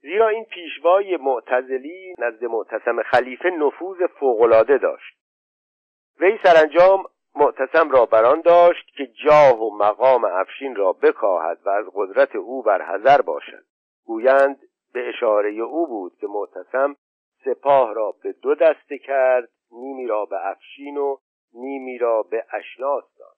زیرا 0.00 0.28
این 0.28 0.44
پیشوای 0.44 1.16
معتزلی 1.16 2.14
نزد 2.18 2.44
معتصم 2.44 3.02
خلیفه 3.02 3.50
نفوذ 3.50 4.06
فوقالعاده 4.20 4.78
داشت. 4.78 5.18
وی 6.20 6.38
سرانجام 6.42 7.04
معتصم 7.36 7.90
را 7.90 8.06
بران 8.06 8.40
داشت 8.40 8.86
که 8.96 9.06
جاه 9.06 9.62
و 9.62 9.76
مقام 9.76 10.24
افشین 10.24 10.76
را 10.76 10.92
بکاهد 10.92 11.58
و 11.64 11.68
از 11.68 11.84
قدرت 11.94 12.36
او 12.36 12.62
بر 12.62 12.82
حذر 12.82 13.20
باشد. 13.20 13.64
گویند 14.04 14.60
به 14.92 15.08
اشاره 15.08 15.50
او 15.50 15.86
بود 15.86 16.16
که 16.16 16.26
معتصم 16.26 16.96
سپاه 17.44 17.94
را 17.94 18.14
به 18.22 18.32
دو 18.32 18.54
دسته 18.54 18.98
کرد 18.98 19.48
نیمی 19.70 20.06
را 20.06 20.24
به 20.24 20.46
افشین 20.46 20.96
و 20.96 21.16
نیمی 21.52 21.98
را 21.98 22.22
به 22.22 22.46
اشناس 22.52 23.04
داد. 23.18 23.36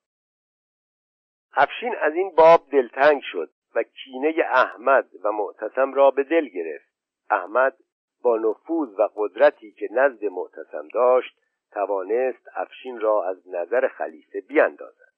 افشین 1.57 1.94
از 2.01 2.14
این 2.14 2.34
باب 2.34 2.61
دلتنگ 2.72 3.22
شد 3.32 3.51
و 3.74 3.82
کینه 3.82 4.34
احمد 4.51 5.09
و 5.24 5.32
معتصم 5.32 5.94
را 5.94 6.11
به 6.11 6.24
دل 6.24 6.49
گرفت. 6.49 6.88
احمد 7.30 7.76
با 8.22 8.36
نفوذ 8.36 8.88
و 8.99 9.09
قدرتی 9.16 9.72
که 9.72 9.88
نزد 9.92 10.24
معتصم 10.24 10.88
داشت 10.94 11.38
توانست 11.77 12.49
افشین 12.55 13.01
را 13.01 13.24
از 13.24 13.49
نظر 13.49 13.89
خلیفه 13.89 14.41
بیاندازد. 14.41 15.12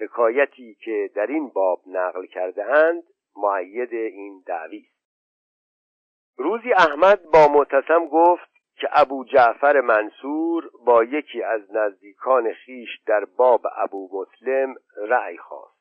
حکایتی 0.00 0.74
که 0.74 1.10
در 1.14 1.26
این 1.26 1.48
باب 1.48 1.82
نقل 1.86 2.26
کرده 2.26 2.64
اند 2.64 3.02
معید 3.36 3.94
این 3.94 4.42
دعوی 4.46 4.78
است. 4.78 5.02
روزی 6.36 6.72
احمد 6.72 7.22
با 7.22 7.48
معتصم 7.48 8.06
گفت 8.06 8.52
که 8.76 8.88
ابو 8.92 9.24
جعفر 9.24 9.80
منصور 9.80 10.70
با 10.86 11.04
یکی 11.04 11.42
از 11.42 11.60
نزدیکان 11.74 12.52
خیش 12.52 12.88
در 13.06 13.24
باب 13.24 13.66
ابو 13.76 14.08
مسلم 14.12 14.74
رأی 14.96 15.38
خواست. 15.38 15.71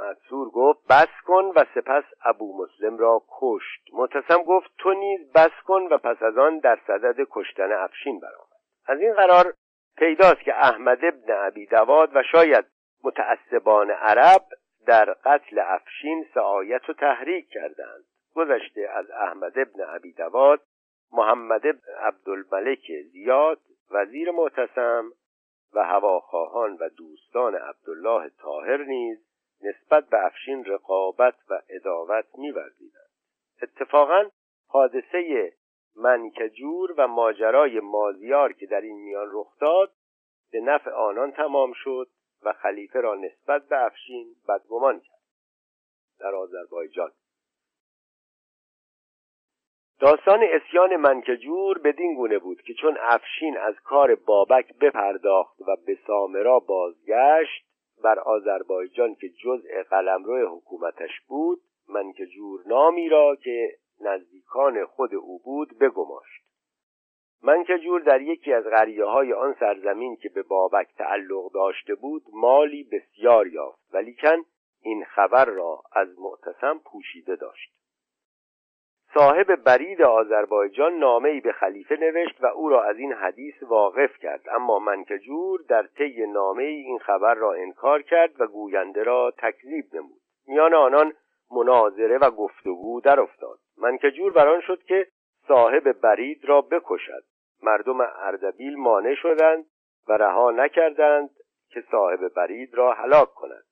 منصور 0.00 0.48
گفت 0.48 0.86
بس 0.90 1.24
کن 1.26 1.44
و 1.56 1.64
سپس 1.74 2.04
ابو 2.24 2.62
مسلم 2.62 2.98
را 2.98 3.22
کشت. 3.40 3.88
متصم 3.92 4.42
گفت 4.42 4.70
تو 4.78 4.92
نیز 4.92 5.32
بس 5.32 5.62
کن 5.66 5.82
و 5.90 5.98
پس 5.98 6.22
از 6.22 6.38
آن 6.38 6.58
در 6.58 6.78
صدد 6.86 7.26
کشتن 7.30 7.72
افشین 7.72 8.20
برآمد. 8.20 8.58
از 8.86 9.00
این 9.00 9.14
قرار 9.14 9.54
پیداست 9.96 10.40
که 10.40 10.54
احمد 10.54 11.04
ابن 11.04 11.32
عبی 11.32 11.66
دواد 11.66 12.16
و 12.16 12.22
شاید 12.22 12.64
متعصبان 13.04 13.90
عرب 13.90 14.44
در 14.86 15.04
قتل 15.24 15.58
افشین 15.58 16.26
سعایت 16.34 16.90
و 16.90 16.92
تحریک 16.92 17.48
کردند. 17.48 18.04
گذشته 18.34 18.88
از 18.94 19.10
احمد 19.10 19.58
ابن 19.58 19.84
عبی 19.84 20.12
دواد 20.12 20.60
محمد 21.12 21.66
ابن 21.66 21.94
عبدالملک 22.00 22.92
زیاد 23.12 23.60
وزیر 23.90 24.30
معتصم 24.30 25.12
و 25.74 25.84
هواخواهان 25.84 26.76
و 26.80 26.88
دوستان 26.88 27.54
عبدالله 27.54 28.30
طاهر 28.42 28.76
نیز 28.76 29.27
نسبت 29.62 30.08
به 30.08 30.26
افشین 30.26 30.64
رقابت 30.64 31.34
و 31.50 31.62
اداوت 31.68 32.24
می‌ورزیدند. 32.34 33.10
اتفاقا 33.62 34.30
حادثه 34.68 35.52
منکجور 35.96 36.94
و 36.98 37.08
ماجرای 37.08 37.80
مازیار 37.80 38.52
که 38.52 38.66
در 38.66 38.80
این 38.80 38.96
میان 38.96 39.28
رخ 39.32 39.58
داد 39.60 39.92
به 40.52 40.60
نفع 40.60 40.90
آنان 40.90 41.32
تمام 41.32 41.72
شد 41.74 42.08
و 42.42 42.52
خلیفه 42.52 43.00
را 43.00 43.14
نسبت 43.14 43.68
به 43.68 43.84
افشین 43.84 44.34
بدگمان 44.48 45.00
کرد. 45.00 45.18
در 46.20 46.34
آذربایجان. 46.34 47.12
داستان 50.00 50.40
اسیان 50.42 50.96
منکجور 50.96 51.78
بدین 51.78 52.14
گونه 52.14 52.38
بود 52.38 52.62
که 52.62 52.74
چون 52.74 52.98
افشین 53.00 53.56
از 53.58 53.74
کار 53.84 54.14
بابک 54.14 54.78
بپرداخت 54.78 55.60
و 55.60 55.76
به 55.86 55.98
سامرا 56.06 56.58
بازگشت 56.58 57.64
بر 58.02 58.18
آذربایجان 58.18 59.14
که 59.14 59.28
جزء 59.28 59.82
قلمرو 59.90 60.56
حکومتش 60.56 61.20
بود 61.28 61.60
منکجور 61.88 62.60
نامی 62.66 63.08
را 63.08 63.36
که 63.36 63.70
نزدیکان 64.00 64.84
خود 64.84 65.14
او 65.14 65.38
بود 65.38 65.78
بگماشت. 65.78 66.42
منکجور 67.42 68.00
در 68.00 68.20
یکی 68.22 68.52
از 68.52 68.64
غریه 68.64 69.04
های 69.04 69.32
آن 69.32 69.56
سرزمین 69.60 70.16
که 70.16 70.28
به 70.28 70.42
بابک 70.42 70.88
تعلق 70.96 71.52
داشته 71.52 71.94
بود 71.94 72.22
مالی 72.32 72.84
بسیار 72.84 73.46
یافت 73.46 73.94
ولیکن 73.94 74.44
این 74.82 75.04
خبر 75.04 75.44
را 75.44 75.82
از 75.92 76.08
معتصم 76.18 76.78
پوشیده 76.84 77.36
داشت. 77.36 77.72
صاحب 79.14 79.54
برید 79.54 80.02
آذربایجان 80.02 80.98
نامهای 80.98 81.40
به 81.40 81.52
خلیفه 81.52 81.96
نوشت 81.96 82.36
و 82.40 82.46
او 82.46 82.68
را 82.68 82.84
از 82.84 82.98
این 82.98 83.12
حدیث 83.12 83.54
واقف 83.62 84.18
کرد. 84.18 84.48
اما 84.50 84.78
منکجور 84.78 85.60
در 85.68 85.82
طی 85.82 86.26
نامه 86.26 86.62
این 86.62 86.98
خبر 86.98 87.34
را 87.34 87.52
انکار 87.52 88.02
کرد 88.02 88.40
و 88.40 88.46
گوینده 88.46 89.02
را 89.02 89.32
تکذیب 89.38 89.84
نمود. 89.92 90.20
میان 90.46 90.74
آنان 90.74 91.12
مناظره 91.50 92.18
و 92.18 92.30
گفتگو 92.30 93.00
در 93.00 93.20
افتاد 93.20 93.58
منکجور 93.78 94.32
بران 94.32 94.60
شد 94.60 94.82
که 94.82 95.06
صاحب 95.48 95.92
برید 95.92 96.44
را 96.44 96.60
بکشد. 96.60 97.24
مردم 97.62 98.00
اردبیل 98.00 98.76
مانع 98.76 99.14
شدند 99.14 99.64
و 100.08 100.12
رها 100.12 100.50
نکردند 100.50 101.30
که 101.70 101.84
صاحب 101.90 102.28
برید 102.28 102.74
را 102.74 102.92
هلاک 102.92 103.34
کند 103.34 103.64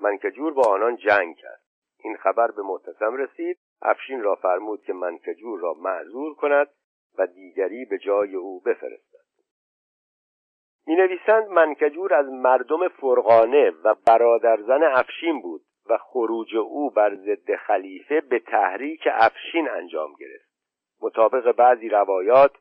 منکجور 0.00 0.52
با 0.54 0.62
آنان 0.62 0.96
جنگ 0.96 1.36
کرد. 1.36 1.60
این 2.04 2.16
خبر 2.16 2.50
به 2.50 2.62
معتصم 2.62 3.16
رسید 3.16 3.58
افشین 3.82 4.22
را 4.22 4.34
فرمود 4.34 4.82
که 4.82 4.92
منکجور 4.92 5.60
را 5.60 5.74
معذور 5.74 6.34
کند 6.34 6.68
و 7.18 7.26
دیگری 7.26 7.84
به 7.84 7.98
جای 7.98 8.34
او 8.34 8.60
بفرستد. 8.60 9.18
می 10.86 10.96
نویسند 10.96 11.48
منکجور 11.48 12.14
از 12.14 12.26
مردم 12.26 12.88
فرقانه 12.88 13.70
و 13.84 13.94
برادرزن 14.06 14.82
افشین 14.82 15.40
بود 15.40 15.62
و 15.90 15.98
خروج 15.98 16.56
او 16.56 16.90
بر 16.90 17.14
ضد 17.14 17.54
خلیفه 17.54 18.20
به 18.20 18.38
تحریک 18.38 19.08
افشین 19.12 19.68
انجام 19.68 20.10
گرفت. 20.20 20.48
مطابق 21.02 21.52
بعضی 21.52 21.88
روایات 21.88 22.52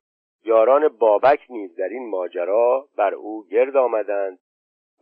یاران 0.44 0.88
بابک 0.88 1.46
نیز 1.50 1.76
در 1.76 1.90
این 1.90 2.10
ماجرا 2.10 2.88
بر 2.98 3.14
او 3.14 3.48
گرد 3.48 3.78
آمدند 3.78 4.40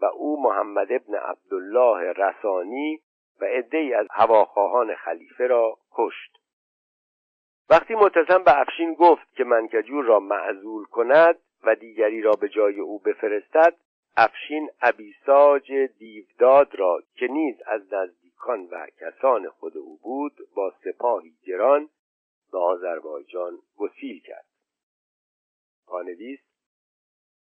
و 0.01 0.05
او 0.05 0.43
محمد 0.43 0.87
ابن 0.91 1.15
عبدالله 1.15 2.11
رسانی 2.11 3.01
و 3.41 3.45
عدهای 3.45 3.93
از 3.93 4.07
هواخواهان 4.11 4.95
خلیفه 4.95 5.47
را 5.47 5.77
کشت. 5.91 6.37
وقتی 7.69 7.95
متسم 7.95 8.43
به 8.43 8.59
افشین 8.61 8.93
گفت 8.93 9.35
که 9.35 9.43
منکجور 9.43 10.05
را 10.05 10.19
معزول 10.19 10.85
کند 10.85 11.39
و 11.63 11.75
دیگری 11.75 12.21
را 12.21 12.31
به 12.31 12.49
جای 12.49 12.79
او 12.79 12.99
بفرستد 12.99 13.75
افشین 14.17 14.69
ابیساج 14.81 15.71
دیوداد 15.71 16.75
را 16.75 17.03
که 17.15 17.27
نیز 17.27 17.55
از 17.65 17.93
نزدیکان 17.93 18.65
و 18.65 18.87
کسان 18.99 19.49
خود 19.49 19.77
او 19.77 19.97
بود 19.97 20.37
با 20.55 20.73
سپاهی 20.83 21.33
گران 21.45 21.89
به 22.51 22.57
آذربایجان 22.57 23.59
گسیل 23.77 24.21
کرد. 24.21 24.45
پانویس 25.87 26.39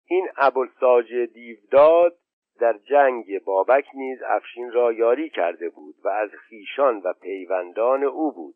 این 0.06 0.30
ابوالساج 0.38 1.14
دیوداد 1.14 2.18
در 2.60 2.78
جنگ 2.78 3.44
بابک 3.44 3.86
نیز 3.94 4.24
افشین 4.24 4.72
را 4.72 4.92
یاری 4.92 5.30
کرده 5.30 5.70
بود 5.70 5.96
و 6.04 6.08
از 6.08 6.30
خیشان 6.30 7.00
و 7.00 7.14
پیوندان 7.14 8.04
او 8.04 8.32
بود. 8.32 8.56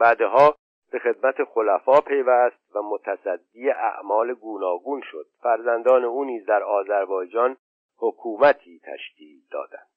بعدها 0.00 0.56
به 0.92 0.98
خدمت 0.98 1.44
خلفا 1.44 2.00
پیوست 2.00 2.76
و 2.76 2.82
متصدی 2.82 3.70
اعمال 3.70 4.34
گوناگون 4.34 5.00
شد. 5.10 5.26
فرزندان 5.42 6.04
او 6.04 6.24
نیز 6.24 6.46
در 6.46 6.62
آذربایجان 6.62 7.56
حکومتی 7.98 8.80
تشکیل 8.84 9.40
دادند. 9.50 9.88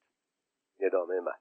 ادامه 0.79 1.19
من 1.19 1.35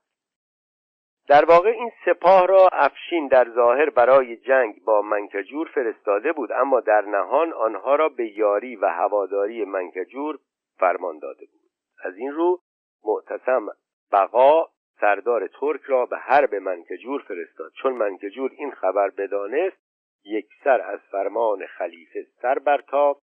در 1.28 1.44
واقع 1.44 1.68
این 1.68 1.90
سپاه 2.04 2.46
را 2.46 2.68
افشین 2.72 3.28
در 3.28 3.50
ظاهر 3.50 3.90
برای 3.90 4.36
جنگ 4.36 4.84
با 4.84 5.02
منکجور 5.02 5.68
فرستاده 5.74 6.32
بود 6.32 6.52
اما 6.52 6.80
در 6.80 7.00
نهان 7.00 7.52
آنها 7.52 7.94
را 7.94 8.08
به 8.08 8.38
یاری 8.38 8.76
و 8.76 8.86
هواداری 8.86 9.64
منکجور 9.64 10.38
فرمان 10.78 11.18
داده 11.18 11.46
بود. 11.46 11.57
از 12.00 12.16
این 12.16 12.32
رو 12.32 12.60
معتصم 13.04 13.66
بقا 14.12 14.68
سردار 15.00 15.46
ترک 15.46 15.80
را 15.82 16.06
به 16.06 16.18
حرب 16.18 16.54
منکجور 16.54 17.22
فرستاد. 17.22 17.72
چون 17.82 17.92
منکجور 17.92 18.50
این 18.58 18.70
خبر 18.70 19.10
بدانست 19.10 19.76
یک 20.24 20.48
سر 20.64 20.80
از 20.80 21.00
فرمان 21.00 21.66
خلیفه 21.66 22.26
سر 22.42 22.58
برتاب 22.58 23.20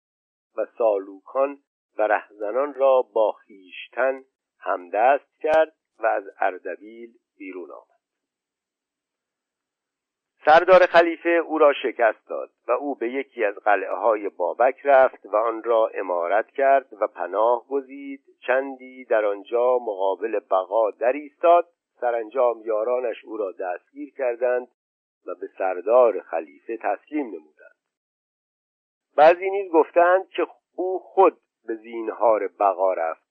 و 0.56 0.66
سالوکان 0.78 1.58
و 1.98 2.02
رهزنان 2.02 2.74
را 2.74 3.02
با 3.14 3.32
خیشتن 3.32 4.24
همدست 4.58 5.40
کرد 5.40 5.72
و 5.98 6.06
از 6.06 6.24
اردبیل 6.40 7.10
بیرون 7.38 7.70
آمد. 7.70 7.89
سردار 10.44 10.86
خلیفه 10.86 11.28
او 11.28 11.58
را 11.58 11.72
شکست 11.72 12.28
داد 12.28 12.50
و 12.68 12.72
او 12.72 12.94
به 12.94 13.08
یکی 13.08 13.44
از 13.44 13.54
قلعه 13.54 13.94
های 13.94 14.28
بابک 14.28 14.80
رفت 14.84 15.26
و 15.26 15.36
آن 15.36 15.62
را 15.62 15.90
امارت 15.94 16.50
کرد 16.50 16.86
و 17.00 17.06
پناه 17.06 17.66
گزید. 17.68 18.20
چندی 18.46 19.04
در 19.04 19.24
آنجا 19.24 19.78
مقابل 19.78 20.38
بقا 20.38 20.90
در 20.90 21.12
ایستاد 21.12 21.68
سرانجام 22.00 22.62
یارانش 22.64 23.24
او 23.24 23.36
را 23.36 23.52
دستگیر 23.52 24.14
کردند 24.14 24.68
و 25.26 25.34
به 25.34 25.48
سردار 25.58 26.20
خلیفه 26.20 26.76
تسلیم 26.76 27.26
نمودند. 27.26 27.76
بعضی 29.16 29.50
نیز 29.50 29.72
گفتند 29.72 30.28
که 30.28 30.46
او 30.76 30.98
خود 30.98 31.38
به 31.66 31.74
زینهار 31.74 32.48
بقا 32.48 32.92
رفت 32.92 33.22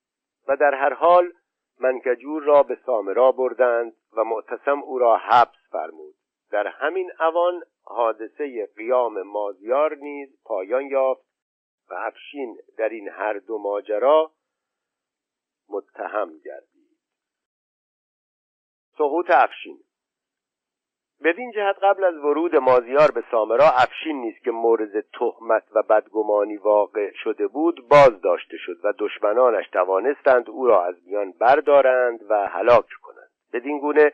و 0.47 0.55
در 0.55 0.74
هر 0.74 0.93
حال 0.93 1.34
منکجور 1.80 2.43
را 2.43 2.64
به 2.64 2.78
سامرا 2.86 3.32
بردند 3.32 3.93
و 4.18 4.24
معتصم 4.24 4.82
او 4.84 4.99
را 4.99 5.18
حبس 5.18 5.70
فرمود. 5.72 6.18
در 6.52 6.68
همین 6.68 7.12
اوان 7.20 7.64
حادثه 7.84 8.70
قیام 8.76 9.22
مازیار 9.22 9.95
نیز 9.95 10.30
پایان 10.43 10.86
یافت 10.86 11.26
و 11.89 11.93
افشین 11.93 12.58
در 12.78 12.89
این 12.89 13.10
هر 13.10 13.34
دو 13.34 13.58
ماجرا 13.58 14.32
متهم 15.70 16.38
گردید. 16.45 16.97
سقوط 18.97 19.26
افشین. 19.30 19.80
بدین 21.24 21.52
جهت 21.52 21.76
قبل 21.84 22.04
از 22.04 22.16
ورود 22.16 22.56
مازیار 22.56 23.12
به 23.12 23.24
سامرا 23.32 23.66
افشین 23.66 24.22
نیست 24.22 24.43
که 24.43 24.52
مورد 24.52 25.02
تهمت 25.02 25.64
و 25.76 25.84
بدگمانی 25.84 26.58
واقع 26.58 27.12
شده 27.24 27.47
بود 27.47 27.88
باز 27.89 28.22
داشته 28.22 28.58
شد 28.58 28.78
و 28.84 28.93
دشمنانش 29.00 29.70
توانستند 29.70 30.50
او 30.50 30.68
را 30.68 30.86
از 30.86 30.95
میان 31.06 31.32
بردارند 31.32 32.20
و 32.30 32.47
هلاک 32.47 32.86
کنند. 33.02 33.30
بدین 33.54 33.80
گونه 33.80 34.12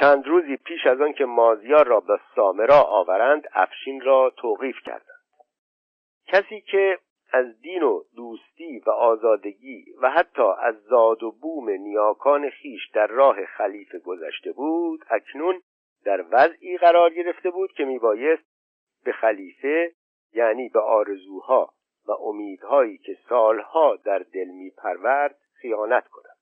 چند 0.00 0.26
روزی 0.26 0.56
پیش 0.56 0.86
از 0.86 1.00
آن 1.00 1.12
که 1.12 1.24
مازیار 1.24 1.86
را 1.86 2.00
به 2.00 2.20
سامرا 2.34 2.80
آورند 2.82 3.48
افشین 3.52 4.00
را 4.00 4.32
توقیف 4.36 4.76
کردند. 4.84 5.14
کسی 6.26 6.60
که 6.60 6.98
از 7.32 7.60
دین 7.60 7.82
و 7.82 8.02
دوستی 8.16 8.78
و 8.86 8.90
آزادگی 8.90 9.84
و 10.02 10.10
حتی 10.10 10.42
از 10.62 10.74
زاد 10.82 11.22
و 11.22 11.30
بوم 11.30 11.70
نیاکان 11.70 12.50
خیش 12.50 12.88
در 12.94 13.06
راه 13.06 13.46
خلیفه 13.46 13.98
گذشته 13.98 14.52
بود 14.52 15.04
اکنون 15.10 15.60
در 16.04 16.24
وضعی 16.30 16.76
قرار 16.78 17.10
گرفته 17.10 17.50
بود 17.50 17.72
که 17.72 17.84
میبایست 17.84 18.44
به 19.04 19.12
خلیفه 19.12 19.92
یعنی 20.32 20.68
به 20.68 20.80
آرزوها 20.80 21.72
و 22.06 22.12
امیدهایی 22.12 22.98
که 22.98 23.16
سالها 23.28 23.96
در 23.96 24.18
دل 24.18 24.48
میپرورد 24.48 25.36
خیانت 25.54 26.08
کند. 26.08 26.33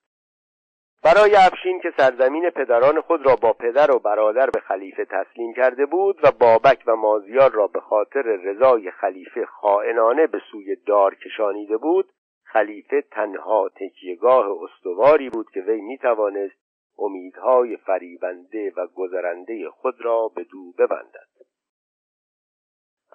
برای 1.04 1.36
افشین 1.36 1.80
که 1.80 1.92
سرزمین 1.96 2.50
پدران 2.50 3.00
خود 3.00 3.26
را 3.26 3.36
با 3.36 3.52
پدر 3.52 3.90
و 3.90 3.98
برادر 3.98 4.50
به 4.50 4.60
خلیفه 4.60 5.04
تسلیم 5.04 5.54
کرده 5.54 5.86
بود 5.86 6.20
و 6.22 6.30
بابک 6.40 6.82
و 6.86 6.96
مازیار 6.96 7.52
را 7.52 7.66
به 7.66 7.80
خاطر 7.80 8.22
رضای 8.22 8.90
خلیفه 8.90 9.46
خائنانه 9.46 10.26
به 10.26 10.40
سوی 10.50 10.76
دار 10.86 11.14
کشانیده 11.14 11.76
بود 11.76 12.12
خلیفه 12.44 13.04
تنها 13.10 13.68
تکیهگاه 13.68 14.46
استواری 14.62 15.30
بود 15.30 15.46
که 15.54 15.60
وی 15.60 15.80
می‌توانست 15.80 16.62
امیدهای 16.98 17.76
فریبنده 17.76 18.72
و 18.76 18.86
گذرنده 18.86 19.70
خود 19.70 19.94
را 20.00 20.28
به 20.36 20.44
دو 20.44 20.72
ببندد. 20.78 21.31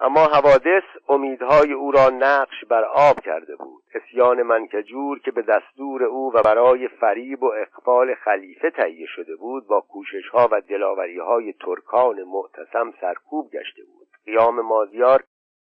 اما 0.00 0.24
حوادث 0.24 0.82
امیدهای 1.08 1.72
او 1.72 1.90
را 1.90 2.08
نقش 2.08 2.64
بر 2.64 2.84
آب 2.84 3.20
کرده 3.20 3.56
بود. 3.56 3.82
اسیان 3.94 4.42
منکجور 4.42 5.18
که 5.18 5.30
به 5.30 5.42
دستور 5.42 6.04
او 6.04 6.32
و 6.34 6.42
برای 6.42 6.88
فریب 6.88 7.42
و 7.42 7.46
اقبال 7.46 8.14
خلیفه 8.14 8.70
تهیه 8.70 9.06
شده 9.06 9.36
بود 9.36 9.66
با 9.66 9.80
کوششها 9.80 10.48
و 10.52 10.60
دلاوریهای 10.60 11.52
ترکان 11.52 12.22
معتصم 12.22 12.94
سرکوب 13.00 13.50
گشته 13.50 13.82
بود. 13.84 14.08
قیام 14.26 14.60
مازیار 14.60 15.24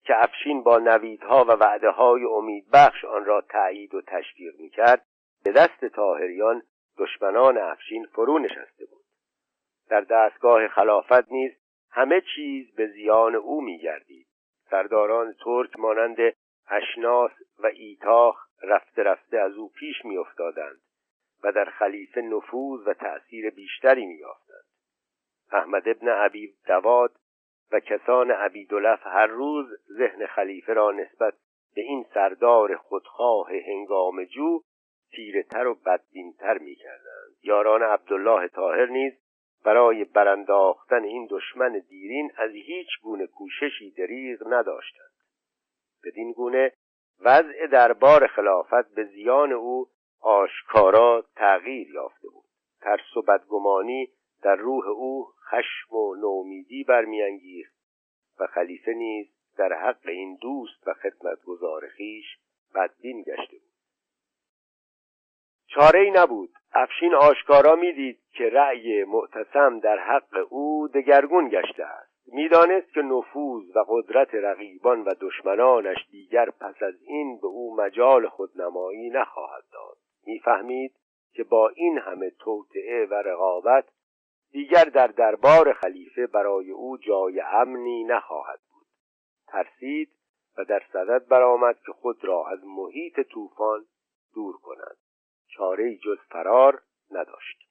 که 0.05 0.23
افشین 0.25 0.63
با 0.63 0.79
نویدها 0.79 1.45
و 1.45 1.51
وعده 1.51 1.91
های 1.91 2.25
امیدبخش 2.25 3.05
آن 3.05 3.25
را 3.25 3.41
تایید 3.41 3.95
و 3.95 4.03
تشویق 4.03 4.55
می‌کرد 4.61 5.05
به 5.45 5.53
دست 5.53 5.85
تاهریان 5.85 6.63
دشمنان 6.99 7.59
افشین 7.59 8.07
فرو 8.13 8.39
نشسته 8.39 8.87
بود. 8.91 9.05
در 9.91 10.01
دستگاه 10.01 10.69
خلافت 10.69 11.33
نیز 11.33 11.53
همه 11.91 12.23
چیز 12.35 12.75
به 12.75 12.87
زیان 12.87 13.35
او 13.35 13.61
میگردید. 13.61 14.27
سرداران 14.71 15.35
ترک 15.45 15.79
مانند 15.79 16.17
اشناس 16.71 17.33
و 17.59 17.67
ایتاخ 17.67 18.49
رفته 18.63 19.03
رفته 19.03 19.39
از 19.39 19.53
او 19.53 19.69
پیش 19.69 20.05
میافتادند 20.05 20.81
و 21.45 21.53
در 21.53 21.65
خلیفه 21.65 22.21
نفوذ 22.21 22.87
و 22.87 22.95
تأثیر 22.95 23.51
بیشتری 23.51 24.07
میافتند 24.07 24.65
احمد 25.53 25.89
ابن 25.89 26.09
عبی 26.09 26.55
دواد 26.67 27.17
و 27.73 27.81
کسان 27.81 28.31
عبیدالف 28.31 29.07
هر 29.07 29.27
روز 29.27 29.67
ذهن 29.99 30.27
خلیفه 30.27 30.73
را 30.73 30.91
نسبت 30.91 31.35
به 31.75 31.81
این 31.81 32.07
سردار 32.15 32.77
خودخواه 32.77 33.51
هنگام 33.67 34.25
جو 34.25 34.61
تیره 35.11 35.43
تر 35.43 35.67
و 35.67 35.75
بدبینتر 35.75 36.59
می‌کردند. 36.59 37.37
یاران 37.43 37.83
عبدالله 37.83 38.49
تاهر 38.49 38.87
نیز 38.87 39.13
برای 39.65 40.05
برانداختن 40.05 41.05
این 41.05 41.29
دشمن 41.31 41.83
دیرین 41.89 42.31
از 42.37 42.51
هیچ 42.51 42.89
گونه 43.03 43.27
کوششی 43.27 43.91
دریغ 43.91 44.39
نداشتند. 44.47 45.11
بدین 46.05 46.33
گونه 46.33 46.73
وضع 47.21 47.67
دربار 47.67 48.27
خلافت 48.27 48.95
به 48.95 49.05
زیان 49.05 49.53
او 49.53 49.89
آشکارا 50.21 51.25
تغییر 51.37 51.91
یافته 51.91 52.29
بود. 52.29 52.45
ترس 52.81 53.17
و 53.17 53.23
بدگمانی 53.23 54.09
در 54.43 54.57
روح 54.57 54.87
او 54.87 55.27
خشم 55.51 55.97
و 55.97 56.15
نومیدی 56.15 56.85
برمیانگیخت 56.85 57.75
و 58.41 58.47
خلیفه 58.47 58.93
نیز 58.93 59.27
در 59.59 59.73
حق 59.73 60.07
این 60.09 60.39
دوست 60.41 60.89
و 60.89 60.95
خدمتگزار 60.95 61.89
خیش 61.89 62.27
بدبین 62.75 63.23
گشته 63.23 63.57
بود. 63.59 63.68
چاره 65.75 66.01
ای 66.01 66.11
نبود. 66.11 66.51
افشین 66.73 67.15
آشکارا 67.15 67.77
می‌دید 67.77 68.19
که 68.33 68.51
رأی 68.51 69.05
معتصم 69.05 69.81
در 69.81 69.99
حق 69.99 70.47
او 70.51 70.89
دگرگون 70.89 71.49
گشته 71.49 71.85
است. 71.85 72.33
می‌دانست 72.33 72.93
که 72.93 73.03
نفوذ 73.03 73.77
و 73.77 73.85
قدرت 73.89 74.35
رقیبان 74.35 75.03
و 75.03 75.15
دشمنانش 75.21 75.97
دیگر 76.11 76.51
پس 76.51 76.83
از 76.83 76.95
این 77.03 77.39
به 77.41 77.47
او 77.47 77.77
مجال 77.77 78.29
خودنمایی 78.29 79.11
نخواهد 79.11 79.65
داد. 79.73 79.97
می‌فهمید 80.27 80.93
که 81.33 81.45
با 81.45 81.69
این 81.69 81.99
همه 81.99 82.31
توطعه 82.31 83.07
و 83.07 83.15
رقابت 83.15 83.85
دیگر 84.53 84.85
در 84.85 85.07
دربار 85.07 85.73
خلیفه 85.73 86.27
برای 86.27 86.71
او 86.71 86.97
جای 86.97 87.41
امنی 87.41 88.05
نخواهد 88.05 88.61
بود. 88.71 88.87
ترسید 89.47 90.11
و 90.59 90.65
در 90.65 90.83
صدد 90.93 91.29
برآمد 91.29 91.79
که 91.87 91.93
خود 91.93 92.25
را 92.25 92.49
از 92.49 92.59
محیط 92.65 93.21
طوفان 93.21 93.85
دور 94.35 94.57
کند. 94.57 94.97
چاره 95.57 95.97
جز 95.97 96.19
فرار 96.31 96.83
نداشت. 97.11 97.69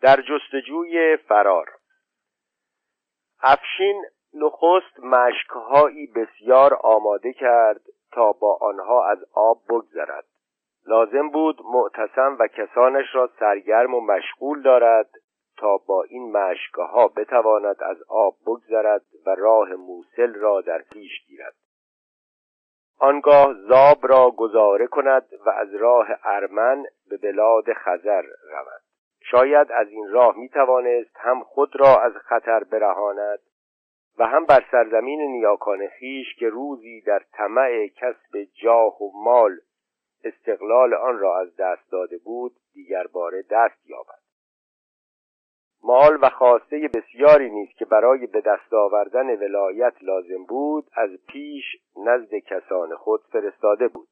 در 0.00 0.22
جستجوی 0.22 1.16
فرار 1.16 1.70
افشین 3.42 4.04
نخست 4.34 5.00
مشکهایی 5.00 6.06
بسیار 6.06 6.74
آماده 6.74 7.32
کرد 7.32 7.80
تا 8.12 8.32
با 8.32 8.58
آنها 8.60 9.06
از 9.10 9.18
آب 9.32 9.62
بگذرد. 9.68 10.24
لازم 10.86 11.28
بود 11.28 11.60
معتصم 11.64 12.36
و 12.40 12.46
کسانش 12.46 13.14
را 13.14 13.30
سرگرم 13.38 13.94
و 13.94 14.00
مشغول 14.00 14.62
دارد 14.62 15.10
تا 15.56 15.76
با 15.76 16.02
این 16.02 16.32
مشکه 16.32 16.82
ها 16.82 17.08
بتواند 17.08 17.82
از 17.82 18.02
آب 18.08 18.36
بگذرد 18.46 19.02
و 19.26 19.34
راه 19.34 19.68
موسل 19.68 20.34
را 20.34 20.60
در 20.60 20.82
پیش 20.92 21.12
گیرد. 21.26 21.54
آنگاه 22.98 23.54
زاب 23.68 23.98
را 24.02 24.30
گذاره 24.30 24.86
کند 24.86 25.28
و 25.46 25.50
از 25.50 25.74
راه 25.74 26.06
ارمن 26.24 26.84
به 27.10 27.16
بلاد 27.16 27.72
خزر 27.72 28.22
رود. 28.22 28.82
شاید 29.20 29.72
از 29.72 29.88
این 29.88 30.08
راه 30.10 30.36
می 30.36 30.48
توانست 30.48 31.16
هم 31.16 31.42
خود 31.42 31.80
را 31.80 32.00
از 32.02 32.12
خطر 32.12 32.64
برهاند 32.64 33.38
و 34.18 34.26
هم 34.26 34.46
بر 34.46 34.64
سرزمین 34.70 35.20
نیاکان 35.20 35.88
خیش 35.88 36.34
که 36.38 36.48
روزی 36.48 37.00
در 37.00 37.22
طمع 37.32 37.86
کسب 37.86 38.46
جاه 38.62 39.02
و 39.02 39.10
مال 39.24 39.58
استقلال 40.24 40.94
آن 40.94 41.18
را 41.18 41.40
از 41.40 41.56
دست 41.56 41.90
داده 41.92 42.18
بود 42.18 42.52
دیگر 42.74 43.06
باره 43.06 43.44
دست 43.50 43.86
یابد. 43.86 44.27
مال 45.82 46.18
و 46.22 46.28
خواسته 46.28 46.90
بسیاری 46.94 47.50
نیست 47.50 47.78
که 47.78 47.84
برای 47.84 48.26
به 48.26 48.40
دست 48.40 48.74
آوردن 48.74 49.36
ولایت 49.36 49.94
لازم 50.02 50.44
بود 50.48 50.84
از 50.94 51.10
پیش 51.28 51.64
نزد 51.96 52.34
کسان 52.34 52.96
خود 52.96 53.20
فرستاده 53.32 53.88
بود. 53.88 54.08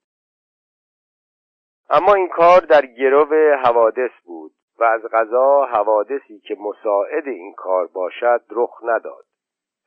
اما 1.91 2.15
این 2.15 2.29
کار 2.29 2.61
در 2.61 2.87
گرو 2.87 3.57
حوادث 3.65 4.11
بود 4.25 4.53
و 4.79 4.85
از 4.85 5.03
غذا 5.03 5.65
حوادثی 5.65 6.39
که 6.39 6.57
مساعد 6.61 7.29
این 7.29 7.53
کار 7.53 7.87
باشد 7.87 8.45
رخ 8.51 8.81
نداد. 8.83 9.25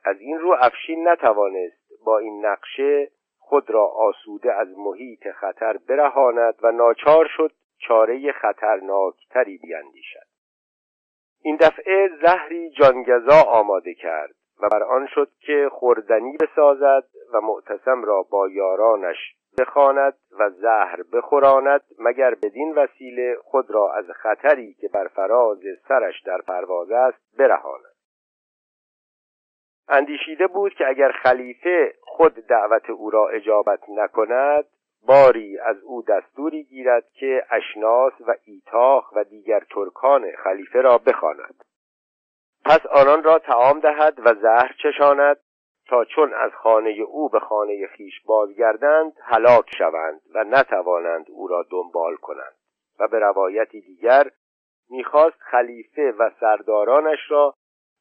از 0.04 0.20
این 0.20 0.38
رو 0.38 0.56
افشین 0.60 1.08
نتوانست 1.08 2.04
با 2.04 2.18
این 2.18 2.46
نقشه 2.46 3.10
خود 3.38 3.70
را 3.70 3.86
آسوده 3.86 4.54
از 4.54 4.68
محیط 4.78 5.30
خطر 5.30 5.76
برهاند 5.88 6.54
و 6.62 6.72
ناچار 6.72 7.28
شد 7.36 7.52
چاره 7.78 8.32
خطرناکتری 8.32 9.58
بیندیشد 9.58 10.29
این 11.42 11.56
دفعه 11.56 12.10
زهری 12.22 12.70
جانگزا 12.70 13.42
آماده 13.42 13.94
کرد 13.94 14.34
و 14.62 14.68
بر 14.68 14.82
آن 14.82 15.06
شد 15.06 15.30
که 15.40 15.68
خوردنی 15.72 16.36
بسازد 16.40 17.04
و 17.32 17.40
معتصم 17.40 18.04
را 18.04 18.22
با 18.22 18.48
یارانش 18.48 19.16
بخواند 19.58 20.14
و 20.38 20.50
زهر 20.50 21.02
بخوراند 21.12 21.80
مگر 21.98 22.34
بدین 22.34 22.74
وسیله 22.74 23.36
خود 23.42 23.70
را 23.70 23.92
از 23.92 24.10
خطری 24.10 24.74
که 24.74 24.88
بر 24.88 25.08
فراز 25.08 25.58
سرش 25.88 26.22
در 26.22 26.40
پرواز 26.40 26.90
است 26.90 27.36
برهاند. 27.38 27.94
اندیشیده 29.88 30.46
بود 30.46 30.74
که 30.74 30.88
اگر 30.88 31.12
خلیفه 31.12 31.94
خود 32.00 32.34
دعوت 32.34 32.90
او 32.90 33.10
را 33.10 33.28
اجابت 33.28 33.80
نکند 33.88 34.64
باری 35.06 35.58
از 35.58 35.76
او 35.82 36.02
دستوری 36.02 36.64
گیرد 36.64 37.04
که 37.12 37.46
اشناس 37.50 38.12
و 38.26 38.34
ایتاخ 38.44 39.12
و 39.12 39.24
دیگر 39.24 39.60
ترکان 39.70 40.32
خلیفه 40.44 40.80
را 40.80 40.98
بخواند. 40.98 41.64
پس 42.64 42.86
آنان 42.86 43.22
را 43.22 43.38
تعام 43.38 43.80
دهد 43.80 44.18
و 44.24 44.34
زهر 44.34 44.74
چشاند 44.82 45.36
تا 45.88 46.04
چون 46.04 46.34
از 46.34 46.50
خانه 46.52 46.90
او 46.90 47.28
به 47.28 47.40
خانه 47.40 47.86
خیش 47.86 48.20
بازگردند 48.24 49.12
هلاک 49.22 49.74
شوند 49.78 50.20
و 50.34 50.44
نتوانند 50.44 51.26
او 51.30 51.48
را 51.48 51.66
دنبال 51.70 52.16
کنند. 52.16 52.54
و 53.00 53.08
به 53.08 53.18
روایتی 53.18 53.80
دیگر 53.80 54.30
می‌خواست 54.90 55.36
خلیفه 55.40 56.14
و 56.18 56.30
سردارانش 56.40 57.18
را 57.30 57.54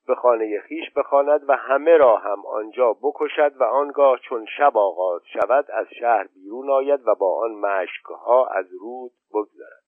به 0.09 0.15
خانه 0.15 0.59
خیش 0.59 0.91
بخواند 0.95 1.49
و 1.49 1.55
همه 1.55 1.97
را 1.97 2.17
هم 2.17 2.45
آنجا 2.45 2.93
بکشد 2.93 3.51
و 3.59 3.63
آنگاه 3.63 4.19
چون 4.19 4.45
شب 4.57 4.77
آغاز 4.77 5.21
شود 5.33 5.71
از 5.71 5.87
شهر 5.99 6.27
بیرون 6.35 6.69
آید 6.69 7.07
و 7.07 7.15
با 7.15 7.39
آن 7.43 7.51
مشکها 7.51 8.47
از 8.47 8.65
رود 8.81 9.11
بگذرد. 9.33 9.83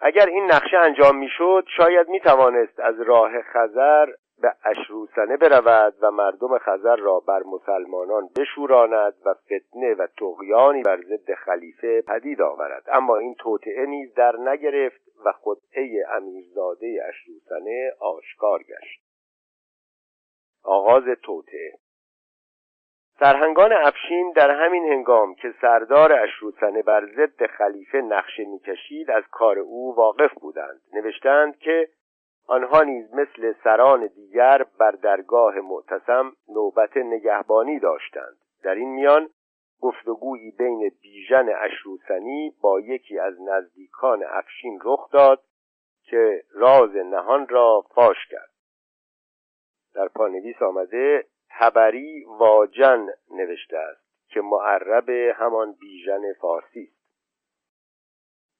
اگر 0.00 0.26
این 0.26 0.44
نقشه 0.44 0.76
انجام 0.78 1.16
می‌شد 1.16 1.64
شاید 1.76 2.08
می 2.08 2.20
توانست 2.20 2.80
از 2.80 3.00
راه 3.00 3.42
خزر 3.42 4.06
به 4.42 4.54
اشروسنه 4.64 5.36
برود 5.36 5.94
و 6.00 6.10
مردم 6.10 6.58
خزر 6.58 6.96
را 6.96 7.20
بر 7.20 7.42
مسلمانان 7.42 8.28
بشوراند 8.36 9.14
و 9.26 9.34
فتنه 9.34 9.94
و 9.94 10.06
تقیانی 10.06 10.82
بر 10.82 10.96
ضد 10.96 11.34
خلیفه 11.34 12.02
پدید 12.02 12.42
آورد. 12.42 12.84
اما 12.92 13.16
این 13.16 13.34
توطعه 13.34 13.86
نیز 13.86 14.14
در 14.14 14.36
نگرفت 14.36 15.03
و 15.24 15.32
خدعه 15.32 16.04
امیرزاده 16.10 17.04
اشروسنه 17.08 17.92
آشکار 18.00 18.62
گشت. 18.62 19.00
آغاز 20.64 21.04
توطعه 21.22 21.78
سرهنگان 23.20 23.72
افشین 23.72 24.32
در 24.32 24.50
همین 24.50 24.92
هنگام 24.92 25.34
که 25.34 25.54
سردار 25.60 26.12
اشروسنه 26.12 26.82
بر 26.82 27.06
ضد 27.06 27.46
خلیفه 27.46 27.98
نقشه 27.98 28.44
می‌کشید 28.44 29.10
از 29.10 29.22
کار 29.30 29.58
او 29.58 29.94
واقف 29.96 30.34
بودند. 30.34 30.80
نوشتند 30.92 31.58
که 31.58 31.88
آنها 32.46 32.82
نیز 32.82 33.14
مثل 33.14 33.54
سران 33.64 34.06
دیگر 34.06 34.66
بر 34.78 34.90
درگاه 34.90 35.54
معتصم 35.60 36.32
نوبت 36.48 36.96
نگهبانی 36.96 37.78
داشتند. 37.78 38.36
در 38.62 38.74
این 38.74 38.88
میان 38.88 39.28
گفتگویی 39.80 40.50
بین 40.50 40.92
بیژن 41.02 41.48
اشروسنی 41.58 42.54
با 42.60 42.80
یکی 42.80 43.18
از 43.18 43.34
نزدیکان 43.40 44.24
افشین 44.28 44.78
رخ 44.84 45.10
داد 45.10 45.44
که 46.02 46.44
راز 46.50 46.96
نهان 46.96 47.48
را 47.48 47.84
فاش 47.94 48.16
کرد. 48.30 48.50
در 49.94 50.08
پانویس 50.08 50.62
آمده 50.62 51.26
تبری 51.50 52.24
واجن 52.24 53.06
نوشته 53.30 53.78
است 53.78 54.04
که 54.28 54.40
معرب 54.40 55.10
همان 55.10 55.72
بیژن 55.72 56.32
فارسی 56.32 56.82
است. 56.82 57.04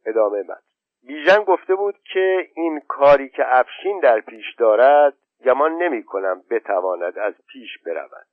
ادامه 0.06 0.42
بعد 0.42 0.62
بیژن 1.06 1.44
گفته 1.44 1.74
بود 1.74 1.98
که 2.12 2.50
این 2.56 2.80
کاری 2.80 3.28
که 3.28 3.42
افشین 3.46 4.00
در 4.00 4.20
پیش 4.20 4.54
دارد 4.58 5.14
گمان 5.44 5.72
نمی 5.82 6.04
کنم 6.04 6.44
بتواند 6.50 7.18
از 7.18 7.34
پیش 7.46 7.78
برود 7.86 8.26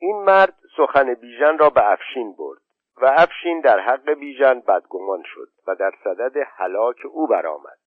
این 0.00 0.16
مرد 0.16 0.54
سخن 0.76 1.14
بیژن 1.14 1.58
را 1.58 1.70
به 1.70 1.92
افشین 1.92 2.32
برد 2.32 2.60
و 3.02 3.14
افشین 3.16 3.60
در 3.60 3.80
حق 3.80 4.10
بیژن 4.10 4.60
بدگمان 4.60 5.22
شد 5.24 5.48
و 5.66 5.74
در 5.74 5.92
صدد 6.04 6.36
هلاک 6.56 6.96
او 7.10 7.26
برآمد. 7.26 7.78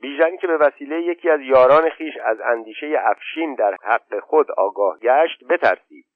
بیژن 0.00 0.36
که 0.36 0.46
به 0.46 0.56
وسیله 0.56 1.02
یکی 1.02 1.30
از 1.30 1.40
یاران 1.40 1.90
خیش 1.90 2.14
از 2.24 2.40
اندیشه 2.40 2.96
افشین 3.00 3.54
در 3.54 3.76
حق 3.82 4.20
خود 4.20 4.50
آگاه 4.50 4.98
گشت 4.98 5.44
بترسید 5.44 6.06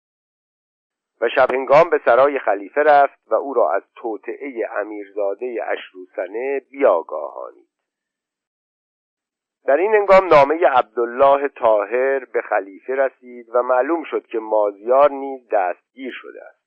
و 1.20 1.28
شبهنگام 1.28 1.91
به 1.91 2.01
سرای 2.05 2.38
خلیفه 2.38 2.82
رفت 2.82 3.18
و 3.26 3.34
او 3.34 3.55
را 3.55 3.72
از 3.72 3.82
توطعه 3.97 4.68
امیرزاده 4.76 5.64
اشروسنه 5.66 6.61
بیاگاهانید. 6.70 7.69
در 9.66 9.76
این 9.76 9.94
انگام 9.94 10.28
نامه 10.28 10.66
عبدالله 10.66 11.48
طاهر 11.48 12.24
به 12.24 12.42
خلیفه 12.42 12.94
رسید 12.94 13.46
و 13.54 13.62
معلوم 13.62 14.04
شد 14.04 14.26
که 14.26 14.38
مازیار 14.38 15.11
نیز 15.11 15.48
دستگیر 15.52 16.12
شده 16.12 16.44
است. 16.44 16.61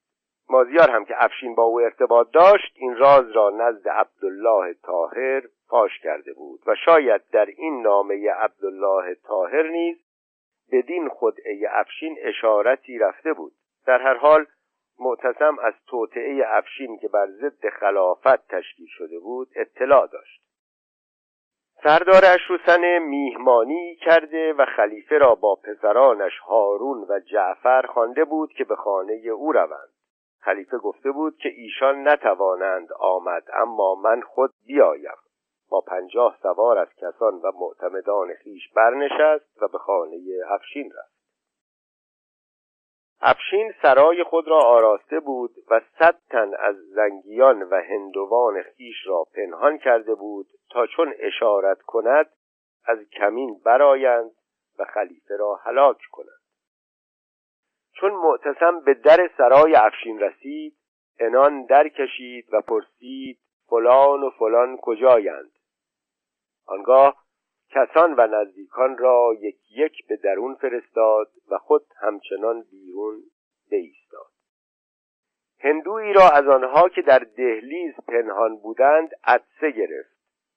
مازیار 0.50 0.90
هم 0.90 1.06
که 1.06 1.24
افشین 1.24 1.56
با 1.56 1.64
او 1.64 1.82
ارتباط 1.82 2.32
داشت 2.32 2.74
این 2.76 2.96
راز 2.96 3.32
را 3.32 3.50
نزد 3.50 3.88
عبدالله 3.88 4.74
طاهر 4.74 5.42
فاش 5.68 6.00
کرده 6.00 6.34
بود 6.34 6.60
و 6.68 6.76
شاید 6.76 7.22
در 7.32 7.46
این 7.46 7.82
نامه 7.82 8.32
عبدالله 8.32 9.16
طاهر 9.16 9.70
نیز 9.70 9.98
بدین 10.72 11.10
خدعه 11.10 11.68
افشین 11.70 12.18
اشارتی 12.22 12.98
رفته 12.98 13.34
بود. 13.34 13.54
در 13.86 14.02
هر 14.02 14.14
حال 14.14 14.46
معتصم 15.00 15.60
از 15.60 15.74
توطعه 15.88 16.44
افشین 16.48 16.98
که 16.98 17.08
بر 17.08 17.28
ضد 17.28 17.70
خلافت 17.70 18.48
تشکیل 18.48 18.88
شده 18.90 19.20
بود 19.20 19.48
اطلاع 19.56 20.08
داشت. 20.08 20.43
سردار 21.84 22.22
اشروسن 22.26 23.00
میهمانی 23.00 23.96
کرده 23.96 24.54
و 24.54 24.66
خلیفه 24.76 25.18
را 25.18 25.36
با 25.36 25.56
پسرانش 25.56 26.40
هارون 26.40 27.06
و 27.10 27.20
جعفر 27.20 27.82
خوانده 27.82 28.26
بود 28.26 28.54
که 28.54 28.64
به 28.64 28.76
خانه 28.76 29.14
او 29.14 29.52
روند. 29.52 29.90
خلیفه 30.42 30.78
گفته 30.78 31.12
بود 31.12 31.38
که 31.38 31.50
ایشان 31.50 32.08
نتوانند 32.08 32.94
آمد 33.00 33.44
اما 33.54 33.96
من 33.96 34.22
خود 34.22 34.52
بیایم. 34.66 35.18
با 35.70 35.82
پنجاه 35.82 36.38
سوار 36.42 36.78
از 36.78 36.90
کسان 36.98 37.34
و 37.34 37.52
معتمدان 37.60 38.34
خیش 38.34 38.72
برنشست 38.76 39.62
و 39.62 39.68
به 39.68 39.78
خانه 39.78 40.18
افشین 40.50 40.92
رفت. 40.98 41.13
افشین 43.26 43.74
سرای 43.82 44.24
خود 44.24 44.48
را 44.48 44.60
آراسته 44.60 45.20
بود 45.20 45.52
و 45.70 45.82
صد 46.00 46.20
تن 46.30 46.52
از 46.60 46.76
زنگیان 46.76 47.64
و 47.64 47.82
هندوان 47.90 48.62
خیش 48.62 48.96
را 49.06 49.26
پنهان 49.36 49.78
کرده 49.78 50.16
بود 50.16 50.48
تا 50.72 50.88
چون 50.88 51.14
اشارت 51.20 51.82
کند 51.82 52.30
از 52.86 52.98
کمین 53.10 53.62
برایند 53.66 54.32
و 54.80 54.86
خلیفه 54.86 55.38
را 55.38 55.56
هلاک 55.56 55.98
کنند. 56.12 56.44
چون 57.94 58.12
معتصم 58.12 58.80
به 58.80 58.94
در 58.94 59.30
سرای 59.38 59.76
افشین 59.76 60.20
رسید 60.20 60.78
انان 61.20 61.66
در 61.66 61.88
کشید 61.88 62.54
و 62.54 62.62
پرسید 62.62 63.40
فلان 63.70 64.24
و 64.24 64.30
فلان 64.30 64.78
کجایند؟ 64.82 65.52
آنگاه 66.68 67.23
کسان 67.74 68.16
و 68.18 68.28
نزدیکان 68.28 68.98
را 68.98 69.36
یک 69.40 69.58
یک 69.72 70.08
به 70.08 70.16
درون 70.16 70.56
فرستاد 70.56 71.28
و 71.52 71.58
خود 71.58 71.86
همچنان 71.98 72.62
بیرون 72.72 73.24
بایستاد. 73.72 74.32
هندویی 75.60 76.14
را 76.14 76.30
از 76.30 76.48
آنها 76.48 76.90
که 76.90 77.02
در 77.02 77.20
دهلیز 77.20 77.94
پنهان 78.08 78.56
بودند 78.58 79.10
عدسه 79.24 79.72
گرفت. 79.72 80.14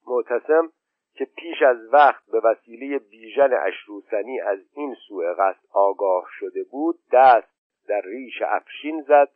معتصم 0.06 0.72
که 1.14 1.24
پیش 1.24 1.62
از 1.62 1.76
وقت 1.92 2.22
به 2.32 2.40
وسیله 2.44 2.98
بیژن 2.98 3.50
اشروسنی 3.66 4.40
از 4.40 4.58
این 4.72 4.94
سوء 5.08 5.34
قصد 5.34 5.66
آگاه 5.72 6.26
شده 6.30 6.64
بود 6.64 6.98
دست 7.12 7.48
در 7.88 8.00
ریش 8.00 8.42
افشین 8.42 9.02
زد 9.02 9.28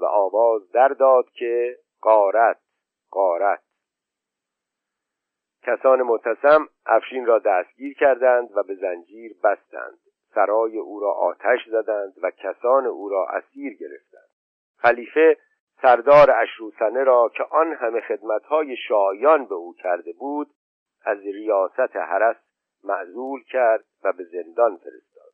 و 0.00 0.04
آواز 0.04 0.70
در 0.70 0.88
داد 0.88 1.30
که 1.30 1.78
قارت 2.00 2.58
قارت 3.10 3.62
کسان 5.62 6.02
متسم 6.02 6.68
افشین 6.86 7.26
را 7.26 7.38
دستگیر 7.38 7.94
کردند 7.94 8.56
و 8.56 8.62
به 8.62 8.74
زنجیر 8.74 9.36
بستند. 9.44 9.98
سرای 10.34 10.78
او 10.78 11.00
را 11.00 11.12
آتش 11.12 11.68
زدند 11.70 12.14
و 12.22 12.30
کسان 12.30 12.86
او 12.86 13.08
را 13.08 13.26
اسیر 13.28 13.72
گرفتند. 13.74 14.28
خلیفه 14.76 15.36
سردار 15.82 16.30
اشروسنه 16.30 17.04
را 17.04 17.30
که 17.36 17.44
آن 17.50 17.72
همه 17.72 18.00
خدمتهای 18.00 18.76
شایان 18.88 19.44
به 19.46 19.54
او 19.54 19.74
کرده 19.74 20.12
بود 20.12 20.50
از 21.04 21.18
ریاست 21.18 21.96
حرس 21.96 22.36
معزول 22.84 23.42
کرد 23.42 23.84
و 24.04 24.12
به 24.12 24.24
زندان 24.24 24.76
فرستاد. 24.76 25.32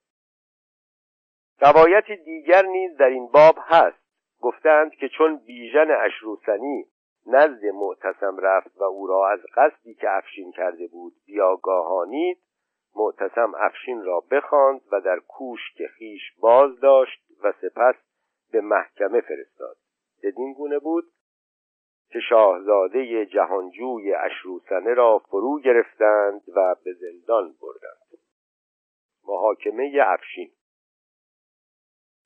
روایتی 1.61 2.17
دیگر 2.17 2.63
نیز 2.63 2.97
در 2.97 3.07
این 3.07 3.27
باب 3.27 3.59
هست. 3.59 4.09
گفتند 4.41 4.95
که 4.95 5.09
چون 5.09 5.37
بیژن 5.37 5.91
اشروسنی 5.91 6.87
نزد 7.29 7.65
معتصم 7.65 8.37
رفت 8.39 8.81
و 8.81 8.85
او 8.85 9.07
را 9.07 9.31
از 9.31 9.41
قصدی 9.55 9.95
که 9.95 10.17
افشین 10.17 10.53
کرده 10.53 10.87
بود 10.87 11.13
بیاگاهانید 11.27 12.39
معتصم 12.97 13.53
افشین 13.57 14.05
را 14.05 14.21
بخواند 14.21 14.81
و 14.93 15.01
در 15.01 15.19
کوشک 15.19 15.87
خیش 15.87 16.23
باز 16.41 16.81
داشت 16.81 17.25
و 17.43 17.53
سپس 17.53 17.95
به 18.53 18.61
محکمه 18.61 19.21
فرستاد. 19.21 19.77
بدین 20.23 20.53
گونه 20.53 20.79
بود 20.79 21.05
که 22.11 22.21
شاهزاده 22.29 23.27
جهانجوی 23.27 24.15
اشروسنه 24.15 24.95
را 24.95 25.19
فرو 25.19 25.61
گرفتند 25.61 26.43
و 26.57 26.77
به 26.85 26.93
زندان 26.93 27.55
بردند. 27.61 28.21
محاکمه 29.25 29.93
افشین. 30.03 30.51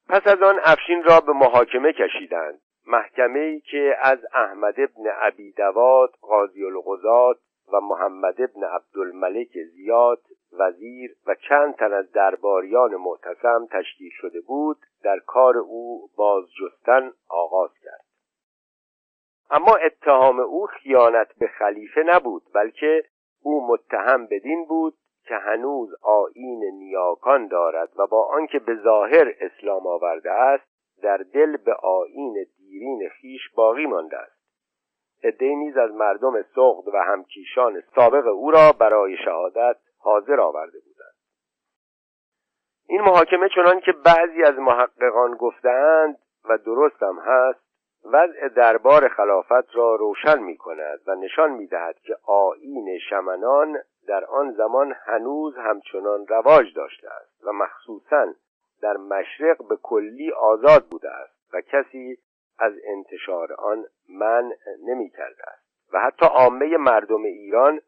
پس 0.09 0.27
از 0.27 0.43
آن 0.43 0.61
افشین 0.65 1.03
را 1.03 1.21
به 1.21 1.33
محاکمه 1.33 1.93
کشیدند. 1.93 2.61
محکمه 2.87 3.39
ای 3.39 3.61
که 3.61 3.97
از 4.01 4.19
احمد 4.35 4.75
ابن 4.81 5.07
عبی 5.07 5.53
دواد 5.53 6.11
قاضی 6.21 6.65
القضات 6.65 7.39
و 7.73 7.81
محمد 7.81 8.43
ابن 8.43 8.65
عبدالملک 8.65 9.59
زیاد 9.75 10.23
وزیر 10.53 11.17
و 11.27 11.35
چند 11.35 11.75
تن 11.75 11.93
از 11.93 12.13
درباریان 12.13 12.97
معتصم 12.97 13.67
تشکیل 13.71 14.11
شده 14.13 14.41
بود 14.41 14.77
در 15.03 15.19
کار 15.19 15.59
او 15.59 16.11
بازجستن 16.17 17.13
آغاز 17.29 17.71
کرد. 17.85 18.05
اما 19.51 19.77
اتهام 19.77 20.41
او 20.41 20.67
خیانت 20.67 21.35
به 21.39 21.47
خلیفه 21.47 22.03
نبود 22.03 22.43
بلکه 22.55 23.05
او 23.43 23.67
متهم 23.67 24.27
بدین 24.27 24.65
بود 24.65 24.95
که 25.25 25.35
هنوز 25.35 25.95
آیین 26.03 26.65
نیاکان 26.65 27.47
دارد 27.47 27.89
و 27.97 28.07
با 28.07 28.27
آنکه 28.27 28.59
به 28.59 28.75
ظاهر 28.75 29.35
اسلام 29.41 29.87
آورده 29.87 30.31
است 30.31 30.72
در 31.03 31.17
دل 31.17 31.57
به 31.57 31.75
آیین 31.75 32.47
دیرین 32.59 33.09
خیش 33.09 33.41
باقی 33.55 33.87
مانده 33.87 34.17
است. 34.17 34.43
عدهای 35.25 35.57
نیز 35.57 35.77
از 35.77 35.91
مردم 35.91 36.43
سغد 36.43 36.89
و 36.89 36.97
همکیشان 36.97 37.83
سابق 37.95 38.27
او 38.27 38.51
را 38.51 38.73
برای 38.79 39.17
شهادت 39.25 39.77
حاضر 39.99 40.41
آورده 40.41 40.79
بودند. 40.81 41.15
این 42.89 43.01
محاکمه 43.01 43.49
چنان 43.55 43.81
که 43.81 43.93
بعضی 43.93 44.43
از 44.43 44.59
محققان 44.59 45.35
گفتند 45.35 46.19
و 46.45 46.59
درست 46.59 47.03
هم 47.03 47.19
هست 47.19 47.73
وضع 48.05 48.49
دربار 48.49 49.09
خلافت 49.09 49.77
را 49.77 49.95
روشن 49.95 50.39
می 50.39 50.57
کند 50.57 51.01
و 51.07 51.15
نشان 51.15 51.51
می 51.51 51.67
دهد 51.67 51.99
که 51.99 52.17
آیین 52.27 52.99
شمنان 53.11 53.79
در 54.09 54.25
آن 54.25 54.53
زمان 54.53 54.95
هنوز 55.05 55.57
همچنان 55.57 56.27
رواج 56.27 56.75
داشته 56.75 57.09
است 57.11 57.45
و 57.45 57.53
مخصوصا 57.53 58.27
در 58.83 58.97
مشرق 58.97 59.69
به 59.69 59.77
کلی 59.83 60.33
آزاد 60.33 60.87
بوده 60.91 61.11
است 61.11 61.55
و 61.55 61.61
کسی 61.61 62.19
از 62.59 62.73
انتشار 62.85 63.53
آن 63.53 63.85
من 64.09 64.53
نمی 64.87 65.11
کرده 65.11 65.43
است. 65.47 65.63
و 65.93 66.01
حتی 66.01 66.27
عامه 66.27 66.77
مردم 66.77 67.23
ایران 67.23 67.81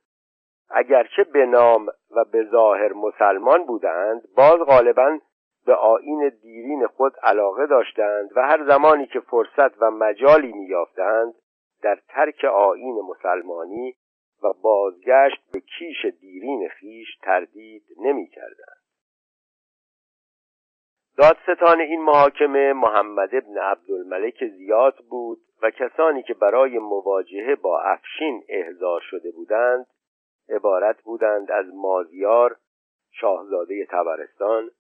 اگرچه 0.71 1.25
به 1.25 1.47
نام 1.47 1.87
و 2.17 2.25
به 2.33 2.45
ظاهر 2.45 2.93
مسلمان 2.93 3.67
بودند 3.67 4.23
باز 4.37 4.59
غالبا 4.59 5.19
به 5.67 5.75
آین 5.75 6.29
دیرین 6.43 6.87
خود 6.87 7.13
علاقه 7.23 7.67
داشتند 7.67 8.31
و 8.37 8.41
هر 8.41 8.65
زمانی 8.69 9.07
که 9.07 9.21
فرصت 9.21 9.83
و 9.83 9.91
مجالی 9.91 10.53
میافتند 10.53 11.35
در 11.83 11.99
ترک 12.09 12.45
آین 12.45 13.01
مسلمانی 13.01 13.95
و 14.43 14.53
بازگشت 14.63 15.53
به 15.53 15.61
کیش 15.61 16.05
دیرین 16.21 16.69
خیش 16.69 17.09
تردید 17.23 17.85
نمی‌کردند. 17.99 18.84
دادستان 21.17 21.81
این 21.81 22.03
محاکمه 22.03 22.73
محمد 22.73 23.35
ابن 23.35 23.59
عبدالملک 23.59 24.47
زیاد 24.47 24.97
بود 25.11 25.39
و 25.63 25.71
کسانی 25.71 26.23
که 26.23 26.35
برای 26.35 26.79
مواجهه 26.79 27.55
با 27.55 27.81
افشین 27.81 28.45
احضار 28.49 29.01
شده 29.01 29.31
بودند 29.31 29.87
عبارت 30.49 31.03
بودند 31.03 31.51
از 31.51 31.67
مازیار 31.75 32.57
شاهزاده 33.13 33.87
تبرستان 33.91 34.71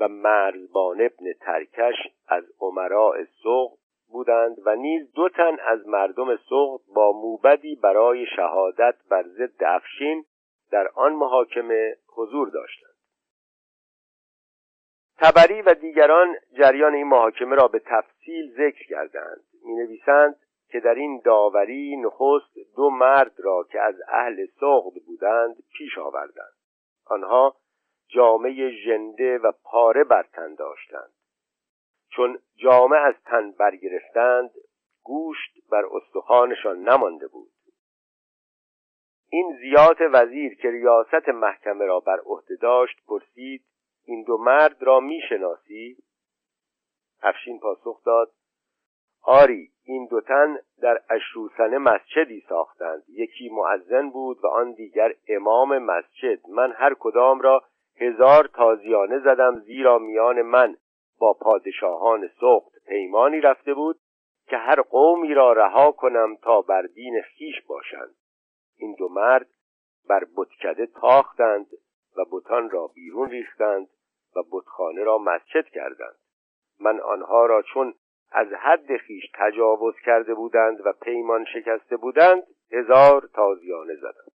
و 0.00 0.08
مرزبان 0.08 1.00
ابن 1.00 1.32
ترکش 1.40 1.94
از 2.28 2.44
عمراء 2.60 3.24
سغد 3.42 3.78
بودند 4.08 4.56
و 4.66 4.76
نیز 4.76 5.12
دو 5.12 5.28
تن 5.28 5.56
از 5.60 5.88
مردم 5.88 6.36
سغد 6.36 6.80
با 6.94 7.12
موبدی 7.12 7.76
برای 7.76 8.26
شهادت 8.36 8.94
بر 9.10 9.22
ضد 9.22 9.64
افشین 9.66 10.24
در 10.70 10.88
آن 10.94 11.12
محاکمه 11.12 11.96
حضور 12.16 12.48
داشتند. 12.48 12.85
تبری 15.18 15.62
و 15.62 15.74
دیگران 15.74 16.36
جریان 16.58 16.94
این 16.94 17.06
محاکمه 17.06 17.56
را 17.56 17.68
به 17.68 17.78
تفصیل 17.78 18.52
ذکر 18.52 18.86
کردند. 18.88 19.40
می 19.64 19.74
نویسند 19.74 20.36
که 20.68 20.80
در 20.80 20.94
این 20.94 21.22
داوری 21.24 21.96
نخست 21.96 22.58
دو 22.76 22.90
مرد 22.90 23.32
را 23.38 23.66
که 23.72 23.80
از 23.80 23.94
اهل 24.08 24.46
سغد 24.60 24.92
بودند 25.06 25.56
پیش 25.78 25.98
آوردند. 25.98 26.54
آنها 27.06 27.56
جامعه 28.08 28.70
ژنده 28.70 29.38
و 29.38 29.52
پاره 29.62 30.04
بر 30.04 30.22
تن 30.32 30.54
داشتند. 30.54 31.12
چون 32.10 32.38
جامعه 32.56 33.00
از 33.00 33.14
تن 33.24 33.50
برگرفتند 33.50 34.50
گوشت 35.02 35.70
بر 35.70 35.84
استخوانشان 35.92 36.88
نمانده 36.88 37.28
بود. 37.28 37.50
این 39.30 39.56
زیات 39.60 39.96
وزیر 40.00 40.54
که 40.54 40.70
ریاست 40.70 41.28
محکمه 41.28 41.84
را 41.84 42.00
بر 42.00 42.18
عهده 42.26 42.56
داشت 42.56 43.06
پرسید 43.06 43.64
این 44.06 44.22
دو 44.22 44.36
مرد 44.36 44.82
را 44.82 45.00
می‌شناسی؟ 45.00 45.96
افشین 47.22 47.60
پاسخ 47.60 48.04
داد 48.04 48.32
آری 49.22 49.70
این 49.84 50.06
دو 50.06 50.20
تن 50.20 50.58
در 50.82 51.00
اشروسنه 51.10 51.78
مسجدی 51.78 52.44
ساختند. 52.48 53.02
یکی 53.08 53.48
معزن 53.48 54.10
بود 54.10 54.38
و 54.44 54.46
آن 54.46 54.72
دیگر 54.72 55.14
امام 55.28 55.78
مسجد. 55.78 56.48
من 56.48 56.72
هر 56.72 56.94
کدام 56.94 57.40
را 57.40 57.62
هزار 58.00 58.46
تازیانه 58.54 59.18
زدم 59.18 59.60
زیرا 59.60 59.98
میان 59.98 60.42
من 60.42 60.76
با 61.18 61.32
پادشاهان 61.32 62.30
سخت 62.40 62.86
پیمانی 62.88 63.40
رفته 63.40 63.74
بود 63.74 63.98
که 64.48 64.56
هر 64.56 64.80
قومی 64.80 65.34
را 65.34 65.52
رها 65.52 65.92
کنم 65.92 66.36
تا 66.36 66.62
بر 66.62 66.82
دین 66.82 67.22
خیش 67.22 67.62
باشند. 67.68 68.14
این 68.78 68.94
دو 68.98 69.08
مرد 69.08 69.46
بر 70.08 70.26
بتکده 70.36 70.86
تاختند 70.86 71.66
و 72.16 72.24
بتان 72.32 72.70
را 72.70 72.86
بیرون 72.94 73.30
ریختند 73.30 73.88
و 74.36 74.42
بتخانه 74.52 75.04
را 75.04 75.18
مسجد 75.18 75.64
کردند. 75.68 76.16
من 76.80 77.00
آنها 77.00 77.46
را 77.46 77.62
چون 77.62 77.94
از 78.32 78.46
حد 78.52 78.96
خیش 78.96 79.24
تجاوز 79.34 79.94
کرده 80.04 80.34
بودند 80.34 80.86
و 80.86 80.92
پیمان 80.92 81.44
شکسته 81.44 81.96
بودند 81.96 82.42
هزار 82.72 83.28
تازیانه 83.34 83.94
زدند 83.94 84.32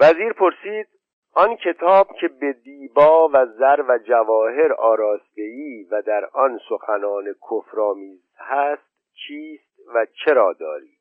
وزیر 0.00 0.32
پرسید 0.32 0.88
آن 1.32 1.56
کتاب 1.56 2.08
که 2.20 2.28
به 2.28 2.52
دیبا 2.52 3.28
و 3.32 3.46
زر 3.46 3.84
و 3.88 3.98
جواهر 3.98 4.72
آراسته‌ای 4.72 5.84
و 5.90 6.02
در 6.02 6.24
آن 6.32 6.60
سخنان 6.68 7.34
کفرآمیز 7.50 8.20
هست 8.36 8.82
چیست 9.26 9.78
و 9.94 10.06
چرا 10.24 10.52
داری؟ 10.52 10.98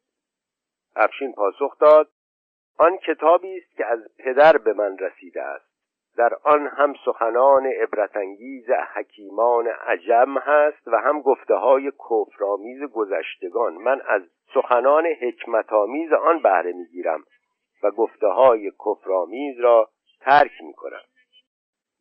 افشین 0.96 1.34
پاسخ 1.34 1.80
داد 1.80 2.10
آن 2.78 2.98
کتابی 2.98 3.58
است 3.58 3.78
که 3.78 3.86
از 3.86 4.00
پدر 4.18 4.58
به 4.58 4.74
من 4.74 4.98
رسیده 4.98 5.42
است. 5.42 5.73
در 6.18 6.34
آن 6.44 6.68
هم 6.68 6.94
سخنان 7.06 7.66
عبرتانگیز 7.66 8.70
حکیمان 8.70 9.68
عجم 9.68 10.38
هست 10.38 10.88
و 10.88 10.98
هم 10.98 11.22
گفته 11.22 11.56
های 11.56 11.92
کفرآمیز 11.92 12.84
گذشتگان. 12.84 13.74
من 13.74 14.02
از 14.08 14.22
سخنان 14.54 15.06
حکمتآمیز 15.06 16.14
آن 16.14 16.42
بهره 16.42 16.74
می‌گیرم 16.74 17.24
و 17.84 17.92
گفته 17.92 18.28
های 18.28 18.72
کفرآمیز 18.86 19.60
را 19.60 19.90
ترک 20.22 20.52
می‌کنم. 20.62 21.02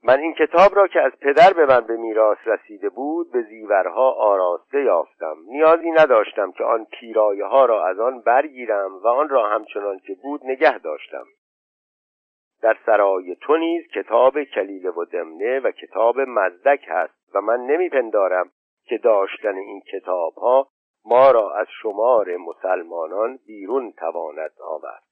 من 0.05 0.19
این 0.19 0.35
کتاب 0.35 0.77
را 0.77 0.87
که 0.87 1.01
از 1.01 1.13
پدر 1.21 1.53
به 1.53 1.67
من 1.67 1.81
به 1.81 1.97
میراث 1.97 2.39
رسیده 2.47 2.89
بود 2.89 3.33
به 3.33 3.43
زیورها 3.43 4.11
آراسته 4.11 4.83
یافتم. 4.83 5.37
نیازی 5.47 5.91
نداشتم 5.91 6.53
که 6.53 6.65
آن 6.65 6.85
پیرایه 6.85 7.45
ها 7.45 7.65
را 7.65 7.87
از 7.87 8.01
آن 8.01 8.21
برگیرم 8.21 8.97
و 9.05 9.09
آن 9.09 9.29
را 9.29 9.49
همچنان 9.49 9.99
که 9.99 10.15
بود 10.23 10.41
نگه 10.45 10.79
داشتم. 10.79 11.25
در 12.63 12.77
سرای 12.87 13.37
تو 13.41 13.57
نیز 13.57 13.87
کتاب 13.87 14.43
کلیله 14.43 14.91
و 14.91 15.05
دمنه 15.05 15.61
و 15.61 15.71
کتاب 15.71 16.21
مزدک 16.21 16.85
هست 16.89 17.35
و 17.35 17.41
من 17.41 17.61
نمیپندارم 17.61 18.51
که 18.85 18.99
داشتن 18.99 19.57
این 19.57 19.81
کتاب 19.81 20.35
ها 20.35 20.69
ما 21.05 21.31
را 21.31 21.55
از 21.55 21.67
شمار 21.83 22.37
مسلمانان 22.37 23.39
بیرون 23.47 23.93
تواند 23.93 24.53
آورد. 24.61 25.03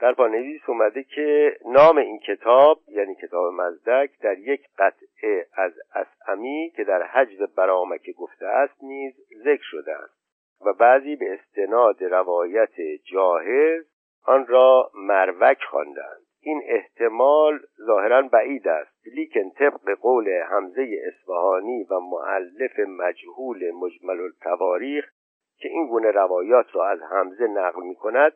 در 0.00 0.12
پانویس 0.12 0.60
اومده 0.68 1.02
که 1.02 1.56
نام 1.66 1.98
این 1.98 2.18
کتاب 2.18 2.80
یعنی 2.88 3.14
کتاب 3.14 3.52
مزدک 3.52 4.10
در 4.20 4.38
یک 4.38 4.60
قطعه 4.78 5.46
از 5.54 5.72
اسعمی 5.94 6.72
که 6.76 6.84
در 6.84 7.02
حجز 7.02 7.42
برامک 7.56 8.10
گفته 8.10 8.46
است 8.46 8.82
نیز 8.82 9.14
ذکر 9.44 9.62
شده 9.62 9.92
است 9.92 10.18
و 10.66 10.72
بعضی 10.72 11.16
به 11.16 11.34
استناد 11.34 12.04
روایت 12.04 12.80
جاهز 13.12 13.97
آن 14.24 14.46
را 14.46 14.90
مروک 14.94 15.58
خواندند. 15.70 16.22
این 16.40 16.62
احتمال 16.66 17.60
ظاهرا 17.86 18.22
بعید 18.22 18.68
است. 18.68 18.98
لیکن 19.06 19.50
طبق 19.50 19.90
قول 20.00 20.42
حمزه 20.42 20.88
اصفهانی 21.06 21.84
و 21.90 22.00
معلف 22.00 22.78
مجهول 22.78 23.70
مجمل 23.70 24.20
التواریخ 24.20 25.10
که 25.58 25.68
این 25.68 25.86
گونه 25.86 26.10
روایات 26.10 26.66
را 26.72 26.88
از 26.88 26.98
حمزه 27.02 27.46
نقل 27.46 27.82
می 27.82 27.94
کند 27.94 28.32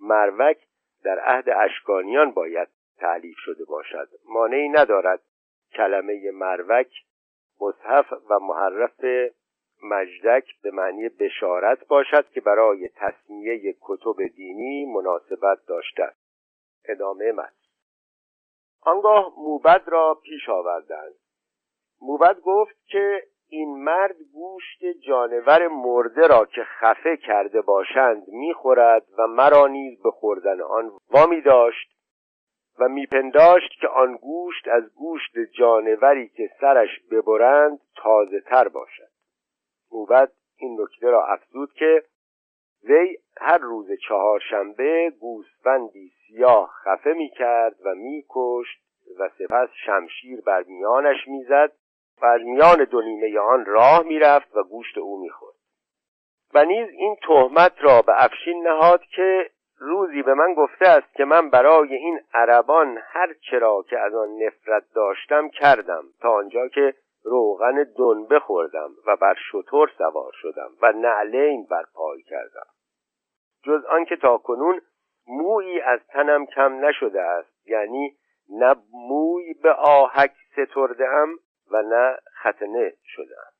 مروک 0.00 0.58
در 1.04 1.18
عهد 1.18 1.48
اشکانیان 1.48 2.30
باید 2.30 2.68
تعلیف 2.98 3.36
شده 3.38 3.64
باشد. 3.64 4.08
مانعی 4.28 4.68
ندارد 4.68 5.20
کلمه 5.72 6.30
مروک 6.30 6.90
مصحف 7.60 8.12
و 8.30 8.38
محرف 8.38 9.04
مجدک 9.82 10.60
به 10.62 10.70
معنی 10.70 11.08
بشارت 11.08 11.86
باشد 11.86 12.30
که 12.30 12.40
برای 12.40 12.88
تصمیه 12.88 13.76
کتب 13.80 14.26
دینی 14.36 14.86
مناسبت 14.86 15.58
داشته 15.66 16.12
ادامه 16.84 17.32
من 17.32 17.48
آنگاه 18.82 19.32
موبد 19.38 19.82
را 19.86 20.20
پیش 20.22 20.48
آوردند. 20.48 21.14
موبد 22.00 22.40
گفت 22.40 22.76
که 22.86 23.22
این 23.48 23.84
مرد 23.84 24.16
گوشت 24.32 24.84
جانور 25.06 25.68
مرده 25.68 26.26
را 26.26 26.44
که 26.44 26.62
خفه 26.64 27.16
کرده 27.16 27.60
باشند 27.60 28.28
می‌خورد 28.28 29.06
و 29.18 29.26
مرا 29.26 29.66
نیز 29.66 30.02
به 30.02 30.10
خوردن 30.10 30.60
آن 30.60 30.92
وامی 31.10 31.40
داشت 31.40 31.98
و 32.78 32.88
میپنداشت 32.88 33.80
که 33.80 33.88
آن 33.88 34.16
گوشت 34.16 34.68
از 34.68 34.94
گوشت 34.94 35.38
جانوری 35.58 36.28
که 36.28 36.50
سرش 36.60 36.88
ببرند 37.10 37.80
تازه 37.96 38.40
تر 38.40 38.68
باشد. 38.68 39.07
موبد 39.92 40.32
این 40.56 40.80
نکته 40.80 41.10
را 41.10 41.26
افزود 41.26 41.72
که 41.72 42.02
وی 42.84 43.18
هر 43.40 43.58
روز 43.58 43.86
چهارشنبه 44.08 45.12
گوسفندی 45.20 46.12
سیاه 46.26 46.70
خفه 46.84 47.12
می‌کرد 47.12 47.76
و 47.84 47.94
میکشت 47.94 48.80
و 49.18 49.28
سپس 49.38 49.68
شمشیر 49.86 50.40
بر 50.40 50.62
میانش 50.62 51.28
می‌زد 51.28 51.72
و 52.22 52.26
از 52.26 52.40
میان 52.40 52.84
دو 52.84 53.00
نیمه 53.00 53.38
آن 53.38 53.64
راه 53.64 54.02
می‌رفت 54.02 54.56
و 54.56 54.62
گوشت 54.62 54.98
او 54.98 55.20
می‌خورد. 55.20 55.54
و 56.54 56.64
نیز 56.64 56.88
این 56.88 57.16
تهمت 57.26 57.72
را 57.80 58.02
به 58.02 58.24
افشین 58.24 58.66
نهاد 58.66 59.02
که 59.02 59.50
روزی 59.78 60.22
به 60.22 60.34
من 60.34 60.54
گفته 60.54 60.88
است 60.88 61.14
که 61.14 61.24
من 61.24 61.50
برای 61.50 61.94
این 61.94 62.20
عربان 62.34 62.98
هر 63.04 63.34
چرا 63.50 63.84
که 63.90 63.98
از 63.98 64.14
آن 64.14 64.28
نفرت 64.42 64.84
داشتم 64.94 65.48
کردم 65.48 66.04
تا 66.20 66.32
آنجا 66.32 66.68
که 66.68 66.94
روغن 67.28 67.86
دنبه 67.96 68.38
خوردم 68.38 68.90
و 69.06 69.16
بر 69.16 69.34
شطور 69.52 69.90
سوار 69.98 70.32
شدم 70.34 70.70
و 70.82 70.92
نعلین 70.92 71.66
بر 71.70 71.84
پای 71.94 72.22
کردم. 72.22 72.66
جز 73.64 73.84
آنکه 73.84 74.16
تا 74.16 74.38
کنون 74.38 74.80
مویی 75.26 75.80
از 75.80 76.00
تنم 76.08 76.46
کم 76.46 76.84
نشده 76.84 77.22
است 77.22 77.68
یعنی 77.68 78.16
نه 78.48 78.76
موی 78.92 79.54
به 79.62 79.72
آهک 79.72 80.32
سترده 80.52 81.08
ام 81.08 81.38
و 81.70 81.82
نه 81.82 82.18
ختنه 82.40 82.92
شدم 83.04 83.52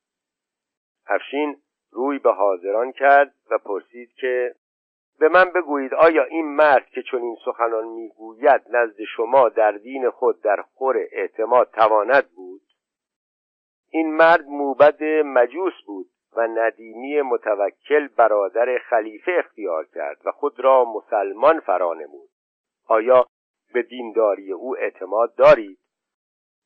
افشین 1.07 1.57
روی 1.93 2.19
به 2.19 2.33
حاضران 2.33 2.93
کرد 2.93 3.35
و 3.51 3.59
پرسید 3.59 4.13
که 4.13 4.55
به 5.19 5.29
من 5.29 5.51
بگویید 5.51 5.95
آیا 5.95 6.25
این 6.25 6.47
مرد 6.47 6.87
که 6.87 7.03
چون 7.03 7.23
این 7.23 7.37
سخنان 7.45 7.89
می‌گوید 7.89 8.63
نزد 8.71 9.03
شما 9.17 9.49
در 9.49 9.73
دین 9.73 10.11
خود 10.11 10.43
در 10.43 10.63
خور 10.75 10.97
اعتماد 11.13 11.71
تواند 11.71 12.29
بود؟ 12.37 12.63
این 13.91 14.17
مرد 14.17 14.47
موبد 14.47 15.03
مجوس 15.25 15.73
بود 15.87 16.11
و 16.37 16.47
ندیمی 16.47 17.23
متوکل 17.23 18.09
برادر 18.09 18.79
خلیفه 18.79 19.33
اختیار 19.39 19.87
کرد 19.95 20.21
و 20.25 20.31
خود 20.33 20.61
را 20.61 20.85
مسلمان 20.85 21.61
فرانمود. 21.61 22.29
آیا 22.87 23.27
به 23.73 23.83
دینداری 23.83 24.53
او 24.53 24.77
اعتماد 24.77 25.35
دارید؟ 25.35 25.79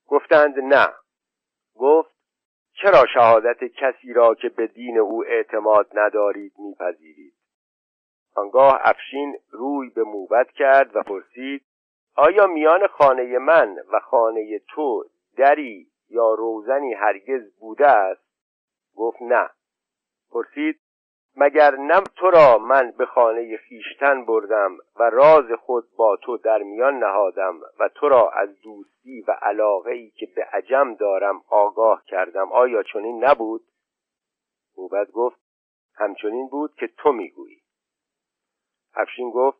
گفتند 0.06 0.58
نه. 0.58 0.88
گفت 1.74 2.14
چرا 2.74 3.06
شهادت 3.14 3.64
کسی 3.64 4.12
را 4.12 4.34
که 4.34 4.48
به 4.48 4.66
دین 4.66 4.98
او 4.98 5.24
اعتماد 5.24 5.86
ندارید 5.94 6.52
میپذیرید؟ 6.58 7.34
آنگاه 8.36 8.80
افشین 8.82 9.38
روی 9.50 9.90
به 9.90 10.02
موبت 10.02 10.50
کرد 10.50 10.96
و 10.96 11.02
پرسید 11.02 11.64
آیا 12.16 12.46
میان 12.46 12.86
خانه 12.86 13.38
من 13.38 13.78
و 13.92 14.00
خانه 14.00 14.58
تو 14.68 15.04
دری؟ 15.36 15.91
یا 16.12 16.34
روزنی 16.34 16.94
هرگز 16.94 17.56
بوده 17.60 17.88
است؟ 17.88 18.22
گفت 18.96 19.22
نه. 19.22 19.50
پرسید 20.30 20.80
مگر 21.36 21.76
نم 21.76 22.04
تو 22.16 22.30
را 22.30 22.58
من 22.58 22.90
به 22.90 23.06
خانه 23.06 23.56
خیشتن 23.56 24.24
بردم 24.24 24.76
و 24.96 25.10
راز 25.10 25.52
خود 25.60 25.84
با 25.96 26.16
تو 26.16 26.36
در 26.36 26.62
میان 26.62 26.98
نهادم 26.98 27.60
و 27.78 27.88
تو 27.88 28.08
را 28.08 28.30
از 28.30 28.60
دوستی 28.60 29.24
و 29.28 29.30
علاقه 29.42 29.90
ای 29.90 30.10
که 30.10 30.26
به 30.36 30.44
عجم 30.44 30.94
دارم 30.94 31.42
آگاه 31.48 32.04
کردم؟ 32.06 32.52
آیا 32.52 32.82
چنین 32.82 33.24
نبود؟ 33.24 33.62
موبد 34.76 35.10
گفت 35.10 35.40
همچنین 35.94 36.48
بود 36.48 36.74
که 36.74 36.88
تو 36.96 37.12
می‌گویی. 37.12 37.62
افشین 38.94 39.30
گفت 39.30 39.58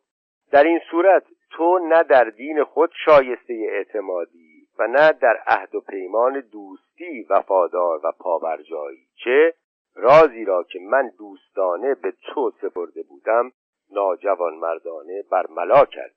در 0.51 0.63
این 0.63 0.79
صورت 0.91 1.23
تو 1.51 1.79
نه 1.79 2.03
در 2.03 2.23
دین 2.23 2.63
خود 2.63 2.91
شایسته 3.05 3.53
اعتمادی. 3.69 4.52
و 4.79 4.87
نه 4.87 5.11
در 5.11 5.43
عهد 5.47 5.75
و 5.75 5.81
پیمان 5.81 6.39
دوستی 6.39 7.25
وفادار 7.29 7.99
و 8.03 8.11
پاورجایی 8.11 9.07
چه 9.23 9.53
رازی 9.95 10.45
را 10.45 10.63
که 10.63 10.79
من 10.79 11.11
دوستانه 11.17 11.95
به 11.95 12.13
تو 12.21 12.51
سپرده 12.61 13.03
بودم 13.03 13.51
ناجوان 13.91 14.53
مردانه 14.53 15.23
برملا 15.31 15.85
کرد. 15.85 16.15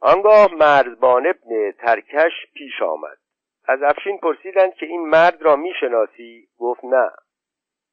آنگاه 0.00 0.54
مرزبان 0.54 1.26
ابن 1.26 1.70
ترکش 1.70 2.32
پیش 2.54 2.82
آمد. 2.82 3.18
از 3.64 3.82
افشین 3.82 4.18
پرسیدند 4.18 4.74
که 4.74 4.86
این 4.86 5.08
مرد 5.08 5.42
را 5.42 5.56
می‌شناسی؟ 5.56 6.48
گفت 6.58 6.84
نه. 6.84 7.10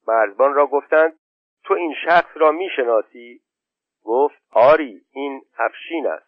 مرزبان 0.08 0.54
را 0.54 0.66
گفتند 0.66 1.18
تو 1.64 1.74
این 1.74 1.94
شخص 2.04 2.30
را 2.34 2.52
می‌شناسی؟ 2.52 3.40
گفت 4.04 4.42
آری 4.52 5.02
این 5.12 5.42
افشین 5.58 6.06
است. 6.06 6.27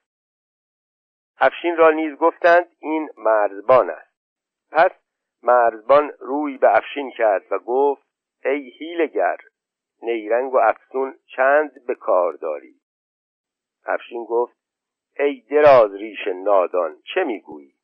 افشین 1.40 1.76
را 1.76 1.90
نیز 1.90 2.16
گفتند 2.16 2.66
این 2.78 3.10
مرزبان 3.16 3.90
است. 3.90 4.10
پس 4.72 4.90
مرزبان 5.42 6.12
روی 6.18 6.58
به 6.58 6.76
افشین 6.76 7.10
کرد 7.10 7.52
و 7.52 7.58
گفت 7.58 8.02
ای 8.44 8.70
هیلگر 8.70 9.36
نیرنگ 10.02 10.54
و 10.54 10.56
افسون 10.56 11.14
چند 11.36 11.86
به 11.86 11.94
کار 11.94 12.32
داری؟ 12.32 12.80
افشین 13.84 14.24
گفت 14.24 14.56
ای 15.18 15.40
دراز 15.50 15.94
ریش 15.94 16.26
نادان 16.26 16.96
چه 17.14 17.24
می‌گویی؟ 17.24 17.74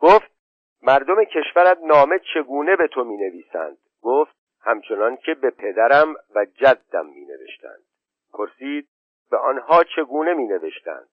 گفت 0.00 0.34
مردم 0.82 1.24
کشورت 1.24 1.78
نامه 1.82 2.20
چگونه 2.34 2.76
به 2.76 2.88
تو 2.88 3.04
می 3.04 3.16
نویسند 3.16 3.78
گفت 4.02 4.36
همچنان 4.60 5.16
که 5.16 5.34
به 5.34 5.50
پدرم 5.50 6.14
و 6.34 6.44
جدم 6.44 7.06
می 7.06 7.24
نوشتند 7.24 7.84
پرسید 8.32 8.88
به 9.30 9.38
آنها 9.38 9.84
چگونه 9.84 10.34
می 10.34 10.46
نوشتند 10.46 11.08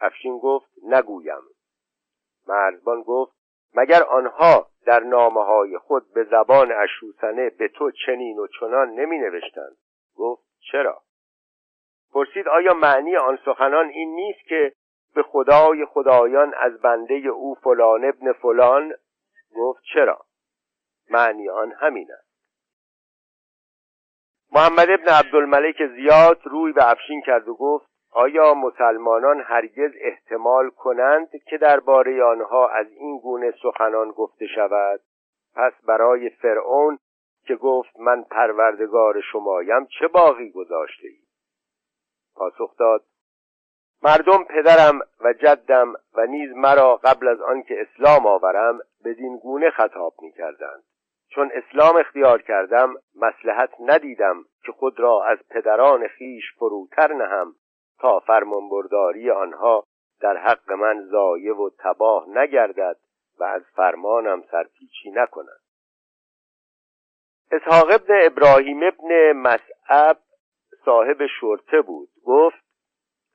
افشین 0.00 0.38
گفت 0.38 0.70
نگویم. 0.82 1.42
مرزبان 2.48 3.02
گفت 3.02 3.32
مگر 3.74 4.02
آنها 4.02 4.66
در 4.86 5.00
نامه 5.00 5.44
های 5.44 5.78
خود 5.78 6.12
به 6.12 6.24
زبان 6.24 6.72
اشوسنه 6.72 7.50
به 7.50 7.68
تو 7.68 7.90
چنین 7.90 8.38
و 8.38 8.46
چنان 8.60 8.90
نمی 8.90 9.18
نوشتند 9.18 9.76
گفت 10.16 10.42
چرا؟ 10.72 11.02
پرسید 12.12 12.48
آیا 12.48 12.74
معنی 12.74 13.16
آن 13.16 13.38
سخنان 13.44 13.88
این 13.88 14.14
نیست 14.14 14.48
که 14.48 14.72
به 15.14 15.22
خدای 15.22 15.84
خدایان 15.84 16.54
از 16.54 16.80
بنده 16.80 17.14
او 17.14 17.54
فلان 17.54 18.04
ابن 18.04 18.32
فلان؟ 18.32 18.92
گفت 19.56 19.82
چرا؟ 19.94 20.24
معنی 21.10 21.48
آن 21.48 21.72
همین 21.72 22.08
است. 22.12 22.30
محمد 24.52 24.90
ابن 24.90 25.08
عبدالملک 25.12 25.76
زیاد 25.96 26.40
روی 26.44 26.72
به 26.72 26.90
افشین 26.90 27.22
کرد 27.26 27.48
و 27.48 27.54
گفت 27.54 27.89
آیا 28.12 28.54
مسلمانان 28.54 29.40
هرگز 29.40 29.90
احتمال 30.00 30.70
کنند 30.70 31.30
که 31.46 31.58
درباره 31.58 32.24
آنها 32.24 32.68
از 32.68 32.86
این 32.90 33.18
گونه 33.18 33.54
سخنان 33.62 34.10
گفته 34.10 34.46
شود؟ 34.46 35.00
پس 35.54 35.72
برای 35.86 36.30
فرعون 36.30 36.98
که 37.46 37.56
گفت 37.56 38.00
من 38.00 38.22
پروردگار 38.22 39.20
شمایم 39.32 39.86
چه 39.98 40.08
باقی 40.08 40.50
گذاشته 40.50 41.08
ای؟ 41.08 41.18
پاسخ 42.34 42.76
داد 42.76 43.04
مردم 44.02 44.44
پدرم 44.44 45.00
و 45.20 45.32
جدم 45.32 45.92
و 46.14 46.26
نیز 46.26 46.52
مرا 46.52 46.96
قبل 46.96 47.28
از 47.28 47.40
آنکه 47.40 47.74
اسلام 47.80 48.26
آورم 48.26 48.78
بدین 49.04 49.36
گونه 49.36 49.70
خطاب 49.70 50.14
می 50.22 50.32
کردند. 50.32 50.82
چون 51.28 51.50
اسلام 51.54 51.96
اختیار 51.96 52.42
کردم 52.42 52.94
مسلحت 53.16 53.70
ندیدم 53.80 54.44
که 54.64 54.72
خود 54.72 55.00
را 55.00 55.24
از 55.24 55.38
پدران 55.50 56.08
خیش 56.08 56.44
فروتر 56.58 57.12
نهم. 57.12 57.54
تا 58.00 58.20
فرمانبرداری 58.20 59.30
آنها 59.30 59.84
در 60.20 60.36
حق 60.36 60.72
من 60.72 61.08
ضایع 61.10 61.56
و 61.56 61.70
تباه 61.78 62.28
نگردد 62.28 62.96
و 63.40 63.44
از 63.44 63.62
فرمانم 63.76 64.42
سرپیچی 64.50 65.10
نکنند 65.10 65.60
اسحاق 67.52 67.90
ابن 67.90 68.26
ابراهیم 68.26 68.80
ابن 68.82 69.32
مسعب 69.32 70.18
صاحب 70.84 71.26
شرطه 71.40 71.82
بود. 71.82 72.08
گفت 72.24 72.70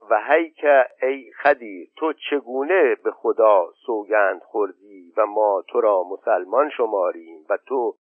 و 0.10 0.22
که 0.56 0.86
ای 1.02 1.32
خدی 1.44 1.92
تو 1.98 2.14
چگونه 2.30 2.96
به 2.96 3.12
خدا 3.12 3.72
سوگند 3.86 4.42
خوردی 4.42 5.14
و 5.18 5.26
ما 5.26 5.64
تو 5.68 5.82
را 5.82 6.04
مسلمان 6.04 6.70
شماریم 6.70 7.46
و 7.50 7.58
تو 7.58 7.96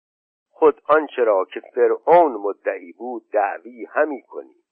خود 0.50 0.82
آنچه 0.88 1.24
را 1.24 1.46
که 1.54 1.62
فرعون 1.76 2.32
مدعی 2.32 2.94
بود 2.94 3.24
دعوی 3.32 3.86
همی 3.86 4.22
کنی؟ 4.22 4.63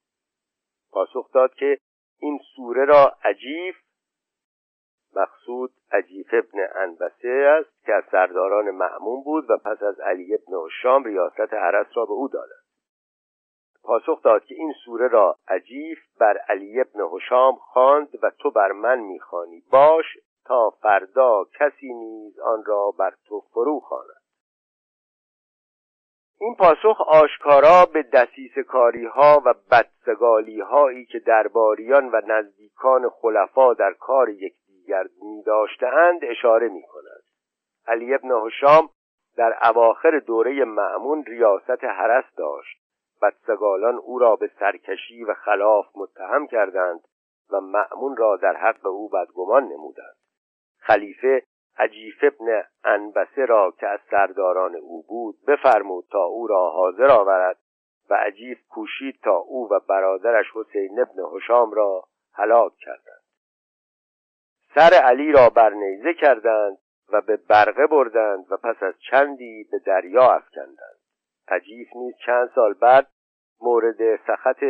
پاسخ 0.91 1.31
داد 1.33 1.53
که 1.53 1.77
این 2.19 2.39
سوره 2.55 2.85
را 2.85 3.15
عجیف 3.23 3.75
مقصود 5.15 5.71
عجیف 5.91 6.27
ابن 6.33 6.67
انبسه 6.75 7.29
است 7.29 7.85
که 7.85 7.93
از 7.93 8.03
سرداران 8.11 8.71
معمون 8.71 9.23
بود 9.23 9.49
و 9.49 9.57
پس 9.57 9.83
از 9.83 9.99
علی 9.99 10.33
ابن 10.33 10.67
شام 10.81 11.03
ریاست 11.03 11.53
عرس 11.53 11.87
را 11.93 12.05
به 12.05 12.11
او 12.11 12.27
دادند. 12.27 12.61
پاسخ 13.83 14.21
داد 14.23 14.45
که 14.45 14.55
این 14.55 14.73
سوره 14.85 15.07
را 15.07 15.35
عجیف 15.47 15.99
بر 16.19 16.37
علی 16.37 16.81
ابن 16.81 17.01
حشام 17.11 17.55
خواند 17.55 18.09
و 18.23 18.31
تو 18.39 18.51
بر 18.51 18.71
من 18.71 18.99
می‌خوانی 18.99 19.63
باش 19.71 20.05
تا 20.45 20.69
فردا 20.69 21.45
کسی 21.59 21.93
نیز 21.93 22.39
آن 22.39 22.63
را 22.65 22.91
بر 22.99 23.13
تو 23.25 23.39
فرو 23.39 23.79
خواند. 23.79 24.20
این 26.41 26.55
پاسخ 26.55 27.01
آشکارا 27.01 27.85
به 27.93 28.03
دسیس 28.03 28.57
کاری 28.67 29.05
ها 29.05 29.41
و 29.45 29.53
بدسگالی 29.71 30.59
هایی 30.59 31.05
که 31.05 31.19
درباریان 31.19 32.09
و 32.13 32.21
نزدیکان 32.27 33.09
خلفا 33.09 33.73
در 33.73 33.93
کار 33.93 34.29
یکدیگر 34.29 35.03
می 35.21 35.43
داشتهاند 35.43 36.19
اشاره 36.23 36.67
می 36.67 36.81
کند 36.81 37.23
علی 37.87 38.13
ابن 38.13 38.31
حشام 38.31 38.89
در 39.37 39.57
اواخر 39.63 40.19
دوره 40.19 40.65
معمون 40.65 41.23
ریاست 41.27 41.83
حرس 41.83 42.25
داشت. 42.37 42.77
بدسگالان 43.21 43.95
او 43.95 44.19
را 44.19 44.35
به 44.35 44.51
سرکشی 44.59 45.23
و 45.23 45.33
خلاف 45.33 45.85
متهم 45.95 46.47
کردند 46.47 46.99
و 47.51 47.61
معمون 47.61 48.17
را 48.17 48.37
در 48.37 48.55
حق 48.55 48.85
او 48.85 49.09
بدگمان 49.09 49.63
نمودند. 49.63 50.15
خلیفه 50.77 51.43
عجیف 51.77 52.23
ابن 52.23 52.63
انبسه 52.83 53.45
را 53.45 53.73
که 53.79 53.87
از 53.87 53.99
سرداران 54.11 54.75
او 54.75 55.03
بود 55.07 55.35
بفرمود 55.47 56.05
تا 56.11 56.23
او 56.23 56.47
را 56.47 56.69
حاضر 56.69 57.07
آورد 57.11 57.57
و 58.09 58.13
عجیف 58.13 58.67
کوشید 58.69 59.19
تا 59.23 59.35
او 59.35 59.69
و 59.71 59.79
برادرش 59.79 60.45
حسین 60.55 60.99
ابن 60.99 61.23
حشام 61.35 61.71
را 61.71 62.03
هلاک 62.33 62.73
کردند. 62.75 63.21
سر 64.75 64.93
علی 65.03 65.31
را 65.31 65.49
برنیزه 65.49 66.13
کردند 66.13 66.77
و 67.13 67.21
به 67.21 67.37
برقه 67.37 67.87
بردند 67.87 68.45
و 68.51 68.57
پس 68.57 68.83
از 68.83 68.93
چندی 69.11 69.67
به 69.71 69.79
دریا 69.79 70.31
افکندند. 70.31 70.99
عجیف 71.47 71.87
نیز 71.95 72.15
چند 72.25 72.49
سال 72.55 72.73
بعد 72.73 73.07
مورد 73.61 74.15
سخت 74.27 74.63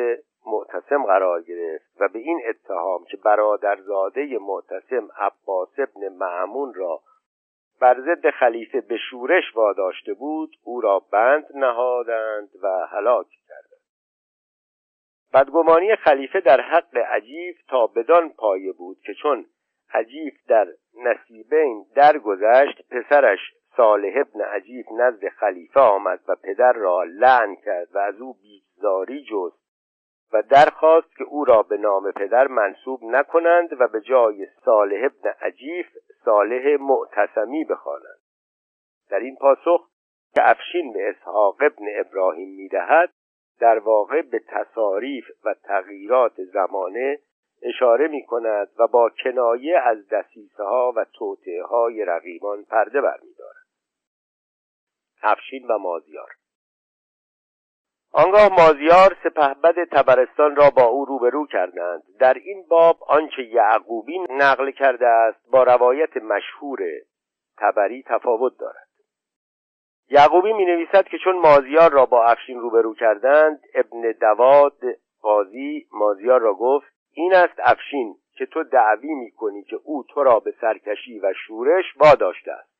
معتصم 0.45 1.05
قرار 1.05 1.41
گرفت 1.41 1.85
و 1.99 2.07
به 2.07 2.19
این 2.19 2.41
اتهام 2.49 3.05
که 3.05 3.17
برادرزاده 3.17 4.37
معتصم 4.37 5.07
عباس 5.17 5.69
ابن 5.77 6.07
معمون 6.07 6.73
را 6.73 7.01
بر 7.81 8.01
ضد 8.01 8.29
خلیفه 8.29 8.81
به 8.81 8.97
شورش 8.97 9.55
واداشته 9.55 10.13
بود 10.13 10.55
او 10.63 10.81
را 10.81 10.99
بند 10.99 11.45
نهادند 11.55 12.49
و 12.61 12.87
هلاک 12.91 13.27
کردند. 13.47 13.81
بدگمانی 15.33 15.95
خلیفه 15.95 16.39
در 16.39 16.61
حق 16.61 16.97
عجیب 16.97 17.55
تا 17.69 17.87
بدان 17.87 18.29
پایه 18.29 18.71
بود 18.71 18.97
که 19.05 19.13
چون 19.13 19.45
عجیب 19.93 20.33
در 20.47 20.67
نصیبین 21.03 21.85
درگذشت 21.95 22.87
پسرش 22.89 23.39
صالح 23.77 24.13
ابن 24.15 24.41
عجیب 24.41 24.85
نزد 24.91 25.27
خلیفه 25.27 25.79
آمد 25.79 26.19
و 26.27 26.35
پدر 26.35 26.73
را 26.73 27.03
لعن 27.03 27.55
کرد 27.55 27.87
و 27.95 27.97
از 27.97 28.21
او 28.21 28.33
بیزاری 28.33 29.23
جست 29.23 29.60
و 30.33 30.41
درخواست 30.41 31.15
که 31.17 31.23
او 31.23 31.45
را 31.45 31.63
به 31.63 31.77
نام 31.77 32.11
پدر 32.11 32.47
منصوب 32.47 33.03
نکنند 33.03 33.81
و 33.81 33.87
به 33.87 34.01
جای 34.01 34.47
صالح 34.65 35.05
ابن 35.05 35.29
عجیف 35.41 35.87
صالح 36.25 36.77
معتصمی 36.79 37.65
بخوانند. 37.65 38.21
در 39.09 39.19
این 39.19 39.35
پاسخ 39.35 39.89
که 40.35 40.49
افشین 40.49 40.93
به 40.93 41.09
اسحاق 41.09 41.55
ابن 41.61 41.85
ابراهیم 41.99 42.55
می‌دهد 42.55 43.13
در 43.59 43.79
واقع 43.79 44.21
به 44.21 44.39
تصاریف 44.47 45.25
و 45.45 45.53
تغییرات 45.53 46.43
زمانه 46.43 47.19
اشاره 47.61 48.07
می 48.07 48.25
کند 48.25 48.69
و 48.79 48.87
با 48.87 49.09
کنایه 49.23 49.79
از 49.79 50.07
دسیسه 50.07 50.63
ها 50.63 50.93
و 50.95 51.05
توطعه 51.13 51.63
های 51.63 52.05
رقیبان 52.05 52.63
پرده 52.63 53.01
برمیدارد. 53.01 53.65
افشین 55.23 55.67
و 55.67 55.77
مازیار 55.77 56.40
آنگاه 58.13 58.49
مازیار 58.49 59.17
سپهبد 59.23 59.83
تبرستان 59.91 60.55
را 60.55 60.69
با 60.69 60.83
او 60.83 61.05
روبرو 61.05 61.47
کردند. 61.47 62.03
در 62.19 62.33
این 62.33 62.65
باب 62.69 62.97
آنچه 63.07 63.43
یعقوبی 63.43 64.19
نقل 64.29 64.71
کرده 64.71 65.07
است 65.07 65.51
با 65.51 65.63
روایت 65.63 66.17
مشهور 66.17 66.79
تبری 67.57 68.03
تفاوت 68.07 68.53
دارد. 68.59 68.87
یعقوبی 70.09 70.53
می 70.53 70.65
نویسد 70.65 71.05
که 71.05 71.17
چون 71.23 71.39
مازیار 71.39 71.91
را 71.91 72.05
با 72.05 72.25
افشین 72.25 72.59
روبرو 72.59 72.93
کردند 72.95 73.59
ابن 73.75 74.11
دواد 74.21 74.79
قاضی 75.21 75.87
مازیار 75.91 76.41
را 76.41 76.53
گفت 76.53 76.87
این 77.13 77.33
است 77.33 77.59
افشین 77.59 78.15
که 78.37 78.45
تو 78.45 78.63
دعوی 78.63 79.13
می 79.13 79.31
کنی 79.31 79.63
که 79.63 79.79
او 79.83 80.03
تو 80.09 80.23
را 80.23 80.39
به 80.39 80.53
سرکشی 80.61 81.19
و 81.19 81.33
شورش 81.47 81.85
واداشته 81.97 82.51
است. 82.51 82.71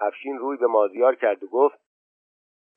افشین 0.00 0.38
روی 0.38 0.56
به 0.56 0.66
مازیار 0.66 1.14
کرد 1.14 1.44
و 1.44 1.46
گفت 1.46 1.83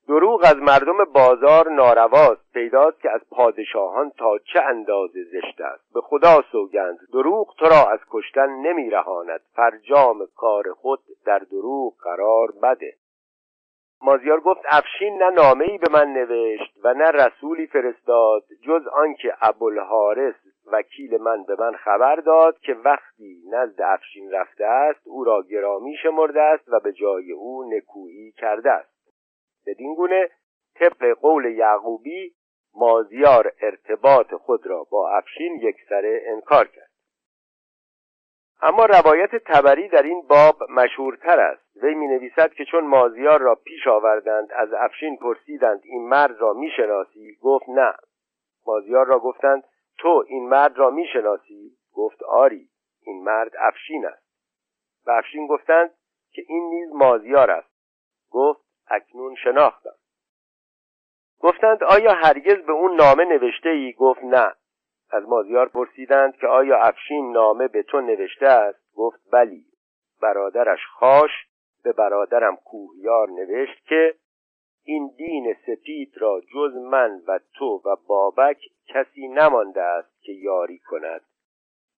دروغ 0.08 0.42
از 0.44 0.58
مردم 0.58 1.04
بازار 1.04 1.70
نارواست 1.72 2.54
پیداست 2.54 3.02
که 3.02 3.12
از 3.12 3.22
پادشاهان 3.32 4.12
تا 4.18 4.38
چه 4.38 4.62
اندازه 4.62 5.24
زشت 5.24 5.62
است. 5.62 5.94
به 5.94 6.02
خدا 6.02 6.42
سوگند 6.52 7.00
دروغ 7.14 7.56
تو 7.58 7.66
را 7.66 7.92
از 7.92 8.00
کشتن 8.12 8.50
نمیرهاند. 8.50 9.42
فرجام 9.56 10.28
کار 10.36 10.74
خود 10.74 11.00
در 11.26 11.40
دروغ 11.40 11.94
قرار 12.04 12.48
بده. 12.64 12.94
مازیار 14.02 14.40
گفت 14.40 14.62
افشین 14.66 15.24
نه 15.24 15.30
نامهای 15.30 15.78
به 15.78 15.88
من 15.92 16.14
نوشت 16.14 16.74
و 16.84 16.94
نه 16.94 17.12
رسولی 17.12 17.68
فرستاد 17.68 18.44
جز 18.64 18.88
آنکه 18.88 19.34
ابوالحارث 19.42 20.36
وکیل 20.72 21.18
من 21.18 21.44
به 21.44 21.56
من 21.60 21.72
خبر 21.72 22.16
داد 22.16 22.60
که 22.60 22.74
وقتی 22.74 23.42
نزد 23.52 23.82
افشین 23.82 24.32
رفته 24.32 24.66
است 24.66 25.08
او 25.08 25.24
را 25.24 25.44
گرامی 25.50 25.96
شمرده 26.04 26.42
است 26.42 26.64
و 26.68 26.80
به 26.80 26.94
جای 26.94 27.32
او 27.32 27.70
نکویی 27.74 28.32
کرده 28.32 28.72
است. 28.72 28.97
بدین 29.68 29.95
گونه 29.95 30.30
طبق 30.76 31.14
قول 31.22 31.45
یعقوبی 31.45 32.35
مازیار 32.73 33.53
ارتباط 33.61 34.34
خود 34.34 34.68
را 34.68 34.84
با 34.91 35.10
افشین 35.18 35.56
یکسره 35.56 36.22
انکار 36.26 36.68
کرد. 36.68 36.89
اما 38.61 38.85
روایت 38.85 39.35
تبری 39.35 39.88
در 39.88 40.03
این 40.03 40.22
باب 40.27 40.64
مشهورتر 40.69 41.39
است. 41.39 41.84
وی 41.84 41.95
می 41.95 42.07
نویسد 42.07 42.53
که 42.53 42.65
چون 42.65 42.88
مازیار 42.88 43.41
را 43.41 43.56
پیش 43.56 43.88
آوردند 43.88 44.52
از 44.52 44.73
افشین 44.73 45.18
پرسیدند 45.18 45.81
این 45.84 46.10
مرد 46.10 46.41
را 46.41 46.53
می 46.53 46.69
شناسی 46.77 47.38
گفت 47.41 47.69
نه. 47.69 47.94
مازیار 48.65 49.06
را 49.06 49.19
گفتند 49.19 49.64
تو 49.98 50.23
این 50.27 50.49
مرد 50.49 50.77
را 50.77 50.89
می 50.89 51.06
شناسی 51.14 51.72
گفت 51.94 52.23
آری 52.23 52.69
این 53.02 53.23
مرد 53.23 53.52
افشین 53.60 54.06
است. 54.06 54.27
و 55.06 55.11
افشین 55.11 55.48
گفتند 55.48 55.89
که 56.31 56.41
این 56.48 56.69
نیز 56.69 56.89
مازیار 56.94 57.52
است. 57.52 57.69
گفت 58.31 58.66
اکنون 58.89 59.35
شناختم. 59.35 59.95
گفتند 61.39 61.84
آیا 61.84 62.14
هرگز 62.14 62.65
به 62.65 62.72
اون 62.72 62.95
نامه 62.95 63.26
نوشته 63.26 63.69
ای 63.69 63.93
گفت 63.93 64.23
نه. 64.23 64.55
از 65.11 65.23
مازیار 65.23 65.68
پرسیدند 65.68 66.35
که 66.35 66.47
آیا 66.47 66.77
افشین 66.77 67.31
نامه 67.31 67.68
به 67.68 67.84
تو 67.84 68.01
نوشته 68.01 68.47
است؟ 68.47 68.80
گفت 68.95 69.19
بلی. 69.31 69.65
برادرش 70.22 70.80
خاش 70.99 71.31
به 71.84 71.93
برادرم 71.93 72.55
کوهیار 72.55 73.30
نوشت 73.30 73.85
که 73.85 74.15
این 74.84 75.14
دین 75.18 75.55
سپید 75.65 76.14
را 76.18 76.41
جز 76.53 76.76
من 76.76 77.22
و 77.27 77.39
تو 77.53 77.81
و 77.85 77.95
بابک 78.07 78.57
کسی 78.88 79.27
نمانده 79.27 79.81
است 79.81 80.22
که 80.22 80.31
یاری 80.31 80.80
کند. 80.80 81.22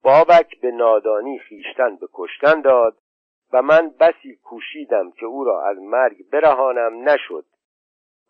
بابک 0.03 0.61
به 0.61 0.71
نادانی 0.71 1.39
خیشتن 1.39 1.95
به 1.95 2.07
کشتن 2.13 2.61
داد. 2.61 2.97
و 3.53 3.61
من 3.61 3.89
بسی 3.99 4.35
کوشیدم 4.35 5.11
که 5.11 5.25
او 5.25 5.43
را 5.43 5.65
از 5.65 5.77
مرگ 5.77 6.29
برهانم 6.31 7.09
نشد 7.09 7.45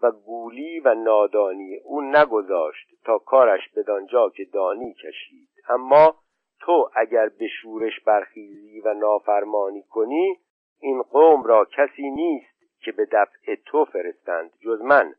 و 0.02 0.12
گولی 0.12 0.80
و 0.80 0.94
نادانی 0.94 1.76
او 1.76 2.02
نگذاشت 2.02 2.88
تا 3.06 3.18
کارش 3.18 3.70
بدانجا 3.76 4.30
که 4.30 4.46
دانی 4.46 4.94
کشید. 4.94 5.50
اما 5.70 6.16
تو 6.60 6.90
اگر 6.96 7.30
به 7.30 7.48
شورش 7.48 8.00
برخیزی 8.00 8.82
و 8.82 8.94
نافرمانی 8.94 9.84
کنی 9.84 10.40
این 10.80 11.02
قوم 11.02 11.44
را 11.44 11.66
کسی 11.66 12.10
نیست 12.10 12.82
که 12.82 12.91
به 12.91 13.08
دفع 13.12 13.56
تو 13.66 13.86
فرستند 13.86 14.52
جز 14.60 14.82
من 14.82 15.14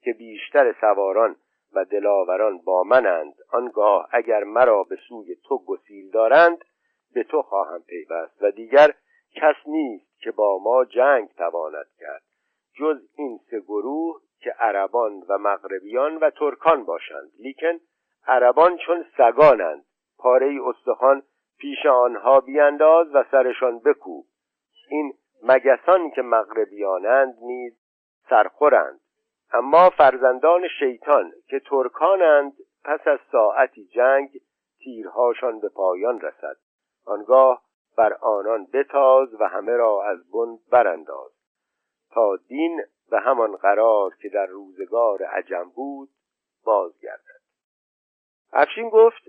که 0.00 0.12
بیشتر 0.12 0.74
سواران 0.80 1.36
و 1.72 1.84
دلاوران 1.84 2.58
با 2.58 2.82
منند. 2.82 3.34
آنگاه 3.52 4.08
اگر 4.12 4.44
مرا 4.44 4.82
به 4.82 4.96
سوی 5.08 5.36
تو 5.44 5.58
گسیل 5.58 6.10
دارند 6.10 6.64
به 7.14 7.24
تو 7.24 7.42
خواهم 7.42 7.82
پیوست. 7.82 8.42
و 8.42 8.50
دیگر 8.50 8.94
کس 9.36 9.56
نیست 9.66 10.20
که 10.20 10.30
با 10.30 10.58
ما 10.58 10.84
جنگ 10.84 11.28
تواند 11.28 11.86
کرد 11.98 12.22
جز 12.78 13.00
این 13.18 13.40
سه 13.50 13.60
گروه 13.60 14.20
که 14.40 14.50
عربان 14.50 15.22
و 15.28 15.38
مغربیان 15.38 16.16
و 16.16 16.30
ترکان 16.30 16.84
باشند. 16.84 17.30
لیکن 17.38 17.80
عربان 18.26 18.76
چون 18.76 19.04
سگانند 19.16 19.84
پاره 20.18 20.58
استخوان 20.66 21.22
پیش 21.58 21.86
آنها 21.86 22.40
بیانداز 22.40 23.14
و 23.14 23.24
سرشان 23.30 23.78
بکوب. 23.78 24.26
این 24.90 25.12
مگسان 25.42 26.10
که 26.10 26.22
مغربیانند 26.22 27.34
نیز 27.42 27.72
سرخورند. 28.30 29.00
اما 29.52 29.90
فرزندان 29.90 30.68
شیطان 30.78 31.32
که 31.48 31.60
ترکانند 31.60 32.52
پس 32.84 33.00
از 33.06 33.18
ساعتی 33.32 33.86
جنگ 33.86 34.30
تیرهاشان 34.78 35.60
به 35.60 35.68
پایان 35.68 36.20
رسد. 36.20 36.56
آنگاه 37.06 37.62
بر 37.96 38.12
آنان 38.12 38.66
بتاز 38.72 39.34
و 39.40 39.48
همه 39.48 39.72
را 39.72 40.04
از 40.04 40.30
بن 40.30 40.58
برانداز. 40.70 41.32
تا 42.10 42.36
دین 42.36 42.82
و 43.10 43.20
همان 43.20 43.56
قرار 43.56 44.14
که 44.22 44.28
در 44.28 44.46
روزگار 44.46 45.22
عجم 45.22 45.70
بود 45.74 46.08
بازگردد. 46.64 47.40
افشین 48.52 48.88
گفت 48.88 49.22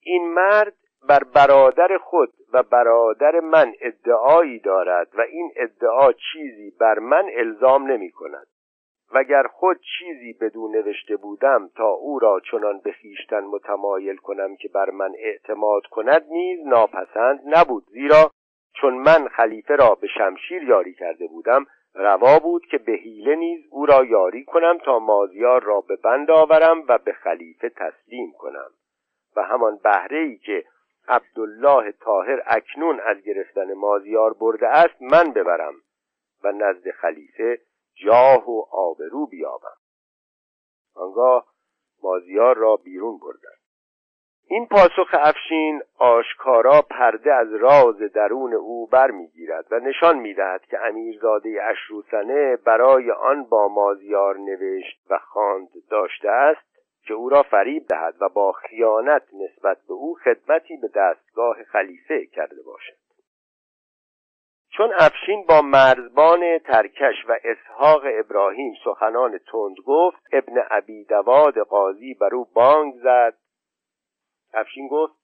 این 0.00 0.34
مرد 0.34 0.76
بر 1.08 1.24
برادر 1.24 1.98
خود 1.98 2.32
و 2.52 2.62
برادر 2.62 3.40
من 3.40 3.72
ادعایی 3.80 4.58
دارد 4.58 5.08
و 5.18 5.20
این 5.20 5.52
ادعا 5.56 6.12
چیزی 6.12 6.70
بر 6.70 6.98
من 6.98 7.30
الزام 7.34 7.86
نمی 7.86 8.10
کند. 8.10 8.46
وگر 9.12 9.42
خود 9.42 9.80
چیزی 9.98 10.32
بدون 10.32 10.76
نوشته 10.76 11.16
بودم 11.16 11.70
تا 11.76 11.88
او 11.88 12.18
را 12.18 12.40
چنان 12.50 12.78
به 12.78 12.94
خویشتن 13.00 13.40
متمایل 13.44 14.16
کنم 14.16 14.56
که 14.56 14.68
بر 14.68 14.90
من 14.90 15.12
اعتماد 15.18 15.86
کند 15.86 16.24
نیز 16.30 16.66
ناپسند 16.66 17.40
نبود. 17.46 17.84
زیرا 17.92 18.30
چون 18.74 18.94
من 18.94 19.28
خلیفه 19.28 19.76
را 19.76 19.94
به 19.94 20.06
شمشیر 20.06 20.62
یاری 20.62 20.94
کرده 20.94 21.26
بودم 21.26 21.66
روا 21.94 22.38
بود 22.38 22.66
که 22.66 22.78
به 22.78 22.92
حیله 22.92 23.36
نیز 23.36 23.60
او 23.70 23.86
را 23.86 24.04
یاری 24.04 24.44
کنم 24.44 24.78
تا 24.78 24.98
مازیار 24.98 25.62
را 25.62 25.80
به 25.80 25.96
بند 25.96 26.30
آورم 26.30 26.84
و 26.88 26.98
به 26.98 27.12
خلیفه 27.12 27.68
تسلیم 27.68 28.32
کنم. 28.38 28.70
و 29.36 29.42
همان 29.42 29.80
بهره 29.84 30.18
ای 30.18 30.36
که 30.36 30.64
عبدالله 31.08 31.92
طاهر 31.92 32.42
اکنون 32.46 33.00
از 33.00 33.16
گرفتن 33.22 33.74
مازیار 33.74 34.34
برده 34.40 34.68
است 34.68 35.02
من 35.02 35.32
ببرم. 35.32 35.74
و 36.44 36.52
نزد 36.52 36.90
خلیفه 36.90 37.58
جاه 37.94 38.50
و 38.50 38.64
آبرو 38.70 39.26
بیابم. 39.26 39.76
آنگاه 40.94 41.46
مازیار 42.02 42.56
را 42.56 42.76
بیرون 42.76 43.18
بردن 43.18 43.60
این 44.52 44.66
پاسخ 44.66 45.10
افشین 45.12 45.82
آشکارا 45.98 46.82
پرده 46.82 47.34
از 47.34 47.54
راز 47.54 47.96
درون 47.96 48.54
او 48.54 48.86
برمیگیرد 48.86 49.66
و 49.70 49.78
نشان 49.78 50.18
می‌دهد 50.18 50.66
که 50.66 50.78
امیرزاده 50.80 51.62
اشروسنه 51.62 52.56
برای 52.56 53.10
آن 53.10 53.44
با 53.44 53.68
مازیار 53.68 54.38
نوشت 54.38 55.00
و 55.10 55.18
خواند 55.18 55.68
داشته 55.90 56.28
است 56.28 56.70
که 57.06 57.14
او 57.14 57.28
را 57.28 57.42
فریب 57.42 57.86
دهد 57.88 58.14
و 58.20 58.28
با 58.28 58.52
خیانت 58.52 59.22
نسبت 59.32 59.78
به 59.88 59.94
او 59.94 60.14
خدمتی 60.14 60.76
به 60.76 60.88
دستگاه 60.88 61.62
خلیفه 61.62 62.26
کرده 62.26 62.62
باشد. 62.62 63.09
چون 64.76 64.92
افشین 64.98 65.44
با 65.48 65.62
مرزبان 65.62 66.58
ترکش 66.58 67.16
و 67.28 67.38
اسحاق 67.44 68.02
ابراهیم 68.04 68.74
سخنان 68.84 69.38
تند 69.38 69.76
گفت 69.86 70.22
ابن 70.32 70.64
ابی 70.70 71.04
دواد 71.04 71.58
قاضی 71.58 72.14
بر 72.14 72.34
او 72.34 72.44
بانگ 72.54 72.94
زد. 73.02 73.34
افشین 74.54 74.88
گفت 74.88 75.14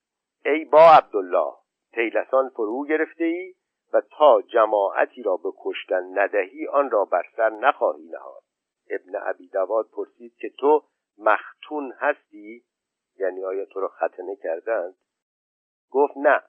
ای 0.44 0.64
با 0.64 0.90
عبدالله 0.90 1.52
تیلسان 1.92 2.48
فرو 2.48 2.86
گرفته 2.86 3.24
ای 3.24 3.54
و 3.92 4.00
تا 4.18 4.42
جماعتی 4.42 5.22
را 5.22 5.36
به 5.36 5.48
کشتن 5.64 6.18
ندهی 6.18 6.66
آن 6.66 6.90
را 6.90 7.04
بر 7.04 7.24
سر 7.36 7.50
نخواهی 7.50 8.08
نهاد. 8.08 8.42
ابن 8.90 9.12
ابی 9.22 9.48
دواد 9.48 9.86
پرسید 9.96 10.36
که 10.36 10.50
تو 10.58 10.82
مختون 11.18 11.92
هستی؟ 11.98 12.62
یعنی 13.18 13.44
آیا 13.44 13.64
تو 13.64 13.80
را 13.80 13.88
ختنه 13.88 14.36
کردند؟ 14.42 14.94
گفت 15.90 16.16
نه. 16.16 16.42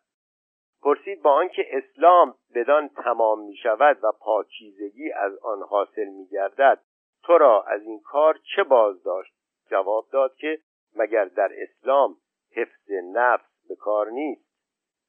پرسید 0.82 1.22
با 1.22 1.32
آنکه 1.32 1.66
اسلام 1.72 2.36
بدان 2.56 2.88
تمام 2.88 3.41
می 3.41 3.56
شود 3.56 4.04
و 4.04 4.12
پاکیزگی 4.20 5.12
از 5.12 5.38
آن 5.38 5.62
حاصل 5.62 6.06
می 6.06 6.28
گردد 6.28 6.80
تو 7.24 7.38
را 7.38 7.64
از 7.64 7.82
این 7.84 7.99
کار 7.99 8.40
چه 8.56 8.64
باز 8.64 9.04
داشت؟ 9.04 9.34
جواب 9.70 10.06
داد 10.12 10.36
که 10.36 10.60
مگر 10.95 11.26
در 11.26 11.52
اسلام 11.58 12.18
حفظ 12.56 12.91
نفس 13.14 13.68
به 13.70 13.76
کار 13.76 14.10
نیست. 14.10 14.48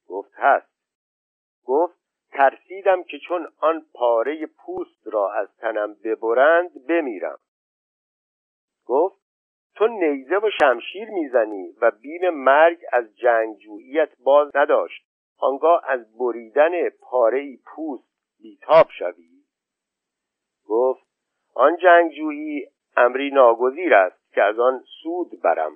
گفت 0.08 0.32
هست. 0.34 0.78
گفت 1.64 1.98
ترسیدم 2.32 3.02
که 3.02 3.18
چون 3.18 3.48
آن 3.60 3.86
پاره 3.94 4.46
پوست 4.46 5.06
را 5.06 5.32
از 5.32 5.56
تنم 5.56 5.94
ببرند 6.04 6.86
بمیرم. 6.88 7.38
گفت 8.86 9.18
تو 9.74 9.86
نیزه 9.86 10.36
و 10.36 10.50
شمشیر 10.60 11.10
می‌زنی 11.10 11.74
و 11.80 11.90
بیم 11.90 12.30
مرگ 12.30 12.78
از 12.92 13.16
جنگجوییت 13.16 14.10
باز 14.18 14.56
نداشت. 14.56 15.07
آنگاه 15.38 15.82
از 15.84 16.18
بریدن 16.18 16.88
پاره 16.88 17.58
پوست 17.66 18.08
بیتاب 18.40 18.86
شوی؟ 18.98 19.44
گفت 20.68 21.06
آن 21.54 21.76
جنگجویی 21.76 22.66
امری 22.96 23.30
ناگزیر 23.30 23.94
است 23.94 24.32
که 24.32 24.42
از 24.42 24.58
آن 24.58 24.84
سود 25.02 25.42
برم 25.42 25.72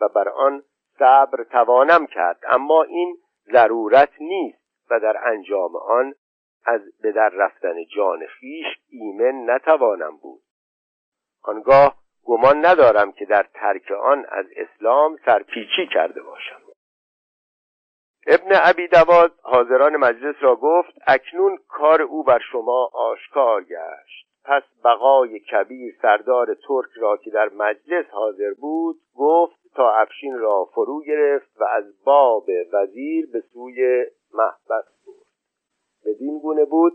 و 0.00 0.08
بر 0.08 0.28
آن 0.28 0.62
صبر 0.98 1.44
توانم 1.44 2.06
کرد 2.06 2.40
اما 2.48 2.82
این 2.82 3.16
ضرورت 3.52 4.10
نیست 4.20 4.62
و 4.90 5.00
در 5.00 5.28
انجام 5.28 5.76
آن 5.76 6.14
از 6.64 6.80
به 7.02 7.12
در 7.12 7.28
رفتن 7.28 7.84
جان 7.96 8.26
خیش 8.26 8.66
ایمن 8.88 9.50
نتوانم 9.50 10.16
بود. 10.16 10.42
آنگاه 11.42 11.94
گمان 12.24 12.66
ندارم 12.66 13.12
که 13.12 13.24
در 13.24 13.46
ترک 13.54 13.90
آن 13.90 14.26
از 14.28 14.46
اسلام 14.56 15.16
سرپیچی 15.24 15.86
کرده 15.94 16.22
باشم. 16.22 16.61
ابن 18.26 18.50
ابی 18.62 18.88
دواد 18.88 19.32
حاضران 19.42 19.96
مجلس 19.96 20.34
را 20.40 20.56
گفت 20.56 20.94
اکنون 21.06 21.58
کار 21.68 22.02
او 22.02 22.22
بر 22.22 22.38
شما 22.52 22.90
آشکار 22.92 23.64
گشت. 23.64 24.28
پس 24.44 24.62
بقای 24.84 25.40
کبیر 25.40 25.94
سردار 26.02 26.54
ترک 26.54 26.90
را 26.96 27.16
که 27.16 27.30
در 27.30 27.48
مجلس 27.48 28.06
حاضر 28.10 28.52
بود 28.60 28.96
گفت 29.14 29.56
تا 29.74 29.90
افشین 29.90 30.38
را 30.38 30.64
فرو 30.64 31.02
گرفت 31.06 31.60
و 31.60 31.64
از 31.64 32.04
باب 32.04 32.46
وزیر 32.72 33.30
به 33.32 33.40
سوی 33.40 34.06
محبس 34.34 34.84
برد. 35.06 35.26
بدین 36.04 36.38
گونه 36.38 36.64
بود 36.64 36.92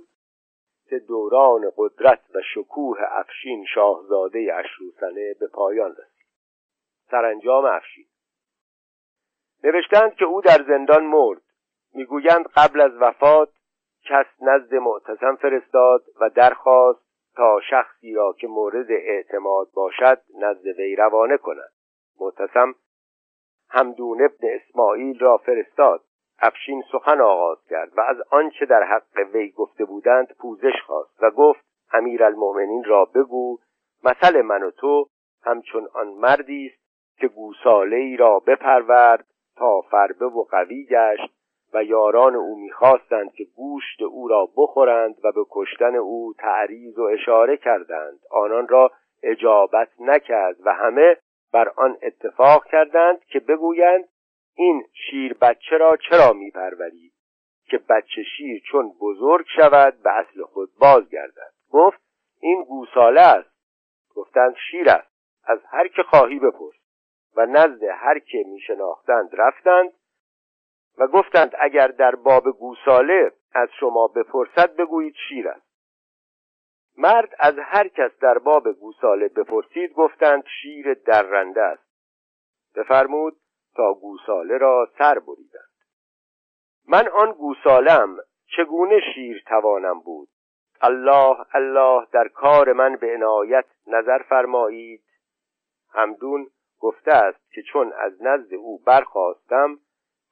که 0.90 1.00
دوران 1.00 1.72
قدرت 1.78 2.22
و 2.36 2.42
شکوه 2.54 2.98
افشین 3.02 3.66
شاهزاده 3.74 4.54
اشروسنه 4.54 5.34
به 5.40 5.48
پایان 5.48 5.92
رسید. 5.92 6.28
سرانجام 7.12 7.66
افشین 7.66 8.06
نوشتند 9.64 10.14
که 10.16 10.26
او 10.26 10.42
در 10.42 10.64
زندان 10.68 11.04
مرد. 11.04 11.42
می‌گویند 11.94 12.46
قبل 12.56 12.82
از 12.82 12.92
وفات 13.00 13.50
کس 14.06 14.26
نزد 14.42 14.76
معتصم 14.76 15.36
فرستاد 15.36 16.04
و 16.22 16.30
درخواست 16.30 17.08
تا 17.36 17.60
شخصی 17.70 18.14
را 18.14 18.34
که 18.34 18.48
مورد 18.48 18.92
اعتماد 18.92 19.68
باشد 19.74 20.22
نزد 20.40 20.68
وی 20.68 20.96
روانه 20.96 21.38
کند. 21.38 21.72
معتصم 22.20 22.76
همدون 23.70 24.22
ابن 24.22 24.48
اسماعیل 24.56 25.20
را 25.20 25.38
فرستاد. 25.38 26.02
افشین 26.40 26.84
سخن 26.92 27.22
آغاز 27.22 27.58
کرد 27.70 27.98
و 27.98 28.02
از 28.02 28.18
آنچه 28.32 28.66
در 28.66 28.84
حق 28.84 29.34
وی 29.34 29.52
گفته 29.52 29.86
بودند 29.86 30.36
پوزش 30.40 30.82
خواست 30.86 31.24
و 31.24 31.32
گفت 31.32 31.66
امیرالمؤمنین 31.94 32.84
را 32.84 33.06
بگو 33.06 33.58
مثل 34.04 34.42
من 34.42 34.64
و 34.64 34.72
تو 34.72 35.10
همچون 35.44 35.88
آن 35.94 36.08
مردی 36.08 36.72
است 36.74 36.88
که 37.20 37.28
گوساله 37.28 37.96
ای 37.96 38.18
را 38.18 38.40
بپرورد 38.40 39.26
تا 39.58 39.82
فربه 39.82 40.26
و 40.26 40.44
قوی 40.44 40.86
گشت 40.86 41.34
و 41.74 41.84
یاران 41.84 42.36
او 42.36 42.60
می‌خواستند 42.60 43.32
که 43.34 43.44
گوشت 43.44 44.02
او 44.02 44.28
را 44.28 44.50
بخورند 44.58 45.16
و 45.24 45.32
به 45.32 45.46
کشتن 45.52 45.96
او 45.96 46.34
تعریض 46.38 47.00
و 47.00 47.04
اشاره 47.04 47.58
کردند. 47.58 48.20
آنان 48.32 48.68
را 48.68 48.92
اجابت 49.24 49.90
نکرد 50.00 50.56
و 50.66 50.74
همه 50.74 51.18
بر 51.54 51.72
آن 51.76 51.98
اتفاق 52.02 52.66
کردند 52.66 53.24
که 53.26 53.40
بگویند 53.40 54.08
این 54.56 54.84
شیر 54.94 55.34
بچه 55.34 55.78
را 55.78 55.98
چرا 55.98 56.34
میپروری؟ 56.34 57.12
که 57.66 57.78
بچه 57.78 58.24
شیر 58.38 58.62
چون 58.72 58.92
بزرگ 59.02 59.46
شود 59.56 59.94
به 60.04 60.12
اصل 60.12 60.44
خود 60.44 60.70
بازگردد. 60.80 61.54
گفت 61.72 62.00
این 62.42 62.64
گوساله 62.64 63.22
است. 63.22 63.50
گفتند 64.16 64.56
شیر 64.72 64.90
است. 64.90 65.12
از 65.44 65.60
هر 65.66 65.88
که 65.88 66.04
خواهی 66.04 66.40
بپرس. 66.40 66.77
و 67.38 67.46
نزد 67.46 67.84
هر 67.84 68.20
که 68.20 68.44
میشناختند 68.48 69.30
رفتند 69.34 69.94
و 70.98 71.08
گفتند 71.08 71.52
اگر 71.60 71.88
در 71.88 72.16
باب 72.16 72.52
گوساله 72.52 73.32
از 73.54 73.70
شما 73.80 74.08
بپرسد 74.08 74.76
بگویید 74.76 75.16
شیر 75.30 75.50
است. 75.50 75.68
مرد 76.98 77.36
از 77.40 77.56
هر 77.60 77.88
کس 77.88 78.12
در 78.22 78.38
باب 78.38 78.72
گوساله 78.72 79.28
بپرسید 79.28 79.94
گفتند 79.94 80.44
شیر 80.62 80.94
درنده 80.94 81.62
است. 81.62 81.88
بفرمود 82.76 83.38
تا 83.76 83.94
گوساله 83.94 84.58
را 84.58 84.90
سر 84.98 85.20
بریدند 85.20 85.68
من 86.88 87.08
آن 87.08 87.32
گوسالم 87.32 88.18
چگونه 88.58 89.00
شیر 89.16 89.44
توانم 89.48 90.00
بود؟ 90.00 90.30
الله 90.82 91.38
الله 91.54 92.08
در 92.12 92.28
کار 92.28 92.74
من 92.74 92.96
به 92.96 93.14
عنایت 93.14 93.66
نظر 93.88 94.22
فرمایید. 94.22 95.04
همدون 95.94 96.50
گفته 96.80 97.12
است 97.12 97.52
که 97.52 97.62
چون 97.62 97.94
از 97.94 98.22
نزد 98.22 98.54
او 98.54 98.80
برخواستم 98.80 99.80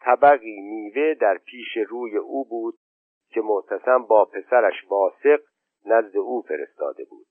طبقی 0.01 0.61
میوه 0.61 1.13
در 1.13 1.37
پیش 1.37 1.77
روی 1.87 2.17
او 2.17 2.45
بود 2.45 2.75
که 3.29 3.41
معتصم 3.41 4.03
با 4.03 4.25
پسرش 4.25 4.85
واسق 4.89 5.39
نزد 5.85 6.17
او 6.17 6.41
فرستاده 6.41 7.05
بود. 7.05 7.27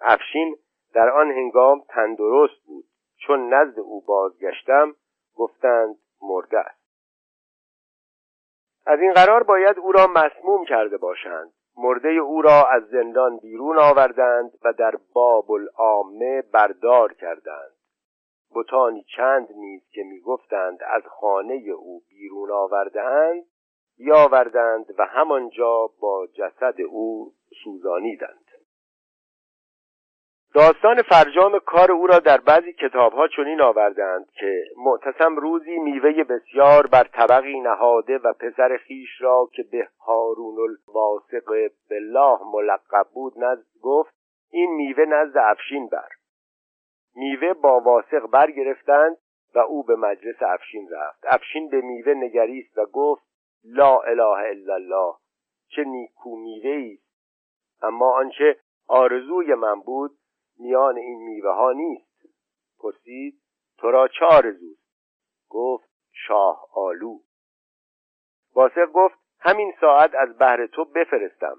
افشین 0.00 0.56
در 0.94 1.10
آن 1.10 1.30
هنگام 1.30 1.82
تندرست 1.88 2.64
بود. 2.66 2.84
چون 3.26 3.54
نزد 3.54 3.80
او 3.80 4.00
بازگشتم 4.00 4.94
گفتند 5.34 5.96
مرده 6.22 6.58
است. 6.58 6.86
از 8.86 9.00
این 9.00 9.12
قرار 9.12 9.42
باید 9.42 9.78
او 9.78 9.92
را 9.92 10.06
مسموم 10.06 10.64
کرده 10.64 10.96
باشند. 10.96 11.52
مرده 11.76 12.08
او 12.08 12.42
را 12.42 12.64
از 12.70 12.82
زندان 12.88 13.38
بیرون 13.38 13.78
آوردند 13.78 14.52
و 14.64 14.72
در 14.72 14.94
باب 15.12 15.50
العامه 15.50 16.42
بردار 16.42 17.12
کردند. 17.12 17.75
بتانی 18.54 19.04
چند 19.16 19.48
نیز 19.52 19.82
که 19.90 20.02
می‌گفتند 20.02 20.78
از 20.82 21.02
خانه 21.06 21.54
او 21.54 22.02
بیرون 22.08 22.50
آوردهاند 22.50 23.44
بیاوردند 23.98 24.94
و 24.98 25.06
همانجا 25.06 25.90
با 26.00 26.26
جسد 26.26 26.80
او 26.80 27.32
سوزانیدند. 27.64 28.46
داستان 30.54 31.02
فرجام 31.02 31.58
کار 31.58 31.92
او 31.92 32.06
را 32.06 32.18
در 32.18 32.40
بعضی 32.40 32.72
کتابها 32.72 33.28
چنین 33.28 33.60
آوردند 33.60 34.30
که 34.30 34.64
معتصم 34.76 35.36
روزی 35.36 35.78
میوه 35.78 36.24
بسیار 36.24 36.86
بر 36.86 37.04
طبقی 37.04 37.60
نهاده 37.60 38.18
و 38.18 38.32
پسر 38.32 38.76
خیش 38.76 39.20
را 39.20 39.48
که 39.52 39.62
به 39.62 39.88
هارون 40.06 40.56
الواسق 40.58 41.70
بالله 41.90 42.38
ملقب 42.54 43.06
بود 43.14 43.32
نزد 43.36 43.66
گفت 43.82 44.14
این 44.50 44.70
میوه 44.70 45.04
نزد 45.04 45.38
افشین 45.38 45.88
بر. 45.88 46.08
میوه 47.16 47.52
با 47.52 47.80
واسق 47.80 48.26
برگرفتند 48.26 49.16
و 49.54 49.58
او 49.58 49.82
به 49.82 49.96
مجلس 49.96 50.36
افشین 50.42 50.88
رفت. 50.90 51.24
افشین 51.26 51.68
به 51.68 51.80
میوه 51.80 52.14
نگریست 52.14 52.78
و 52.78 52.86
گفت 52.86 53.22
لا 53.64 54.00
اله 54.00 54.22
الا 54.22 54.74
الله 54.74 55.14
چه 55.68 55.84
نیکو 55.84 56.36
میوه 56.36 56.92
است. 56.92 57.06
اما 57.82 58.16
آنچه 58.16 58.56
آرزوی 58.88 59.54
من 59.54 59.80
بود 59.80 60.10
میان 60.58 60.96
این 60.96 61.22
میوه 61.22 61.50
ها 61.50 61.72
نیست. 61.72 62.26
پرسید 62.78 63.40
تو 63.78 63.90
را 63.90 64.08
چه 64.08 64.24
آرزوست 64.24 64.86
گفت 65.48 65.90
شاه 66.12 66.68
آلو. 66.74 67.18
واسق 68.54 68.86
گفت 68.92 69.18
همین 69.40 69.72
ساعت 69.80 70.14
از 70.14 70.38
بهر 70.38 70.66
تو 70.66 70.84
بفرستم. 70.84 71.56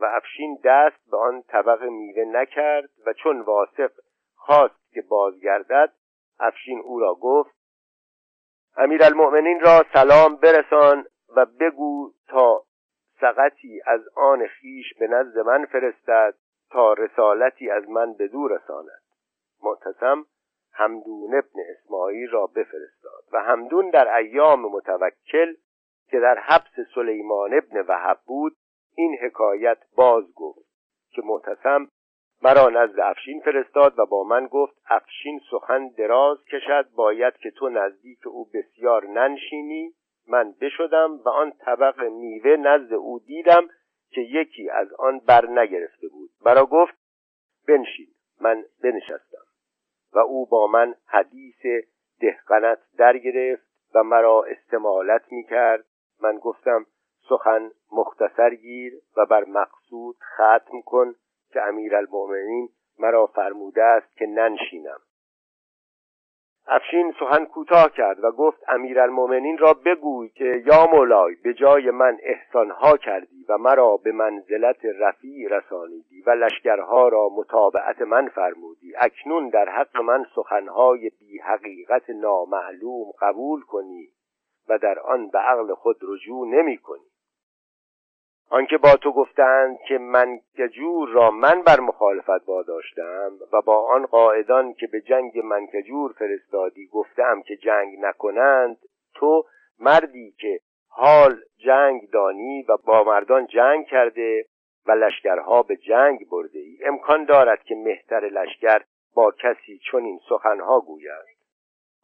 و 0.00 0.04
افشین 0.04 0.58
دست 0.64 1.10
به 1.10 1.16
آن 1.16 1.42
طبق 1.42 1.82
میوه 1.82 2.24
نکرد 2.24 2.90
و 3.06 3.12
چون 3.12 3.40
واسق 3.40 3.92
خواست 4.34 4.79
که 4.92 5.02
بازگردد 5.02 5.92
افشین 6.38 6.80
او 6.80 7.00
را 7.00 7.14
گفت 7.14 7.54
امیرالمؤمنین 8.76 9.60
را 9.60 9.84
سلام 9.92 10.36
برسان 10.36 11.06
و 11.36 11.46
بگو 11.46 12.12
تا 12.28 12.64
سقطی 13.20 13.80
از 13.86 14.00
آن 14.14 14.46
خیش 14.46 14.94
به 14.98 15.06
نزد 15.06 15.38
من 15.38 15.66
فرستد 15.66 16.34
تا 16.70 16.92
رسالتی 16.92 17.70
از 17.70 17.88
من 17.88 18.12
به 18.12 18.28
دور 18.28 18.52
رساند. 18.52 19.02
معتصم 19.62 20.26
همدون 20.72 21.34
ابن 21.34 21.60
اسماعیل 21.70 22.30
را 22.30 22.46
بفرستاد 22.46 23.24
و 23.32 23.42
همدون 23.42 23.90
در 23.90 24.16
ایام 24.16 24.60
متوکل 24.60 25.54
که 26.08 26.20
در 26.20 26.38
حبس 26.38 26.88
سلیمان 26.94 27.54
ابن 27.54 27.80
وحب 27.88 28.18
بود 28.26 28.56
این 28.96 29.18
حکایت 29.22 29.78
باز 29.96 30.34
گفت 30.34 30.68
که 31.10 31.22
معتصم 31.24 31.88
مرا 32.42 32.68
نزد 32.68 33.00
افشین 33.00 33.40
فرستاد 33.40 33.98
و 33.98 34.06
با 34.06 34.24
من 34.24 34.46
گفت 34.46 34.76
افشین 34.88 35.40
سخن 35.50 35.88
دراز 35.88 36.44
کشد 36.44 36.90
باید 36.94 37.34
که 37.36 37.50
تو 37.50 37.68
نزدیک 37.68 38.26
او 38.26 38.48
بسیار 38.54 39.06
ننشینی. 39.06 39.94
من 40.28 40.54
بشدم 40.60 41.20
و 41.24 41.28
آن 41.28 41.52
طبق 41.52 42.02
میوه 42.02 42.56
نزد 42.56 42.92
او 42.92 43.18
دیدم 43.18 43.68
که 44.10 44.20
یکی 44.20 44.70
از 44.70 44.92
آن 44.92 45.18
بر 45.18 45.46
نگرفته 45.46 46.08
بود. 46.08 46.30
مرا 46.44 46.66
گفت 46.66 46.94
بنشین 47.68 48.08
من 48.40 48.64
بنشستم. 48.82 49.44
و 50.12 50.18
او 50.18 50.46
با 50.46 50.66
من 50.66 50.94
حدیث 51.06 51.86
دهقنت 52.20 52.78
در 52.98 53.18
گرفت 53.18 53.66
و 53.94 54.02
مرا 54.02 54.44
استمالت 54.44 55.32
می 55.32 55.44
کرد 55.44 55.84
من 56.22 56.38
گفتم 56.38 56.86
سخن 57.28 57.70
مختصر 57.92 58.54
گیر 58.54 58.92
و 59.16 59.26
بر 59.26 59.44
مقصود 59.44 60.16
ختم 60.34 60.80
کن. 60.86 61.14
که 61.52 61.62
امیرالمؤمنین 61.62 62.68
مرا 62.98 63.26
فرموده 63.26 63.82
است 63.84 64.16
که 64.16 64.26
ننشینم. 64.26 65.00
افشین 66.66 67.14
سخن 67.20 67.44
کوتاه 67.44 67.92
کرد 67.92 68.24
و 68.24 68.30
گفت 68.30 68.62
امیرالمؤمنین 68.68 69.58
را 69.58 69.74
بگوی 69.74 70.28
که 70.28 70.62
یا 70.66 70.86
مولای 70.86 71.34
به 71.34 71.54
جای 71.54 71.90
من 71.90 72.18
احسانها 72.22 72.96
کردی 72.96 73.44
و 73.48 73.58
مرا 73.58 73.96
به 73.96 74.12
منزلت 74.12 74.84
رفیع 74.84 75.48
رسانیدی 75.48 76.22
و 76.26 76.30
لشکرها 76.30 77.08
را 77.08 77.28
متابعت 77.28 78.02
من 78.02 78.28
فرمودی. 78.28 78.92
اکنون 78.96 79.48
در 79.48 79.68
حق 79.68 79.96
من 79.96 80.26
سخنهای 80.34 81.10
بی 81.18 81.38
حقیقت 81.38 82.10
نامعلوم 82.10 83.12
قبول 83.20 83.60
کنی 83.60 84.08
و 84.68 84.78
در 84.78 84.98
آن 84.98 85.28
به 85.28 85.38
عقل 85.38 85.74
خود 85.74 85.96
رجوع 86.02 86.48
نمی 86.48 86.78
کنی. 86.78 87.09
آنکه 88.52 88.78
با 88.78 88.96
تو 88.96 89.12
گفتند 89.12 89.78
که 89.88 89.98
من 89.98 90.40
کجور 90.58 91.08
را 91.08 91.30
من 91.30 91.62
بر 91.62 91.80
مخالفت 91.80 92.48
واداشتم 92.48 93.32
و 93.52 93.62
با 93.62 93.86
آن 93.88 94.06
قاعدان 94.06 94.74
که 94.74 94.86
به 94.86 95.00
جنگ 95.00 95.38
منکجور 95.44 96.12
فرستادی 96.12 96.86
گفتم 96.86 97.42
که 97.42 97.56
جنگ 97.56 97.98
نکنند 98.00 98.76
تو 99.14 99.44
مردی 99.78 100.34
که 100.38 100.60
حال 100.88 101.40
جنگ 101.58 102.10
دانی 102.10 102.62
و 102.68 102.76
با 102.86 103.04
مردان 103.04 103.46
جنگ 103.46 103.86
کرده 103.86 104.44
و 104.86 104.92
لشکرها 104.92 105.62
به 105.62 105.76
جنگ 105.76 106.28
برده 106.28 106.58
ای 106.58 106.78
امکان 106.86 107.24
دارد 107.24 107.62
که 107.62 107.74
مهتر 107.74 108.20
لشکر 108.20 108.82
با 109.14 109.32
کسی 109.42 109.80
چون 109.90 110.04
این 110.04 110.20
سخنها 110.28 110.80
گوید. 110.80 111.39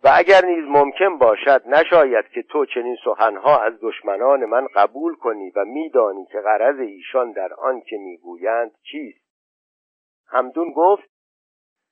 و 0.04 0.10
اگر 0.14 0.44
نیز 0.44 0.64
ممکن 0.68 1.18
باشد 1.18 1.62
نشاید 1.66 2.28
که 2.28 2.42
تو 2.42 2.66
چنین 2.66 2.96
سخنها 3.04 3.58
از 3.58 3.72
دشمنان 3.82 4.44
من 4.44 4.66
قبول 4.74 5.14
کنی 5.14 5.50
و 5.50 5.64
میدانی 5.64 6.26
که 6.26 6.40
غرض 6.40 6.78
ایشان 6.78 7.32
در 7.32 7.54
آن 7.54 7.80
که 7.80 7.96
می‌گویند 7.96 8.70
چیست. 8.82 9.26
همدون 10.28 10.72
گفت 10.72 11.08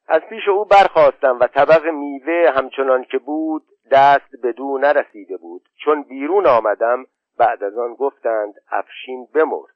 از 0.09 0.23
پیش 0.23 0.49
او 0.49 0.65
برخواستم 0.65 1.39
و 1.41 1.47
طبق 1.47 1.87
میوه 1.87 2.53
همچنان 2.57 3.05
که 3.05 3.19
بود 3.19 3.63
دست 3.91 4.41
به 4.43 4.53
دو 4.53 4.79
نرسیده 4.79 5.37
بود. 5.37 5.63
چون 5.85 6.03
بیرون 6.03 6.47
آمدم 6.47 7.07
بعد 7.39 7.65
از 7.65 7.79
آن 7.79 7.95
گفتند 7.95 8.55
افشین 8.71 9.29
بمرد. 9.35 9.75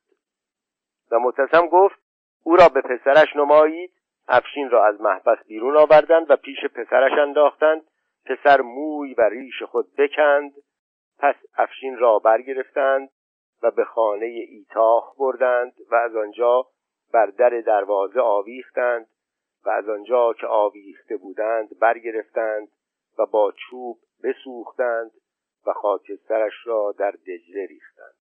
و 1.10 1.18
متسم 1.18 1.66
گفت 1.66 1.98
او 2.44 2.56
را 2.56 2.68
به 2.68 2.80
پسرش 2.80 3.36
نمایید. 3.36 3.92
افشین 4.28 4.70
را 4.70 4.86
از 4.86 5.00
محبس 5.00 5.38
بیرون 5.46 5.76
آوردند 5.76 6.30
و 6.30 6.36
پیش 6.36 6.64
پسرش 6.64 7.12
انداختند. 7.18 7.82
پسر 8.28 8.60
موی 8.60 9.14
و 9.14 9.20
ریش 9.22 9.62
خود 9.62 9.96
بکند 9.96 10.52
پس 11.18 11.34
افشین 11.56 11.98
را 11.98 12.18
برگرفتند 12.18 13.10
و 13.62 13.70
به 13.70 13.84
خانه 13.84 14.26
ایتاخ 14.26 15.16
بردند 15.18 15.72
و 15.90 15.94
از 15.94 16.16
آنجا 16.16 16.66
بر 17.12 17.26
در 17.26 17.60
دروازه 17.60 18.20
آویختند 18.20 19.06
و 19.64 19.70
از 19.70 19.88
آنجا 19.88 20.32
که 20.32 20.46
آویخته 20.46 21.16
بودند 21.16 21.78
برگرفتند 21.78 22.68
و 23.18 23.26
با 23.26 23.52
چوب 23.52 23.98
بسوختند 24.22 25.10
و 25.66 25.72
خاکسترش 25.72 26.66
را 26.66 26.94
در 26.98 27.10
دجله 27.10 27.66
ریختند. 27.66 28.14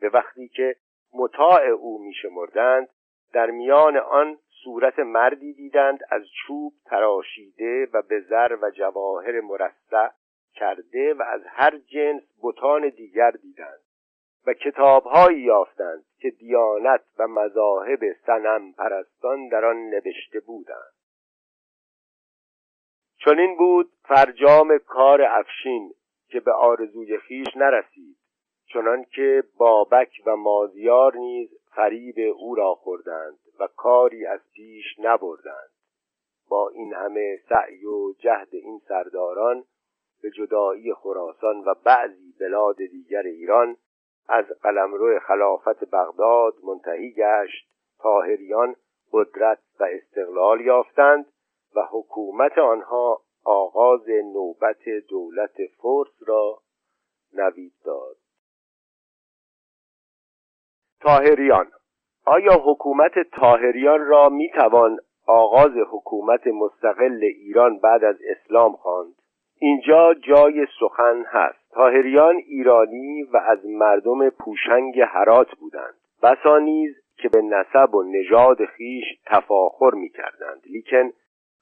به 0.00 0.08
وقتی 0.08 0.48
که 0.48 0.76
مطاع 1.14 1.62
او 1.62 2.02
میشمردند 2.02 2.88
در 3.32 3.50
میان 3.50 3.96
آن 3.96 4.38
صورت 4.66 4.98
مردی 4.98 5.52
دیدند 5.52 5.98
از 6.10 6.22
چوب 6.46 6.72
تراشیده 6.84 7.88
و 7.92 8.02
به 8.02 8.20
زر 8.20 8.58
و 8.62 8.70
جواهر 8.70 9.40
مرصع 9.40 10.08
کرده 10.54 11.14
و 11.14 11.22
از 11.22 11.40
هر 11.46 11.78
جنس 11.78 12.22
بتان 12.42 12.88
دیگر 12.88 13.30
دیدند 13.30 13.80
و 14.46 14.52
کتابهایی 14.52 15.40
یافتند 15.40 16.04
که 16.18 16.30
دیانت 16.30 17.00
و 17.18 17.26
مذاهب 17.28 18.00
سنم 18.26 18.72
پرستان 18.72 19.48
در 19.48 19.64
آن 19.64 19.76
نوشته 19.76 20.40
بودند. 20.40 20.92
چنین 23.24 23.56
بود 23.56 23.90
فرجام 24.02 24.78
کار 24.78 25.22
افشین 25.22 25.92
که 26.28 26.40
به 26.40 26.52
آرزوی 26.52 27.18
خیش 27.18 27.56
نرسید 27.56 28.16
چنان 28.72 29.04
که 29.04 29.44
بابک 29.58 30.22
و 30.26 30.36
مازیار 30.36 31.16
نیز 31.16 31.50
فریب 31.74 32.16
او 32.36 32.54
را 32.54 32.74
خوردند. 32.74 33.45
و 33.60 33.66
کاری 33.76 34.26
از 34.26 34.40
پیش 34.52 34.84
نبردند. 34.98 35.70
با 36.48 36.68
این 36.68 36.94
همه 36.94 37.40
سعی 37.48 37.86
و 37.86 38.12
جهد 38.12 38.48
این 38.52 38.80
سرداران 38.88 39.64
به 40.22 40.30
جدایی 40.30 40.94
خراسان 40.94 41.64
و 41.66 41.74
بعضی 41.84 42.34
بلاد 42.40 42.76
دیگر 42.76 43.22
ایران 43.22 43.76
از 44.28 44.44
قلمرو 44.62 45.18
خلافت 45.18 45.84
بغداد 45.84 46.54
منتهی 46.64 47.12
گشت 47.12 47.68
تاهریان 47.98 48.76
قدرت 49.12 49.58
و 49.80 49.84
استقلال 49.84 50.60
یافتند 50.60 51.32
و 51.76 51.88
حکومت 51.90 52.58
آنها 52.58 53.22
آغاز 53.44 54.08
نوبت 54.08 54.88
دولت 55.08 55.56
فرس 55.82 56.12
را 56.26 56.62
نوید 57.32 57.72
داد. 57.84 58.16
تاهریان 61.00 61.70
آیا 62.26 62.52
حکومت 62.64 63.18
تاهریان 63.18 64.06
را 64.06 64.28
می 64.28 64.50
توان 64.50 64.98
آغاز 65.26 65.72
حکومت 65.90 66.46
مستقل 66.46 67.20
ایران 67.22 67.78
بعد 67.78 68.04
از 68.04 68.16
اسلام 68.30 68.72
خواند؟ 68.72 69.14
اینجا 69.60 70.14
جای 70.14 70.66
سخن 70.80 71.24
هست. 71.26 71.70
تاهریان 71.70 72.36
ایرانی 72.36 73.22
و 73.22 73.36
از 73.36 73.66
مردم 73.66 74.30
پوشنگ 74.30 75.00
هرات 75.00 75.48
بودند. 75.60 75.94
بسا 76.22 76.58
نیز 76.58 76.94
که 77.16 77.28
به 77.28 77.42
نسب 77.42 77.94
و 77.94 78.02
نژاد 78.02 78.64
خیش 78.64 79.04
تفاخر 79.26 79.90
می 79.94 80.08
کردند 80.08 80.62
لیکن 80.70 81.10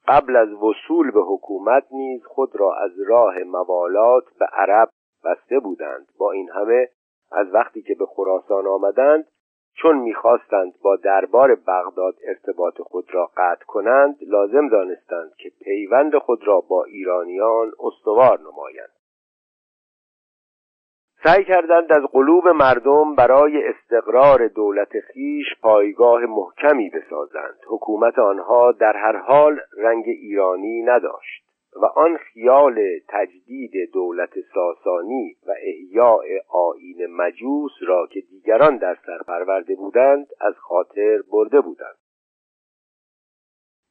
قبل 0.07 0.35
از 0.35 0.49
وصول 0.53 1.11
به 1.11 1.21
حکومت 1.21 1.83
نیز 1.91 2.25
خود 2.25 2.55
را 2.55 2.75
از 2.75 2.91
راه 3.07 3.39
موالات 3.39 4.23
به 4.39 4.45
عرب 4.45 4.89
بسته 5.25 5.59
بودند. 5.59 6.07
با 6.19 6.31
این 6.31 6.49
همه 6.49 6.89
از 7.31 7.53
وقتی 7.53 7.81
که 7.81 7.95
به 7.95 8.05
خراسان 8.05 8.67
آمدند 8.67 9.25
چون 9.81 9.97
می‌خواستند 9.97 10.73
با 10.81 10.95
دربار 10.95 11.55
بغداد 11.55 12.15
ارتباط 12.27 12.81
خود 12.81 13.05
را 13.13 13.31
قطع 13.37 13.65
کنند 13.65 14.15
لازم 14.21 14.69
دانستند 14.69 15.31
که 15.37 15.51
پیوند 15.63 16.17
خود 16.17 16.47
را 16.47 16.61
با 16.61 16.83
ایرانیان 16.83 17.71
استوار 17.79 18.39
نمایند. 18.39 18.89
سعی 21.23 21.43
کردند 21.43 21.91
از 21.91 22.03
قلوب 22.11 22.47
مردم 22.47 23.15
برای 23.15 23.63
استقرار 23.67 24.47
دولت 24.47 24.99
خیش 24.99 25.45
پایگاه 25.61 26.21
محکمی 26.21 26.89
بسازند. 26.89 27.59
حکومت 27.67 28.19
آنها 28.19 28.71
در 28.71 28.93
هر 28.97 29.17
حال 29.17 29.59
رنگ 29.77 30.03
ایرانی 30.07 30.81
نداشت. 30.81 31.44
و 31.81 31.85
آن 31.85 32.17
خیال 32.17 32.79
تجدید 33.07 33.71
دولت 33.93 34.33
ساسانی 34.53 35.35
و 35.47 35.51
احیاء 35.51 36.23
آین 36.49 37.05
مجوس 37.05 37.71
را 37.87 38.07
که 38.07 38.21
دیگران 38.21 38.77
در 38.77 38.97
سر 39.05 39.17
پرورده 39.27 39.75
بودند 39.75 40.27
از 40.41 40.53
خاطر 40.57 41.19
برده 41.31 41.61
بودند. 41.61 41.95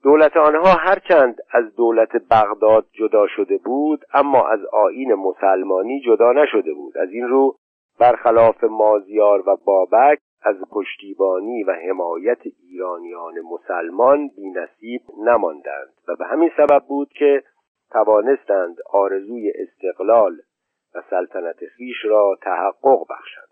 دولت 0.02 0.36
آنها 0.36 0.73
هرچند 0.73 1.36
از 1.51 1.74
دولت 1.77 2.11
بغداد 2.31 2.86
جدا 2.93 3.27
شده 3.27 3.59
بود 3.59 4.05
اما 4.15 4.48
از 4.48 4.65
آین 4.65 5.15
مسلمانی 5.15 6.01
جدا 6.01 6.32
نشده 6.32 6.74
بود. 6.74 6.98
از 6.98 7.11
این 7.11 7.28
رو 7.28 7.56
برخلاف 7.98 8.65
مازیار 8.65 9.48
و 9.48 9.56
بابک 9.65 10.19
از 10.43 10.56
پشتیبانی 10.70 11.65
و 11.65 11.73
حمایت 11.73 12.39
ایرانیان 12.62 13.35
مسلمان 13.40 14.28
بینصیب 14.28 15.01
نماندند 15.19 15.94
و 16.09 16.16
به 16.16 16.27
همین 16.27 16.51
سبب 16.56 16.82
بود 16.89 17.09
که 17.09 17.43
توانستند 17.90 18.77
آرزوی 18.90 19.52
استقلال 19.55 20.36
و 20.94 21.02
سلطنت 21.11 21.56
خیش 21.77 22.05
را 22.05 22.39
تحقق 22.43 23.06
بخشند. 23.11 23.48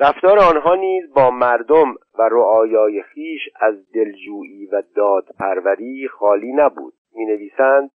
رفتار 0.00 0.38
آنها 0.38 0.74
نیز 0.74 1.12
با 1.14 1.30
مردم 1.30 1.94
و 2.18 2.22
رعایای 2.22 3.02
خیش 3.02 3.40
از 3.60 3.92
دلجویی 3.92 4.66
و 4.66 4.82
دادپروری 4.94 6.08
خالی 6.08 6.52
نبود. 6.52 6.94
می 7.12 7.26
نویسند 7.26 7.90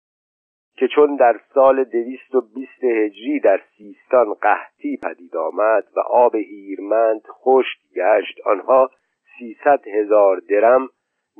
که 0.76 0.88
چون 0.88 1.16
در 1.16 1.40
سال 1.54 1.84
دویست 1.84 2.34
و 2.34 2.40
بیست 2.40 2.84
هجری 2.84 3.40
در 3.40 3.60
سیستان 3.76 4.34
قحطی 4.34 4.96
پدید 5.02 5.36
آمد 5.36 5.84
و 5.96 6.00
آب 6.00 6.34
هیرمند 6.34 7.22
خشک 7.28 7.78
گشت 7.96 8.40
آنها 8.44 8.90
سیصد 9.38 9.88
هزار 9.88 10.40
درم 10.48 10.88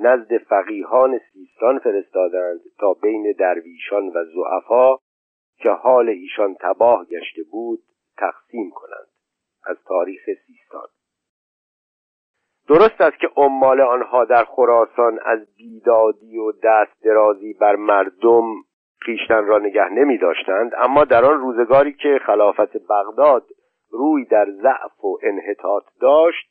نزد 0.01 0.39
فقیهان 0.39 1.21
سیستان 1.33 1.79
فرستادند 1.79 2.61
تا 2.79 2.95
بین 2.95 3.35
درویشان 3.39 4.09
و 4.09 4.25
زعفا 4.25 4.97
که 5.59 5.71
حال 5.71 6.09
ایشان 6.09 6.57
تباه 6.61 7.05
گشته 7.05 7.43
بود 7.51 7.81
تقسیم 8.19 8.71
کنند 8.71 9.09
از 9.67 9.77
تاریخ 9.85 10.23
سیستان. 10.47 10.89
درست 12.69 13.01
است 13.01 13.19
که 13.19 13.29
عمال 13.37 13.81
آنها 13.81 14.25
در 14.25 14.45
خراسان 14.45 15.19
از 15.25 15.39
بیدادی 15.57 16.39
و 16.39 16.53
دست 16.53 17.05
درازی 17.05 17.53
بر 17.53 17.77
مردم 17.77 18.45
خیشتن 19.01 19.47
را 19.47 19.59
نگه 19.59 19.89
نمی 19.89 20.19
داشتند 20.19 20.73
اما 20.77 21.05
در 21.05 21.25
آن 21.25 21.41
روزگاری 21.41 21.93
که 21.93 22.21
خلافت 22.27 22.77
بغداد 22.77 23.47
روی 23.91 24.25
در 24.25 24.47
ضعف 24.51 25.05
و 25.05 25.19
انحطاط 25.23 25.85
داشت 26.01 26.51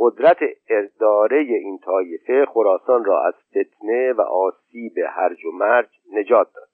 قدرت 0.00 0.38
اداره 0.68 1.36
این 1.36 1.78
طایفه 1.78 2.46
خراسان 2.46 3.04
را 3.04 3.26
از 3.26 3.34
فتنه 3.34 4.12
و 4.12 4.20
آسیب 4.20 4.92
هرج 5.08 5.44
و 5.44 5.50
مرج 5.50 5.88
نجات 6.12 6.46
داد. 6.54 6.68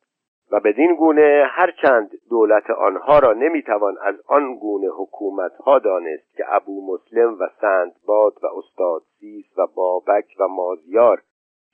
و 0.50 0.60
بدین 0.60 0.94
گونه 0.94 1.42
هرچند 1.46 2.10
دولت 2.30 2.70
آنها 2.70 3.18
را 3.18 3.32
نمی‌توان 3.32 3.96
از 4.02 4.14
آن 4.26 4.54
گونه 4.54 4.88
حکومتها 4.88 5.78
دانست 5.78 6.36
که 6.36 6.44
ابو 6.48 6.92
مسلم 6.92 7.34
و 7.40 7.48
سندباد 7.60 8.32
و 8.42 8.46
استاد 8.46 9.02
سیس 9.20 9.58
و 9.58 9.66
بابک 9.76 10.26
و 10.40 10.48
مازیار 10.48 11.22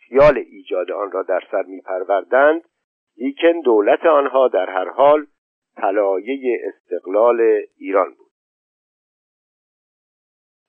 خیال 0.09 0.39
ایجاد 0.39 0.91
آن 0.91 1.11
را 1.11 1.23
در 1.23 1.43
سر 1.51 1.63
میپروردند 1.63 2.63
لیکن 3.17 3.61
دولت 3.65 4.07
آنها 4.07 4.49
در 4.49 4.71
هر 4.71 4.89
حال 4.89 5.27
طلایه 5.77 6.61
استقلال 6.67 7.41
ایران 7.79 8.09
بود. 8.09 8.22